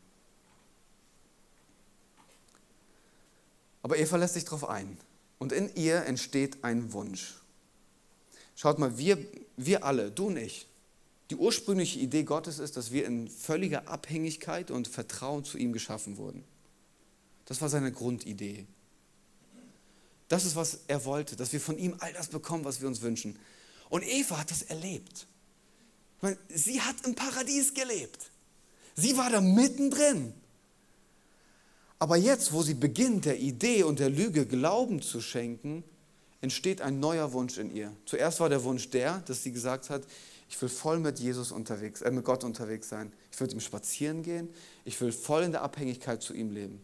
Aber 3.86 3.98
Eva 3.98 4.16
lässt 4.16 4.34
sich 4.34 4.44
darauf 4.44 4.68
ein. 4.68 4.98
Und 5.38 5.52
in 5.52 5.72
ihr 5.76 6.06
entsteht 6.06 6.64
ein 6.64 6.92
Wunsch. 6.92 7.36
Schaut 8.56 8.80
mal, 8.80 8.98
wir, 8.98 9.16
wir 9.56 9.84
alle, 9.84 10.10
du 10.10 10.26
und 10.26 10.38
ich, 10.38 10.66
die 11.30 11.36
ursprüngliche 11.36 12.00
Idee 12.00 12.24
Gottes 12.24 12.58
ist, 12.58 12.76
dass 12.76 12.90
wir 12.90 13.06
in 13.06 13.28
völliger 13.28 13.86
Abhängigkeit 13.86 14.72
und 14.72 14.88
Vertrauen 14.88 15.44
zu 15.44 15.56
ihm 15.56 15.72
geschaffen 15.72 16.16
wurden. 16.16 16.42
Das 17.44 17.60
war 17.60 17.68
seine 17.68 17.92
Grundidee. 17.92 18.66
Das 20.26 20.44
ist, 20.44 20.56
was 20.56 20.80
er 20.88 21.04
wollte, 21.04 21.36
dass 21.36 21.52
wir 21.52 21.60
von 21.60 21.78
ihm 21.78 21.94
all 22.00 22.12
das 22.12 22.26
bekommen, 22.26 22.64
was 22.64 22.80
wir 22.80 22.88
uns 22.88 23.02
wünschen. 23.02 23.38
Und 23.88 24.02
Eva 24.02 24.38
hat 24.38 24.50
das 24.50 24.62
erlebt. 24.62 25.28
Meine, 26.22 26.36
sie 26.48 26.80
hat 26.80 27.06
im 27.06 27.14
Paradies 27.14 27.72
gelebt. 27.72 28.32
Sie 28.96 29.16
war 29.16 29.30
da 29.30 29.40
mittendrin. 29.40 30.34
Aber 31.98 32.16
jetzt, 32.16 32.52
wo 32.52 32.62
sie 32.62 32.74
beginnt, 32.74 33.24
der 33.24 33.38
Idee 33.38 33.82
und 33.82 33.98
der 33.98 34.10
Lüge 34.10 34.46
Glauben 34.46 35.00
zu 35.00 35.20
schenken, 35.20 35.82
entsteht 36.40 36.82
ein 36.82 37.00
neuer 37.00 37.32
Wunsch 37.32 37.58
in 37.58 37.74
ihr. 37.74 37.92
Zuerst 38.04 38.40
war 38.40 38.48
der 38.48 38.62
Wunsch 38.64 38.90
der, 38.90 39.20
dass 39.26 39.42
sie 39.42 39.52
gesagt 39.52 39.88
hat, 39.90 40.02
ich 40.48 40.60
will 40.62 40.68
voll 40.68 41.00
mit 41.00 41.18
Jesus 41.18 41.50
unterwegs, 41.50 42.02
äh, 42.02 42.10
mit 42.10 42.24
Gott 42.24 42.44
unterwegs 42.44 42.88
sein. 42.88 43.12
Ich 43.32 43.40
will 43.40 43.46
mit 43.46 43.54
ihm 43.54 43.60
spazieren 43.60 44.22
gehen. 44.22 44.48
Ich 44.84 45.00
will 45.00 45.10
voll 45.10 45.42
in 45.42 45.52
der 45.52 45.62
Abhängigkeit 45.62 46.22
zu 46.22 46.34
ihm 46.34 46.50
leben. 46.50 46.80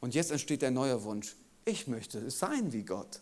Und 0.00 0.14
jetzt 0.14 0.30
entsteht 0.30 0.64
ein 0.64 0.74
neuer 0.74 1.02
Wunsch. 1.04 1.36
Ich 1.64 1.86
möchte 1.86 2.30
sein 2.30 2.72
wie 2.72 2.84
Gott. 2.84 3.20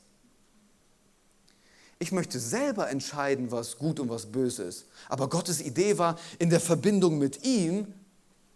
Ich 1.98 2.12
möchte 2.12 2.38
selber 2.38 2.90
entscheiden, 2.90 3.50
was 3.50 3.78
gut 3.78 3.98
und 3.98 4.10
was 4.10 4.26
böse 4.26 4.64
ist. 4.64 4.86
Aber 5.08 5.28
Gottes 5.28 5.60
Idee 5.60 5.96
war, 5.98 6.18
in 6.38 6.50
der 6.50 6.60
Verbindung 6.60 7.18
mit 7.18 7.44
ihm 7.44 7.92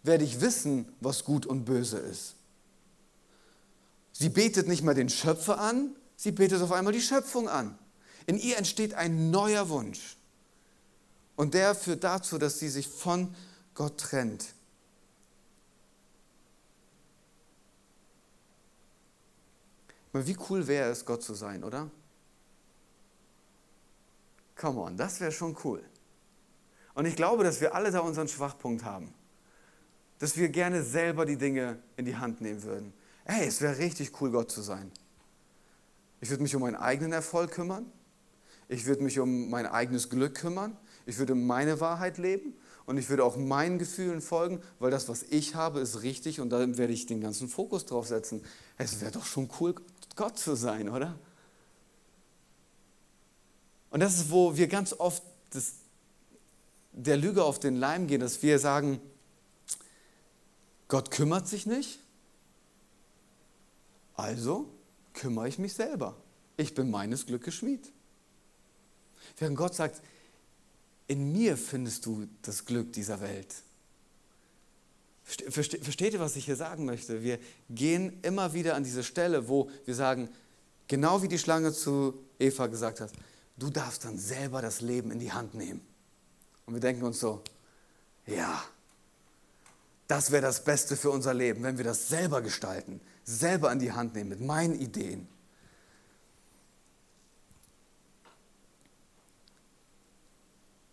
werde 0.03 0.23
ich 0.23 0.39
wissen, 0.41 0.87
was 0.99 1.25
gut 1.25 1.45
und 1.45 1.65
böse 1.65 1.97
ist. 1.97 2.35
Sie 4.11 4.29
betet 4.29 4.67
nicht 4.67 4.83
mehr 4.83 4.93
den 4.93 5.09
Schöpfer 5.09 5.59
an, 5.59 5.95
sie 6.15 6.31
betet 6.31 6.61
auf 6.61 6.71
einmal 6.71 6.93
die 6.93 7.01
Schöpfung 7.01 7.49
an. 7.49 7.77
In 8.25 8.37
ihr 8.37 8.57
entsteht 8.57 8.93
ein 8.93 9.31
neuer 9.31 9.69
Wunsch. 9.69 10.17
Und 11.35 11.53
der 11.53 11.73
führt 11.73 12.03
dazu, 12.03 12.37
dass 12.37 12.59
sie 12.59 12.69
sich 12.69 12.87
von 12.87 13.33
Gott 13.73 13.97
trennt. 13.97 14.53
Wie 20.13 20.37
cool 20.49 20.67
wäre 20.67 20.89
es, 20.91 21.05
Gott 21.05 21.23
zu 21.23 21.33
sein, 21.33 21.63
oder? 21.63 21.89
Come 24.55 24.81
on, 24.81 24.97
das 24.97 25.19
wäre 25.21 25.31
schon 25.31 25.57
cool. 25.63 25.83
Und 26.93 27.05
ich 27.05 27.15
glaube, 27.15 27.43
dass 27.43 27.61
wir 27.61 27.73
alle 27.73 27.91
da 27.91 27.99
unseren 27.99 28.27
Schwachpunkt 28.27 28.83
haben. 28.83 29.13
Dass 30.19 30.35
wir 30.35 30.49
gerne 30.49 30.83
selber 30.83 31.25
die 31.25 31.37
Dinge 31.37 31.81
in 31.95 32.05
die 32.05 32.17
Hand 32.17 32.41
nehmen 32.41 32.61
würden. 32.63 32.93
Hey, 33.25 33.47
es 33.47 33.61
wäre 33.61 33.77
richtig 33.77 34.19
cool, 34.21 34.31
Gott 34.31 34.51
zu 34.51 34.61
sein. 34.61 34.91
Ich 36.21 36.29
würde 36.29 36.43
mich 36.43 36.55
um 36.55 36.61
meinen 36.61 36.75
eigenen 36.75 37.13
Erfolg 37.13 37.51
kümmern. 37.51 37.85
Ich 38.67 38.85
würde 38.85 39.03
mich 39.03 39.19
um 39.19 39.49
mein 39.49 39.65
eigenes 39.65 40.09
Glück 40.09 40.35
kümmern. 40.35 40.77
Ich 41.05 41.17
würde 41.17 41.35
meine 41.35 41.79
Wahrheit 41.79 42.17
leben 42.17 42.53
und 42.85 42.97
ich 42.97 43.09
würde 43.09 43.23
auch 43.23 43.37
meinen 43.37 43.79
Gefühlen 43.79 44.21
folgen, 44.21 44.61
weil 44.79 44.91
das, 44.91 45.09
was 45.09 45.23
ich 45.23 45.55
habe, 45.55 45.79
ist 45.79 46.03
richtig 46.03 46.39
und 46.39 46.49
da 46.49 46.77
werde 46.77 46.93
ich 46.93 47.05
den 47.05 47.21
ganzen 47.21 47.47
Fokus 47.47 47.85
drauf 47.85 48.07
setzen. 48.07 48.43
Es 48.77 49.01
wäre 49.01 49.11
doch 49.11 49.25
schon 49.25 49.49
cool, 49.59 49.75
Gott 50.15 50.37
zu 50.37 50.55
sein, 50.55 50.89
oder? 50.89 51.17
Und 53.89 53.99
das 53.99 54.15
ist, 54.15 54.31
wo 54.31 54.55
wir 54.55 54.67
ganz 54.67 54.93
oft 54.93 55.23
das, 55.51 55.73
der 56.93 57.17
Lüge 57.17 57.43
auf 57.43 57.59
den 57.59 57.75
Leim 57.75 58.07
gehen, 58.07 58.21
dass 58.21 58.41
wir 58.41 58.57
sagen, 58.57 59.01
Gott 60.87 61.11
kümmert 61.11 61.47
sich 61.47 61.65
nicht, 61.65 61.99
also 64.15 64.69
kümmere 65.13 65.47
ich 65.47 65.59
mich 65.59 65.73
selber. 65.73 66.15
Ich 66.57 66.73
bin 66.73 66.89
meines 66.89 67.25
Glückes 67.25 67.55
Schmied. 67.55 67.91
Während 69.37 69.57
Gott 69.57 69.75
sagt, 69.75 70.01
in 71.07 71.31
mir 71.31 71.57
findest 71.57 72.05
du 72.05 72.27
das 72.41 72.65
Glück 72.65 72.93
dieser 72.93 73.19
Welt. 73.21 73.53
Versteht 75.23 76.13
ihr, 76.13 76.19
was 76.19 76.35
ich 76.35 76.45
hier 76.45 76.55
sagen 76.55 76.85
möchte? 76.85 77.23
Wir 77.23 77.39
gehen 77.69 78.19
immer 78.21 78.53
wieder 78.53 78.75
an 78.75 78.83
diese 78.83 79.03
Stelle, 79.03 79.47
wo 79.47 79.69
wir 79.85 79.95
sagen, 79.95 80.29
genau 80.87 81.21
wie 81.21 81.27
die 81.27 81.39
Schlange 81.39 81.71
zu 81.71 82.19
Eva 82.37 82.67
gesagt 82.67 82.99
hat, 82.99 83.11
du 83.57 83.69
darfst 83.69 84.03
dann 84.03 84.17
selber 84.17 84.61
das 84.61 84.81
Leben 84.81 85.11
in 85.11 85.19
die 85.19 85.31
Hand 85.31 85.53
nehmen. 85.53 85.81
Und 86.65 86.73
wir 86.73 86.81
denken 86.81 87.03
uns 87.03 87.19
so, 87.19 87.41
ja, 88.25 88.63
das 90.07 90.31
wäre 90.31 90.41
das 90.41 90.63
Beste 90.63 90.97
für 90.97 91.09
unser 91.09 91.33
Leben, 91.33 91.63
wenn 91.63 91.77
wir 91.77 91.85
das 91.85 92.09
selber 92.09 92.41
gestalten, 92.41 92.99
selber 93.23 93.71
in 93.71 93.79
die 93.79 93.91
Hand 93.91 94.15
nehmen 94.15 94.29
mit 94.29 94.41
meinen 94.41 94.75
Ideen. 94.79 95.27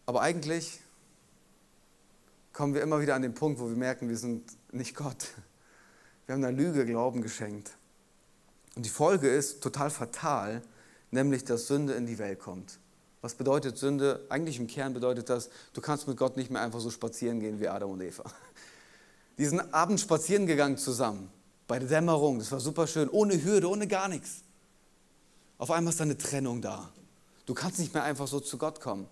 Aber 0.06 0.22
eigentlich 0.22 0.80
kommen 2.52 2.74
wir 2.74 2.82
immer 2.82 3.00
wieder 3.00 3.14
an 3.14 3.22
den 3.22 3.34
Punkt, 3.34 3.60
wo 3.60 3.68
wir 3.68 3.76
merken, 3.76 4.08
wir 4.08 4.16
sind 4.16 4.50
nicht 4.72 4.96
Gott. 4.96 5.28
Wir 6.26 6.34
haben 6.34 6.42
einer 6.42 6.56
Lüge 6.56 6.86
Glauben 6.86 7.22
geschenkt. 7.22 7.72
Und 8.74 8.86
die 8.86 8.90
Folge 8.90 9.28
ist 9.28 9.62
total 9.62 9.90
fatal, 9.90 10.62
nämlich 11.10 11.44
dass 11.44 11.66
Sünde 11.66 11.94
in 11.94 12.06
die 12.06 12.18
Welt 12.18 12.38
kommt. 12.38 12.78
Was 13.20 13.34
bedeutet 13.34 13.76
Sünde? 13.76 14.24
Eigentlich 14.28 14.58
im 14.58 14.66
Kern 14.66 14.94
bedeutet 14.94 15.28
das, 15.28 15.50
du 15.72 15.80
kannst 15.80 16.06
mit 16.06 16.16
Gott 16.16 16.36
nicht 16.36 16.50
mehr 16.50 16.62
einfach 16.62 16.80
so 16.80 16.90
spazieren 16.90 17.40
gehen 17.40 17.60
wie 17.60 17.68
Adam 17.68 17.90
und 17.90 18.00
Eva. 18.00 18.24
Die 19.38 19.46
sind 19.46 19.74
abends 19.74 20.02
spazieren 20.02 20.46
gegangen 20.46 20.78
zusammen, 20.78 21.30
bei 21.68 21.78
der 21.78 21.88
Dämmerung, 21.88 22.38
das 22.38 22.50
war 22.50 22.58
super 22.58 22.86
schön, 22.86 23.08
ohne 23.10 23.44
Hürde, 23.44 23.68
ohne 23.68 23.86
gar 23.86 24.08
nichts. 24.08 24.42
Auf 25.58 25.70
einmal 25.70 25.92
ist 25.92 26.00
da 26.00 26.04
eine 26.04 26.16
Trennung 26.16 26.62
da. 26.62 26.90
Du 27.46 27.54
kannst 27.54 27.78
nicht 27.78 27.94
mehr 27.94 28.02
einfach 28.02 28.26
so 28.26 28.40
zu 28.40 28.58
Gott 28.58 28.80
kommen. 28.80 29.06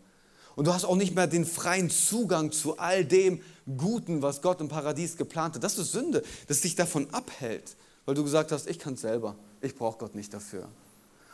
Und 0.57 0.66
du 0.66 0.72
hast 0.72 0.86
auch 0.86 0.96
nicht 0.96 1.14
mehr 1.14 1.26
den 1.26 1.44
freien 1.44 1.90
Zugang 1.90 2.50
zu 2.50 2.78
all 2.78 3.04
dem 3.04 3.42
Guten, 3.76 4.22
was 4.22 4.40
Gott 4.40 4.61
im 4.62 4.68
Paradies 4.68 5.18
geplant 5.18 5.54
hat. 5.54 5.62
Das 5.62 5.76
ist 5.76 5.92
Sünde, 5.92 6.22
das 6.48 6.62
dich 6.62 6.74
davon 6.74 7.12
abhält, 7.12 7.76
weil 8.07 8.14
du 8.14 8.24
gesagt 8.24 8.52
hast, 8.52 8.66
ich 8.66 8.78
kann 8.78 8.94
es 8.94 9.02
selber, 9.02 9.36
ich 9.61 9.76
brauche 9.76 9.98
Gott 9.98 10.14
nicht 10.14 10.32
dafür. 10.32 10.66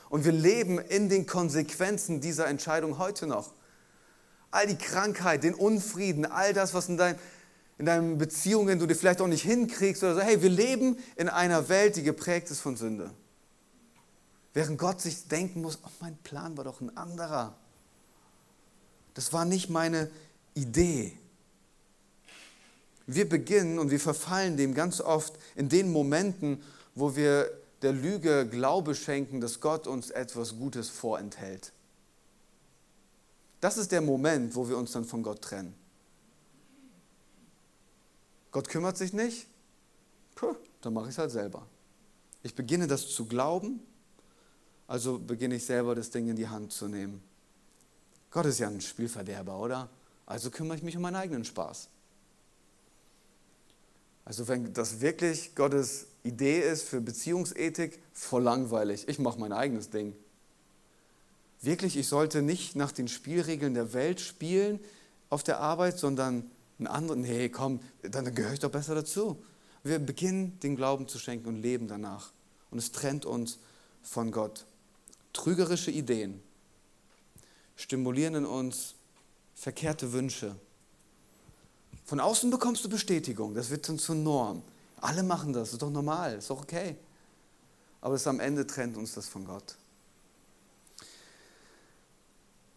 Und 0.08 0.24
wir 0.24 0.32
leben 0.32 0.78
in 0.80 1.08
den 1.08 1.26
Konsequenzen 1.26 2.20
dieser 2.20 2.48
Entscheidung 2.48 2.98
heute 2.98 3.28
noch. 3.28 3.52
All 4.50 4.66
die 4.66 4.76
Krankheit, 4.76 5.44
den 5.44 5.54
Unfrieden, 5.54 6.26
all 6.26 6.52
das, 6.52 6.74
was 6.74 6.88
in, 6.88 6.96
dein, 6.96 7.16
in 7.82 7.86
deinen 7.86 8.16
Beziehungen 8.16 8.78
du 8.78 8.86
dir 8.86 8.94
vielleicht 8.94 9.20
auch 9.20 9.26
nicht 9.26 9.42
hinkriegst 9.42 10.04
oder 10.04 10.14
so. 10.14 10.20
Hey, 10.20 10.40
wir 10.40 10.50
leben 10.50 10.96
in 11.16 11.28
einer 11.28 11.68
Welt, 11.68 11.96
die 11.96 12.04
geprägt 12.04 12.48
ist 12.52 12.60
von 12.60 12.76
Sünde. 12.76 13.10
Während 14.54 14.78
Gott 14.78 15.00
sich 15.00 15.26
denken 15.26 15.62
muss, 15.62 15.80
oh, 15.84 15.90
mein 15.98 16.16
Plan 16.18 16.56
war 16.56 16.62
doch 16.62 16.80
ein 16.80 16.96
anderer. 16.96 17.56
Das 19.14 19.32
war 19.32 19.44
nicht 19.44 19.68
meine 19.68 20.08
Idee. 20.54 21.18
Wir 23.08 23.28
beginnen 23.28 23.80
und 23.80 23.90
wir 23.90 23.98
verfallen 23.98 24.56
dem 24.56 24.74
ganz 24.74 25.00
oft 25.00 25.34
in 25.56 25.68
den 25.68 25.90
Momenten, 25.90 26.62
wo 26.94 27.16
wir 27.16 27.50
der 27.82 27.94
Lüge 27.94 28.46
Glaube 28.48 28.94
schenken, 28.94 29.40
dass 29.40 29.58
Gott 29.58 29.88
uns 29.88 30.10
etwas 30.10 30.56
Gutes 30.56 30.88
vorenthält. 30.88 31.72
Das 33.60 33.76
ist 33.76 33.90
der 33.90 34.02
Moment, 34.02 34.54
wo 34.54 34.68
wir 34.68 34.78
uns 34.78 34.92
dann 34.92 35.04
von 35.04 35.24
Gott 35.24 35.42
trennen. 35.42 35.81
Gott 38.52 38.68
kümmert 38.68 38.96
sich 38.96 39.12
nicht? 39.12 39.46
Puh, 40.34 40.54
dann 40.82 40.92
mache 40.92 41.06
ich 41.06 41.12
es 41.12 41.18
halt 41.18 41.30
selber. 41.30 41.66
Ich 42.42 42.54
beginne 42.54 42.86
das 42.86 43.08
zu 43.08 43.26
glauben, 43.26 43.80
also 44.86 45.18
beginne 45.18 45.56
ich 45.56 45.64
selber 45.64 45.94
das 45.94 46.10
Ding 46.10 46.28
in 46.28 46.36
die 46.36 46.48
Hand 46.48 46.72
zu 46.72 46.86
nehmen. 46.86 47.22
Gott 48.30 48.46
ist 48.46 48.58
ja 48.58 48.68
ein 48.68 48.80
Spielverderber, 48.80 49.58
oder? 49.58 49.88
Also 50.26 50.50
kümmere 50.50 50.76
ich 50.76 50.82
mich 50.82 50.96
um 50.96 51.02
meinen 51.02 51.16
eigenen 51.16 51.44
Spaß. 51.44 51.88
Also 54.24 54.48
wenn 54.48 54.72
das 54.72 55.00
wirklich 55.00 55.54
Gottes 55.54 56.06
Idee 56.22 56.60
ist 56.60 56.84
für 56.84 57.00
Beziehungsethik, 57.00 58.00
voll 58.12 58.42
langweilig. 58.42 59.08
Ich 59.08 59.18
mache 59.18 59.40
mein 59.40 59.52
eigenes 59.52 59.90
Ding. 59.90 60.14
Wirklich, 61.60 61.96
ich 61.96 62.08
sollte 62.08 62.42
nicht 62.42 62.76
nach 62.76 62.92
den 62.92 63.08
Spielregeln 63.08 63.74
der 63.74 63.92
Welt 63.92 64.20
spielen 64.20 64.80
auf 65.30 65.42
der 65.42 65.60
Arbeit, 65.60 65.98
sondern 65.98 66.50
einen 66.78 66.86
anderen. 66.86 67.22
Nee, 67.22 67.48
komm, 67.48 67.80
dann 68.02 68.34
gehöre 68.34 68.52
ich 68.52 68.60
doch 68.60 68.70
besser 68.70 68.94
dazu. 68.94 69.42
Wir 69.82 69.98
beginnen, 69.98 70.58
den 70.60 70.76
Glauben 70.76 71.08
zu 71.08 71.18
schenken 71.18 71.48
und 71.48 71.56
leben 71.56 71.88
danach. 71.88 72.32
Und 72.70 72.78
es 72.78 72.92
trennt 72.92 73.24
uns 73.24 73.58
von 74.02 74.30
Gott. 74.30 74.64
Trügerische 75.32 75.90
Ideen 75.90 76.42
stimulieren 77.76 78.34
in 78.34 78.46
uns 78.46 78.94
verkehrte 79.54 80.12
Wünsche. 80.12 80.56
Von 82.04 82.20
außen 82.20 82.50
bekommst 82.50 82.84
du 82.84 82.88
Bestätigung, 82.88 83.54
das 83.54 83.70
wird 83.70 83.88
dann 83.88 83.98
zur 83.98 84.14
Norm. 84.14 84.62
Alle 85.00 85.22
machen 85.22 85.52
das, 85.52 85.72
ist 85.72 85.82
doch 85.82 85.90
normal, 85.90 86.36
ist 86.36 86.50
doch 86.50 86.62
okay. 86.62 86.96
Aber 88.00 88.14
es 88.14 88.26
am 88.26 88.40
Ende 88.40 88.66
trennt 88.66 88.96
uns 88.96 89.14
das 89.14 89.28
von 89.28 89.44
Gott. 89.44 89.76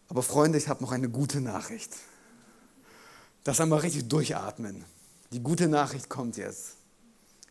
Aber 0.08 0.22
Freunde, 0.22 0.58
ich 0.58 0.68
habe 0.68 0.82
noch 0.82 0.92
eine 0.92 1.08
gute 1.08 1.40
Nachricht. 1.40 1.92
Das 3.46 3.60
einmal 3.60 3.78
richtig 3.78 4.08
durchatmen. 4.08 4.84
Die 5.30 5.38
gute 5.38 5.68
Nachricht 5.68 6.08
kommt 6.08 6.36
jetzt. 6.36 6.72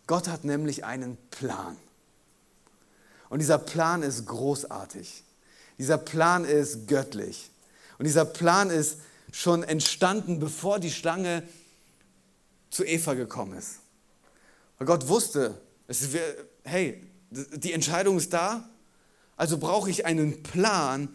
Gott 0.07 0.27
hat 0.27 0.43
nämlich 0.43 0.83
einen 0.83 1.15
Plan. 1.31 1.77
Und 3.29 3.39
dieser 3.39 3.57
Plan 3.57 4.03
ist 4.03 4.25
großartig. 4.25 5.23
Dieser 5.77 5.97
Plan 5.97 6.43
ist 6.43 6.89
göttlich. 6.89 7.49
Und 7.97 8.03
dieser 8.03 8.25
Plan 8.25 8.71
ist 8.71 8.97
schon 9.31 9.63
entstanden, 9.63 10.37
bevor 10.37 10.79
die 10.79 10.91
Schlange 10.91 11.43
zu 12.71 12.83
Eva 12.83 13.13
gekommen 13.13 13.57
ist. 13.57 13.75
Weil 14.77 14.87
Gott 14.87 15.07
wusste, 15.07 15.61
es 15.87 16.11
wär, 16.11 16.35
hey, 16.65 17.09
die 17.29 17.71
Entscheidung 17.71 18.17
ist 18.17 18.33
da, 18.33 18.69
also 19.37 19.57
brauche 19.57 19.89
ich 19.89 20.05
einen 20.05 20.43
Plan, 20.43 21.07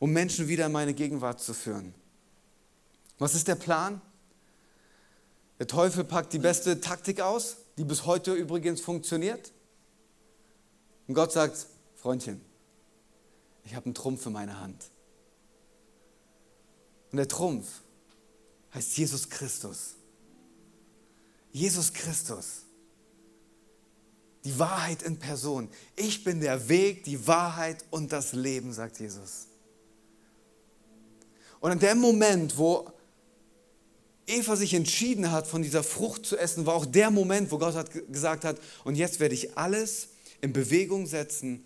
um 0.00 0.12
Menschen 0.12 0.48
wieder 0.48 0.66
in 0.66 0.72
meine 0.72 0.92
Gegenwart 0.92 1.40
zu 1.40 1.54
führen. 1.54 1.94
Was 3.20 3.36
ist 3.36 3.46
der 3.46 3.54
Plan? 3.54 4.00
Der 5.58 5.66
Teufel 5.66 6.04
packt 6.04 6.32
die 6.32 6.38
beste 6.38 6.80
Taktik 6.80 7.20
aus, 7.20 7.56
die 7.78 7.84
bis 7.84 8.06
heute 8.06 8.34
übrigens 8.34 8.80
funktioniert. 8.80 9.52
Und 11.06 11.14
Gott 11.14 11.32
sagt, 11.32 11.66
Freundchen, 11.96 12.40
ich 13.64 13.74
habe 13.74 13.86
einen 13.86 13.94
Trumpf 13.94 14.26
in 14.26 14.32
meiner 14.32 14.60
Hand. 14.60 14.84
Und 17.12 17.18
der 17.18 17.28
Trumpf 17.28 17.66
heißt 18.74 18.96
Jesus 18.96 19.28
Christus. 19.30 19.94
Jesus 21.52 21.92
Christus. 21.92 22.62
Die 24.44 24.58
Wahrheit 24.58 25.02
in 25.02 25.18
Person. 25.18 25.70
Ich 25.96 26.24
bin 26.24 26.40
der 26.40 26.68
Weg, 26.68 27.04
die 27.04 27.26
Wahrheit 27.26 27.84
und 27.90 28.12
das 28.12 28.32
Leben, 28.32 28.72
sagt 28.72 28.98
Jesus. 28.98 29.46
Und 31.60 31.72
in 31.72 31.78
dem 31.78 31.98
Moment, 31.98 32.58
wo 32.58 32.90
Eva 34.26 34.56
sich 34.56 34.74
entschieden 34.74 35.30
hat, 35.30 35.46
von 35.46 35.62
dieser 35.62 35.82
Frucht 35.82 36.24
zu 36.24 36.36
essen, 36.36 36.66
war 36.66 36.74
auch 36.74 36.86
der 36.86 37.10
Moment, 37.10 37.50
wo 37.50 37.58
Gott 37.58 37.74
hat 37.74 37.90
gesagt 38.12 38.44
hat, 38.44 38.58
und 38.84 38.94
jetzt 38.94 39.20
werde 39.20 39.34
ich 39.34 39.56
alles 39.56 40.08
in 40.40 40.52
Bewegung 40.52 41.06
setzen, 41.06 41.64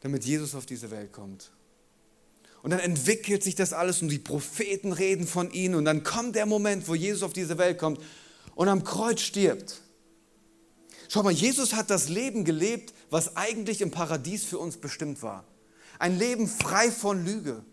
damit 0.00 0.24
Jesus 0.24 0.54
auf 0.54 0.66
diese 0.66 0.90
Welt 0.90 1.12
kommt. 1.12 1.50
Und 2.62 2.70
dann 2.70 2.80
entwickelt 2.80 3.42
sich 3.42 3.54
das 3.54 3.72
alles 3.72 4.02
und 4.02 4.08
die 4.08 4.18
Propheten 4.18 4.92
reden 4.92 5.26
von 5.26 5.50
ihm 5.52 5.74
und 5.74 5.84
dann 5.84 6.02
kommt 6.02 6.34
der 6.34 6.46
Moment, 6.46 6.88
wo 6.88 6.94
Jesus 6.94 7.22
auf 7.22 7.32
diese 7.32 7.58
Welt 7.58 7.78
kommt 7.78 8.00
und 8.54 8.68
am 8.68 8.84
Kreuz 8.84 9.20
stirbt. 9.20 9.80
Schau 11.08 11.22
mal, 11.22 11.32
Jesus 11.32 11.72
hat 11.72 11.88
das 11.90 12.08
Leben 12.08 12.44
gelebt, 12.44 12.92
was 13.10 13.36
eigentlich 13.36 13.80
im 13.80 13.90
Paradies 13.90 14.44
für 14.44 14.58
uns 14.58 14.76
bestimmt 14.76 15.22
war. 15.22 15.44
Ein 15.98 16.18
Leben 16.18 16.48
frei 16.48 16.90
von 16.90 17.24
Lüge. 17.24 17.64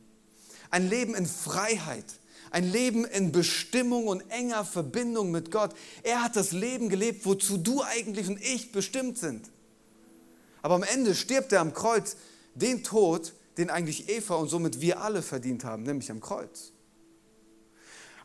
Ein 0.70 0.90
Leben 0.90 1.16
in 1.16 1.26
Freiheit. 1.26 2.06
Ein 2.52 2.72
Leben 2.72 3.06
in 3.06 3.32
Bestimmung 3.32 4.08
und 4.08 4.22
enger 4.30 4.66
Verbindung 4.66 5.32
mit 5.32 5.52
Gott. 5.52 5.76
Er 6.04 6.24
hat 6.24 6.36
das 6.36 6.52
Leben 6.52 6.90
gelebt, 6.90 7.26
wozu 7.26 7.58
du 7.58 7.82
eigentlich 7.82 8.28
und 8.28 8.42
ich 8.42 8.72
bestimmt 8.72 9.18
sind. 9.18 9.50
Aber 10.62 10.76
am 10.76 10.84
Ende 10.84 11.14
stirbt 11.16 11.52
er 11.52 11.62
am 11.62 11.74
Kreuz 11.74 12.18
den 12.56 12.84
Tod, 12.84 13.34
den 13.58 13.70
eigentlich 13.70 14.10
Eva 14.10 14.36
und 14.36 14.50
somit 14.50 14.82
wir 14.82 15.02
alle 15.02 15.22
verdient 15.22 15.64
haben, 15.64 15.84
nämlich 15.84 16.10
am 16.10 16.22
Kreuz. 16.22 16.72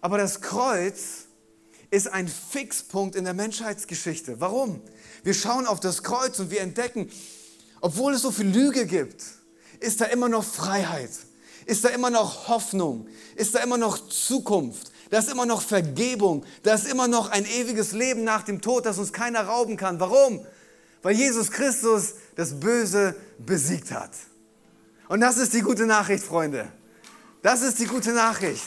Aber 0.00 0.18
das 0.18 0.40
Kreuz 0.40 1.26
ist 1.90 2.08
ein 2.08 2.28
Fixpunkt 2.28 3.16
in 3.16 3.24
der 3.24 3.34
Menschheitsgeschichte. 3.34 4.40
Warum? 4.40 4.80
Wir 5.22 5.34
schauen 5.34 5.66
auf 5.66 5.80
das 5.80 6.02
Kreuz 6.02 6.38
und 6.38 6.50
wir 6.50 6.60
entdecken, 6.60 7.10
obwohl 7.80 8.14
es 8.14 8.22
so 8.22 8.30
viel 8.30 8.46
Lüge 8.46 8.86
gibt, 8.86 9.22
ist 9.80 10.00
da 10.00 10.06
immer 10.06 10.28
noch 10.28 10.44
Freiheit, 10.44 11.10
ist 11.66 11.84
da 11.84 11.88
immer 11.88 12.10
noch 12.10 12.48
Hoffnung, 12.48 13.06
ist 13.36 13.54
da 13.54 13.60
immer 13.60 13.78
noch 13.78 14.08
Zukunft, 14.08 14.90
da 15.10 15.18
ist 15.18 15.30
immer 15.30 15.46
noch 15.46 15.62
Vergebung, 15.62 16.44
da 16.62 16.74
ist 16.74 16.86
immer 16.86 17.08
noch 17.08 17.30
ein 17.30 17.44
ewiges 17.44 17.92
Leben 17.92 18.24
nach 18.24 18.42
dem 18.42 18.60
Tod, 18.60 18.86
das 18.86 18.98
uns 18.98 19.12
keiner 19.12 19.42
rauben 19.42 19.76
kann. 19.76 19.98
Warum? 20.00 20.44
Weil 21.02 21.14
Jesus 21.14 21.50
Christus 21.50 22.14
das 22.36 22.58
Böse 22.58 23.14
besiegt 23.38 23.90
hat. 23.90 24.10
Und 25.08 25.20
das 25.20 25.38
ist 25.38 25.52
die 25.52 25.60
gute 25.60 25.86
Nachricht, 25.86 26.22
Freunde. 26.22 26.70
Das 27.42 27.62
ist 27.62 27.78
die 27.78 27.86
gute 27.86 28.12
Nachricht. 28.12 28.62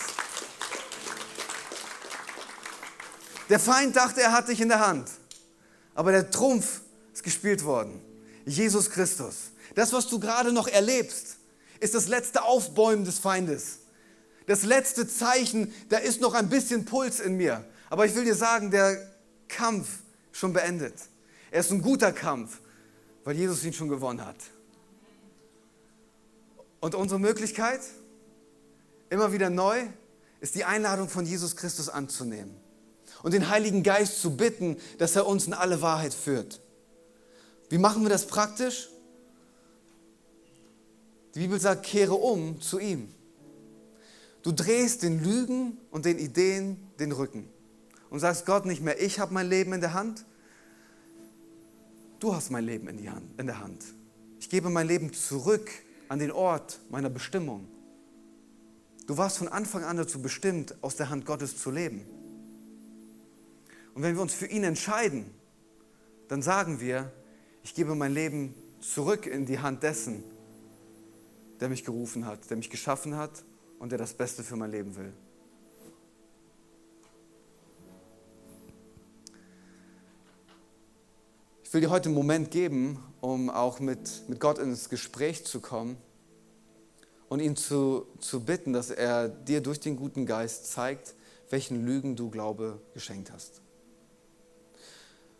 Der 3.50 3.60
Feind 3.60 3.96
dachte, 3.96 4.22
er 4.22 4.32
hat 4.32 4.48
dich 4.48 4.60
in 4.60 4.70
der 4.70 4.86
Hand. 4.86 5.10
Aber 5.96 6.12
der 6.12 6.32
Trumpf 6.32 6.82
ist 7.14 7.24
gespielt 7.24 7.64
worden. 7.64 8.02
Jesus 8.46 8.90
Christus. 8.90 9.52
Das, 9.76 9.94
was 9.94 10.08
du 10.08 10.20
gerade 10.20 10.52
noch 10.52 10.68
erlebst, 10.68 11.38
ist 11.84 11.94
das 11.94 12.08
letzte 12.08 12.44
Aufbäumen 12.44 13.04
des 13.04 13.20
Feindes. 13.20 13.80
Das 14.48 14.64
letzte 14.64 15.08
Zeichen, 15.08 15.74
da 15.90 15.98
ist 15.98 16.22
noch 16.22 16.34
ein 16.34 16.50
bisschen 16.50 16.86
Puls 16.86 17.20
in 17.20 17.36
mir. 17.36 17.64
Aber 17.90 18.06
ich 18.06 18.16
will 18.16 18.24
dir 18.24 18.36
sagen, 18.36 18.72
der 18.72 18.98
Kampf 19.50 20.00
schon 20.32 20.54
beendet. 20.54 20.96
Er 21.52 21.60
ist 21.60 21.72
ein 21.72 21.82
guter 21.82 22.12
Kampf, 22.12 22.60
weil 23.26 23.36
Jesus 23.36 23.64
ihn 23.64 23.74
schon 23.74 23.90
gewonnen 23.90 24.26
hat. 24.26 24.38
Und 26.80 26.96
unsere 26.96 27.20
Möglichkeit, 27.20 27.82
immer 29.10 29.32
wieder 29.32 29.50
neu, 29.50 29.84
ist 30.40 30.56
die 30.56 30.66
Einladung 30.66 31.10
von 31.10 31.26
Jesus 31.26 31.56
Christus 31.56 31.90
anzunehmen 31.90 32.56
und 33.24 33.34
den 33.34 33.50
Heiligen 33.50 33.84
Geist 33.84 34.22
zu 34.22 34.36
bitten, 34.36 34.78
dass 34.98 35.16
er 35.16 35.28
uns 35.28 35.48
in 35.48 35.54
alle 35.54 35.82
Wahrheit 35.82 36.14
führt. 36.14 36.60
Wie 37.70 37.78
machen 37.78 38.04
wir 38.04 38.10
das 38.10 38.28
praktisch? 38.28 38.90
Die 41.36 41.40
Bibel 41.40 41.60
sagt, 41.60 41.84
kehre 41.84 42.14
um 42.14 42.62
zu 42.62 42.80
ihm. 42.80 43.10
Du 44.44 44.52
drehst 44.52 45.04
den 45.04 45.24
Lügen 45.24 45.78
und 45.90 46.06
den 46.06 46.20
Ideen 46.20 46.78
den 47.00 47.12
Rücken 47.12 47.48
und 48.10 48.20
sagst 48.20 48.46
Gott 48.46 48.66
nicht 48.66 48.84
mehr, 48.84 49.02
ich 49.02 49.20
habe 49.20 49.34
mein 49.34 49.48
Leben 49.48 49.74
in 49.74 49.82
der 49.82 49.94
Hand, 49.94 50.26
du 52.20 52.36
hast 52.36 52.52
mein 52.52 52.66
Leben 52.66 52.88
in, 52.88 53.10
Hand, 53.10 53.40
in 53.40 53.48
der 53.48 53.60
Hand. 53.60 53.84
Ich 54.40 54.50
gebe 54.50 54.70
mein 54.70 54.88
Leben 54.88 55.14
zurück 55.14 55.72
an 56.10 56.20
den 56.20 56.32
Ort 56.32 56.80
meiner 56.90 57.10
Bestimmung. 57.10 57.68
Du 59.08 59.18
warst 59.18 59.38
von 59.38 59.48
Anfang 59.48 59.84
an 59.84 59.98
dazu 59.98 60.22
bestimmt, 60.22 60.76
aus 60.82 60.96
der 60.96 61.10
Hand 61.10 61.26
Gottes 61.26 61.58
zu 61.58 61.72
leben. 61.72 62.06
Und 63.96 64.04
wenn 64.04 64.16
wir 64.16 64.22
uns 64.22 64.34
für 64.34 64.46
ihn 64.46 64.64
entscheiden, 64.64 65.26
dann 66.28 66.42
sagen 66.42 66.80
wir, 66.80 67.12
ich 67.64 67.74
gebe 67.74 67.96
mein 67.96 68.14
Leben 68.14 68.54
zurück 68.80 69.26
in 69.26 69.46
die 69.46 69.60
Hand 69.60 69.84
dessen, 69.84 70.24
der 71.60 71.70
mich 71.70 71.84
gerufen 71.86 72.26
hat, 72.26 72.50
der 72.50 72.58
mich 72.58 72.70
geschaffen 72.70 73.16
hat 73.16 73.44
und 73.80 73.92
der 73.92 74.00
das 74.00 74.14
Beste 74.14 74.44
für 74.44 74.56
mein 74.56 74.72
Leben 74.72 74.96
will. 74.96 75.14
Ich 81.64 81.74
will 81.74 81.82
dir 81.82 81.90
heute 81.90 82.10
einen 82.10 82.16
Moment 82.16 82.52
geben, 82.52 83.04
um 83.20 83.50
auch 83.50 83.80
mit, 83.80 84.30
mit 84.30 84.40
Gott 84.40 84.60
ins 84.60 84.90
Gespräch 84.90 85.44
zu 85.44 85.60
kommen 85.60 85.98
und 87.30 87.40
ihn 87.40 87.56
zu, 87.56 88.06
zu 88.20 88.42
bitten, 88.42 88.74
dass 88.74 88.92
er 88.92 89.28
dir 89.28 89.60
durch 89.60 89.80
den 89.80 89.96
guten 89.96 90.28
Geist 90.28 90.72
zeigt, 90.72 91.16
welchen 91.50 91.84
Lügen 91.84 92.16
du 92.16 92.30
Glaube 92.30 92.80
geschenkt 92.94 93.32
hast. 93.32 93.62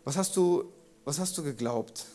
Was 0.02 0.16
hast 0.16 0.36
du, 0.36 0.72
was 1.04 1.20
hast 1.20 1.38
du 1.38 1.44
geglaubt? 1.44 2.06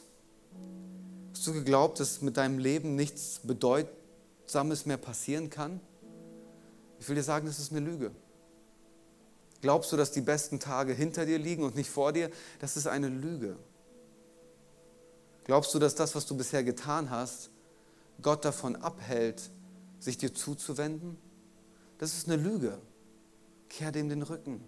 Hast 1.40 1.48
du 1.48 1.54
geglaubt, 1.54 2.02
dass 2.02 2.22
mit 2.22 2.36
deinem 2.36 2.60
Leben 2.60 2.98
nichts 2.98 3.40
Bedeutsames 3.46 4.86
mehr 4.86 4.98
passieren 4.98 5.50
kann? 5.50 5.80
Ich 7.00 7.08
will 7.08 7.16
dir 7.16 7.24
sagen, 7.24 7.48
das 7.48 7.60
ist 7.60 7.72
eine 7.72 7.80
Lüge. 7.80 8.12
Glaubst 9.62 9.90
du, 9.90 9.96
dass 9.96 10.12
die 10.12 10.20
besten 10.20 10.60
Tage 10.60 10.92
hinter 10.92 11.26
dir 11.26 11.40
liegen 11.40 11.64
und 11.64 11.78
nicht 11.78 11.90
vor 11.90 12.12
dir? 12.12 12.30
Das 12.60 12.76
ist 12.76 12.88
eine 12.88 13.08
Lüge. 13.08 13.56
Glaubst 15.46 15.74
du, 15.74 15.80
dass 15.80 15.96
das, 15.96 16.14
was 16.14 16.26
du 16.26 16.36
bisher 16.36 16.62
getan 16.62 17.10
hast, 17.10 17.52
Gott 18.22 18.44
davon 18.44 18.76
abhält, 18.76 19.50
sich 19.98 20.18
dir 20.18 20.34
zuzuwenden? 20.34 21.16
Das 22.00 22.18
ist 22.18 22.28
eine 22.28 22.36
Lüge. 22.36 22.78
Kehr 23.70 23.94
dem 23.94 24.10
den 24.10 24.24
Rücken. 24.24 24.62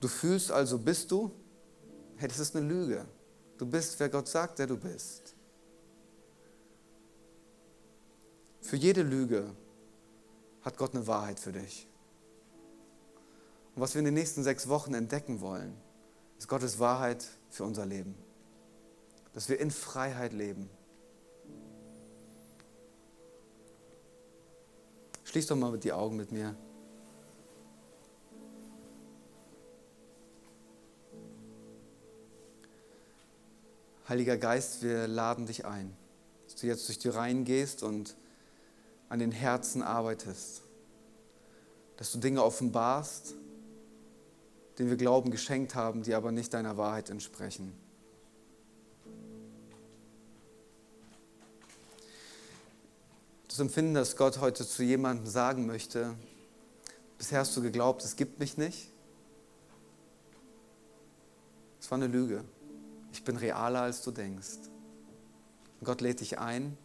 Du 0.00 0.08
fühlst 0.08 0.50
also, 0.50 0.78
bist 0.78 1.10
du? 1.10 1.30
Hey, 2.16 2.28
das 2.28 2.38
ist 2.38 2.56
eine 2.56 2.66
Lüge. 2.66 3.04
Du 3.60 3.66
bist, 3.66 4.00
wer 4.00 4.08
Gott 4.08 4.26
sagt, 4.26 4.58
der 4.58 4.66
du 4.66 4.76
bist. 4.76 5.36
Für 8.60 8.76
jede 8.76 9.02
Lüge 9.02 9.54
hat 10.62 10.76
Gott 10.76 10.94
eine 10.94 11.06
Wahrheit 11.06 11.38
für 11.38 11.52
dich. 11.52 11.86
Und 13.76 13.82
was 13.82 13.94
wir 13.94 14.00
in 14.00 14.06
den 14.06 14.14
nächsten 14.14 14.42
sechs 14.42 14.68
Wochen 14.68 14.94
entdecken 14.94 15.40
wollen, 15.40 15.76
ist 16.38 16.48
Gottes 16.48 16.80
Wahrheit 16.80 17.24
für 17.50 17.62
unser 17.62 17.86
Leben 17.86 18.16
dass 19.32 19.48
wir 19.48 19.60
in 19.60 19.70
Freiheit 19.70 20.32
leben. 20.32 20.68
Schließ 25.24 25.46
doch 25.46 25.56
mal 25.56 25.78
die 25.78 25.92
Augen 25.92 26.16
mit 26.16 26.32
mir. 26.32 26.56
Heiliger 34.10 34.36
Geist, 34.36 34.82
wir 34.82 35.06
laden 35.06 35.46
dich 35.46 35.66
ein, 35.66 35.96
dass 36.44 36.56
du 36.56 36.66
jetzt 36.66 36.88
durch 36.88 36.98
die 36.98 37.10
Reihen 37.10 37.44
gehst 37.44 37.84
und 37.84 38.16
an 39.08 39.20
den 39.20 39.30
Herzen 39.30 39.82
arbeitest, 39.82 40.62
dass 41.96 42.10
du 42.10 42.18
Dinge 42.18 42.42
offenbarst, 42.42 43.34
denen 44.76 44.90
wir 44.90 44.96
Glauben 44.96 45.30
geschenkt 45.30 45.76
haben, 45.76 46.02
die 46.02 46.14
aber 46.14 46.32
nicht 46.32 46.52
deiner 46.54 46.76
Wahrheit 46.76 47.08
entsprechen. 47.08 47.72
das 53.46 53.60
Empfinden, 53.60 53.94
dass 53.94 54.16
Gott 54.16 54.40
heute 54.40 54.66
zu 54.66 54.82
jemandem 54.82 55.28
sagen 55.28 55.66
möchte, 55.66 56.16
bisher 57.16 57.38
hast 57.38 57.56
du 57.56 57.62
geglaubt, 57.62 58.04
es 58.04 58.16
gibt 58.16 58.40
mich 58.40 58.56
nicht. 58.56 58.88
Es 61.80 61.88
war 61.92 61.96
eine 61.96 62.08
Lüge. 62.08 62.44
Ich 63.12 63.24
bin 63.24 63.36
realer, 63.36 63.82
als 63.82 64.02
du 64.02 64.10
denkst. 64.10 64.58
Und 65.80 65.86
Gott 65.86 66.00
lädt 66.00 66.20
dich 66.20 66.38
ein, 66.38 66.76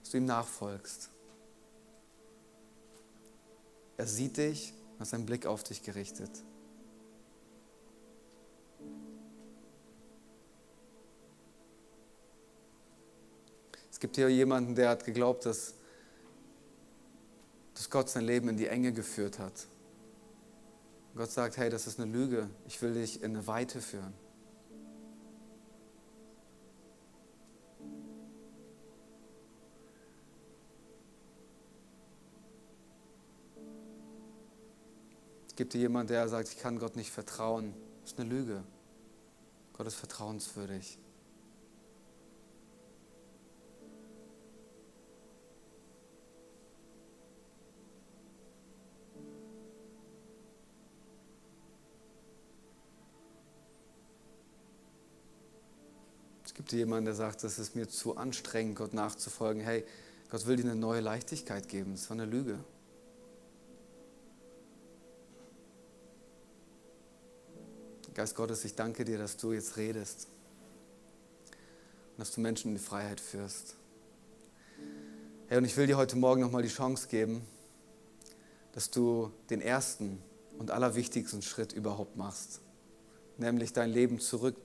dass 0.00 0.10
du 0.10 0.18
ihm 0.18 0.24
nachfolgst. 0.24 1.10
Er 3.96 4.06
sieht 4.06 4.36
dich, 4.36 4.72
hat 4.98 5.08
seinen 5.08 5.26
Blick 5.26 5.44
auf 5.46 5.62
dich 5.62 5.82
gerichtet. 5.82 6.30
Es 13.90 14.00
gibt 14.00 14.16
hier 14.16 14.30
jemanden, 14.30 14.74
der 14.74 14.88
hat 14.88 15.04
geglaubt, 15.04 15.44
dass, 15.44 15.74
dass 17.74 17.90
Gott 17.90 18.08
sein 18.08 18.24
Leben 18.24 18.48
in 18.48 18.56
die 18.56 18.66
Enge 18.66 18.92
geführt 18.92 19.38
hat. 19.38 19.66
Gott 21.14 21.30
sagt, 21.30 21.58
hey, 21.58 21.68
das 21.68 21.86
ist 21.86 22.00
eine 22.00 22.10
Lüge. 22.10 22.48
Ich 22.66 22.80
will 22.80 22.94
dich 22.94 23.22
in 23.22 23.36
eine 23.36 23.46
Weite 23.46 23.82
führen. 23.82 24.14
Gibt 35.60 35.74
hier 35.74 35.82
jemanden, 35.82 36.10
der 36.10 36.26
sagt, 36.26 36.48
ich 36.48 36.56
kann 36.56 36.78
Gott 36.78 36.96
nicht 36.96 37.10
vertrauen. 37.10 37.74
Das 38.00 38.12
ist 38.12 38.18
eine 38.18 38.30
Lüge. 38.30 38.64
Gott 39.74 39.86
ist 39.86 39.94
vertrauenswürdig. 39.94 40.98
gibt 56.54 56.72
jemanden, 56.72 57.06
der 57.06 57.14
sagt, 57.14 57.42
das 57.42 57.58
ist 57.58 57.74
mir 57.74 57.88
zu 57.88 58.16
anstrengend, 58.16 58.76
Gott 58.76 58.94
nachzufolgen. 58.94 59.62
Hey, 59.62 59.84
Gott 60.30 60.46
will 60.46 60.56
dir 60.56 60.64
eine 60.64 60.74
neue 60.74 61.00
Leichtigkeit 61.00 61.68
geben. 61.68 61.92
Das 61.92 62.08
war 62.08 62.16
eine 62.16 62.26
Lüge. 62.26 62.58
Geist 68.14 68.34
Gottes, 68.34 68.64
ich 68.64 68.74
danke 68.74 69.04
dir, 69.04 69.18
dass 69.18 69.36
du 69.36 69.52
jetzt 69.52 69.76
redest 69.76 70.26
und 72.12 72.18
dass 72.18 72.32
du 72.32 72.40
Menschen 72.40 72.68
in 72.68 72.74
die 72.74 72.82
Freiheit 72.82 73.20
führst. 73.20 73.76
Hey, 75.46 75.58
und 75.58 75.64
ich 75.64 75.76
will 75.76 75.86
dir 75.86 75.96
heute 75.96 76.16
Morgen 76.16 76.40
nochmal 76.40 76.62
die 76.62 76.68
Chance 76.68 77.06
geben, 77.08 77.42
dass 78.72 78.90
du 78.90 79.30
den 79.48 79.60
ersten 79.60 80.20
und 80.58 80.72
allerwichtigsten 80.72 81.40
Schritt 81.40 81.72
überhaupt 81.72 82.16
machst, 82.16 82.60
nämlich 83.38 83.72
dein 83.72 83.90
Leben 83.90 84.18
zurück 84.18 84.56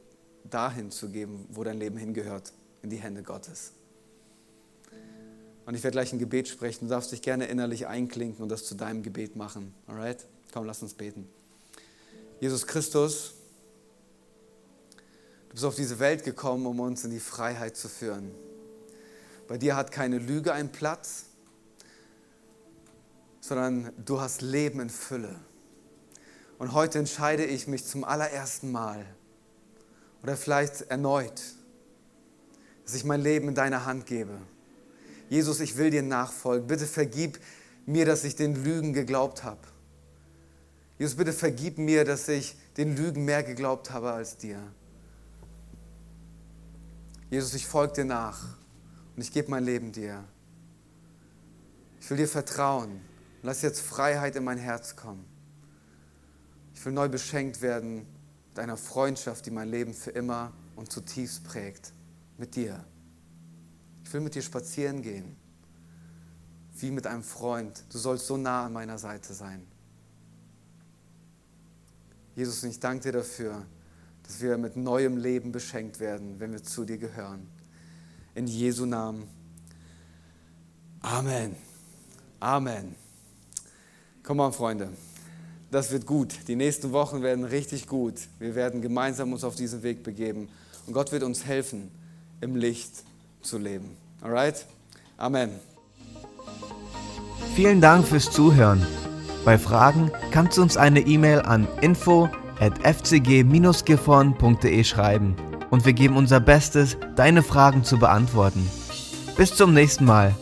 dahin 0.50 0.90
zu 0.90 1.10
geben, 1.10 1.48
wo 1.50 1.64
dein 1.64 1.78
Leben 1.78 1.98
hingehört, 1.98 2.52
in 2.82 2.90
die 2.90 2.98
Hände 2.98 3.22
Gottes. 3.22 3.74
Und 5.68 5.76
ich 5.76 5.84
werde 5.84 5.94
gleich 5.94 6.14
ein 6.14 6.20
Gebet 6.20 6.48
sprechen. 6.48 6.86
Du 6.86 6.90
darfst 6.90 7.12
dich 7.12 7.22
gerne 7.22 7.46
innerlich 7.46 7.88
einklinken 7.88 8.42
und 8.42 8.50
das 8.50 8.66
zu 8.66 8.76
deinem 8.76 9.04
Gebet 9.04 9.36
machen. 9.36 9.74
Alright? 9.88 10.26
Komm, 10.52 10.66
lass 10.66 10.82
uns 10.82 10.94
beten. 10.94 11.28
Jesus 12.40 12.68
Christus, 12.68 13.34
du 15.48 15.54
bist 15.54 15.66
auf 15.66 15.76
diese 15.76 16.00
Welt 16.00 16.24
gekommen, 16.24 16.66
um 16.66 16.80
uns 16.80 17.06
in 17.06 17.12
die 17.12 17.20
Freiheit 17.20 17.78
zu 17.78 17.88
führen. 17.88 18.32
Bei 19.48 19.58
dir 19.58 19.76
hat 19.76 19.92
keine 19.92 20.18
Lüge 20.18 20.54
einen 20.54 20.72
Platz, 20.72 21.26
sondern 23.40 23.92
du 24.04 24.20
hast 24.20 24.42
Leben 24.42 24.80
in 24.80 24.90
Fülle. 24.90 25.40
Und 26.58 26.74
heute 26.74 27.00
entscheide 27.00 27.46
ich 27.46 27.68
mich 27.68 27.86
zum 27.86 28.04
allerersten 28.04 28.72
Mal, 28.72 29.06
oder 30.24 30.36
vielleicht 30.36 30.82
erneut, 30.90 31.40
dass 32.84 32.96
ich 32.96 33.04
mein 33.04 33.22
Leben 33.22 33.50
in 33.50 33.56
deine 33.56 33.86
Hand 33.86 34.08
gebe. 34.08 34.40
Jesus, 35.30 35.60
ich 35.60 35.78
will 35.78 35.92
dir 35.92 36.02
nachfolgen. 36.02 36.68
Bitte 36.68 36.88
vergib 36.88 37.40
mir, 37.86 38.06
dass 38.06 38.24
ich 38.24 38.36
den 38.36 38.64
Lügen 38.64 38.94
geglaubt 38.94 39.44
habe. 39.44 39.60
Jesus, 40.98 41.18
bitte 41.18 41.34
vergib 41.34 41.78
mir, 41.78 42.06
dass 42.06 42.28
ich 42.28 42.56
den 42.78 42.96
Lügen 42.96 43.26
mehr 43.26 43.44
geglaubt 43.44 43.92
habe 43.92 44.14
als 44.14 44.38
dir. 44.38 44.62
Jesus, 47.30 47.54
ich 47.54 47.68
folge 47.68 47.94
dir 47.94 48.06
nach 48.06 48.58
und 49.16 49.22
ich 49.22 49.32
gebe 49.32 49.52
mein 49.52 49.64
Leben 49.64 49.92
dir. 49.92 50.24
Ich 52.00 52.10
will 52.10 52.18
dir 52.18 52.28
vertrauen. 52.28 53.02
Lass 53.42 53.62
jetzt 53.62 53.82
Freiheit 53.82 54.36
in 54.36 54.44
mein 54.44 54.58
Herz 54.58 54.96
kommen. 54.96 55.26
Ich 56.74 56.86
will 56.86 56.94
neu 56.94 57.10
beschenkt 57.10 57.62
werden 57.62 58.06
mit 58.50 58.60
einer 58.60 58.78
Freundschaft, 58.78 59.46
die 59.46 59.52
mein 59.52 59.70
Leben 59.70 59.94
für 59.94 60.12
immer 60.12 60.54
und 60.76 60.92
zutiefst 60.92 61.44
prägt. 61.44 61.94
Mit 62.38 62.56
dir. 62.56 62.86
Ich 64.04 64.14
will 64.14 64.22
mit 64.22 64.36
dir 64.36 64.42
spazieren 64.42 65.02
gehen. 65.02 65.36
Wie 66.78 66.92
mit 66.92 67.08
einem 67.08 67.24
Freund. 67.24 67.84
Du 67.92 67.98
sollst 67.98 68.28
so 68.28 68.38
nah 68.38 68.66
an 68.66 68.74
meiner 68.74 68.98
Seite 68.98 69.34
sein. 69.34 69.66
Jesus, 72.36 72.64
ich 72.64 72.80
danke 72.80 73.04
dir 73.04 73.12
dafür, 73.14 73.66
dass 74.24 74.42
wir 74.42 74.58
mit 74.58 74.76
neuem 74.76 75.18
Leben 75.18 75.52
beschenkt 75.52 76.00
werden, 76.00 76.40
wenn 76.40 76.52
wir 76.52 76.64
zu 76.64 76.84
dir 76.84 76.98
gehören. 76.98 77.48
In 78.34 78.48
Jesu 78.48 78.86
Namen. 78.86 79.28
Amen. 81.02 81.56
Amen. 82.40 82.96
Komm 84.24 84.38
mal, 84.38 84.52
Freunde. 84.52 84.90
Das 85.72 85.92
wird 85.92 86.06
gut. 86.06 86.36
Die 86.48 86.56
nächsten 86.56 86.92
Wochen 86.92 87.22
werden 87.22 87.46
richtig 87.46 87.88
gut. 87.88 88.16
Wir 88.40 88.56
werden 88.56 88.82
gemeinsam 88.82 89.32
uns 89.32 89.44
auf 89.44 89.56
diesen 89.56 89.84
Weg 89.84 90.04
begeben. 90.04 90.50
Und 90.88 90.94
Gott 90.94 91.12
wird 91.12 91.24
uns 91.24 91.46
helfen, 91.46 91.90
im 92.42 92.56
Licht 92.56 92.92
zu 93.42 93.58
leben. 93.58 93.96
Alright? 94.22 94.66
Amen. 95.18 95.52
Vielen 97.56 97.80
Dank 97.80 98.06
fürs 98.06 98.30
Zuhören. 98.30 98.86
Bei 99.46 99.58
Fragen 99.60 100.12
kannst 100.32 100.58
du 100.58 100.64
uns 100.64 100.76
eine 100.76 101.02
E-Mail 101.02 101.44
an 101.44 101.68
info 101.82 102.28
at 102.60 102.80
fcg-gifhorn.de 102.84 104.84
schreiben 104.84 105.36
und 105.70 105.86
wir 105.86 105.94
geben 105.94 106.18
unser 106.18 106.40
Bestes, 106.40 106.98
deine 107.16 107.44
Fragen 107.44 107.84
zu 107.84 108.00
beantworten. 108.00 108.68
Bis 109.38 109.56
zum 109.56 109.72
nächsten 109.74 110.06
Mal. 110.06 110.34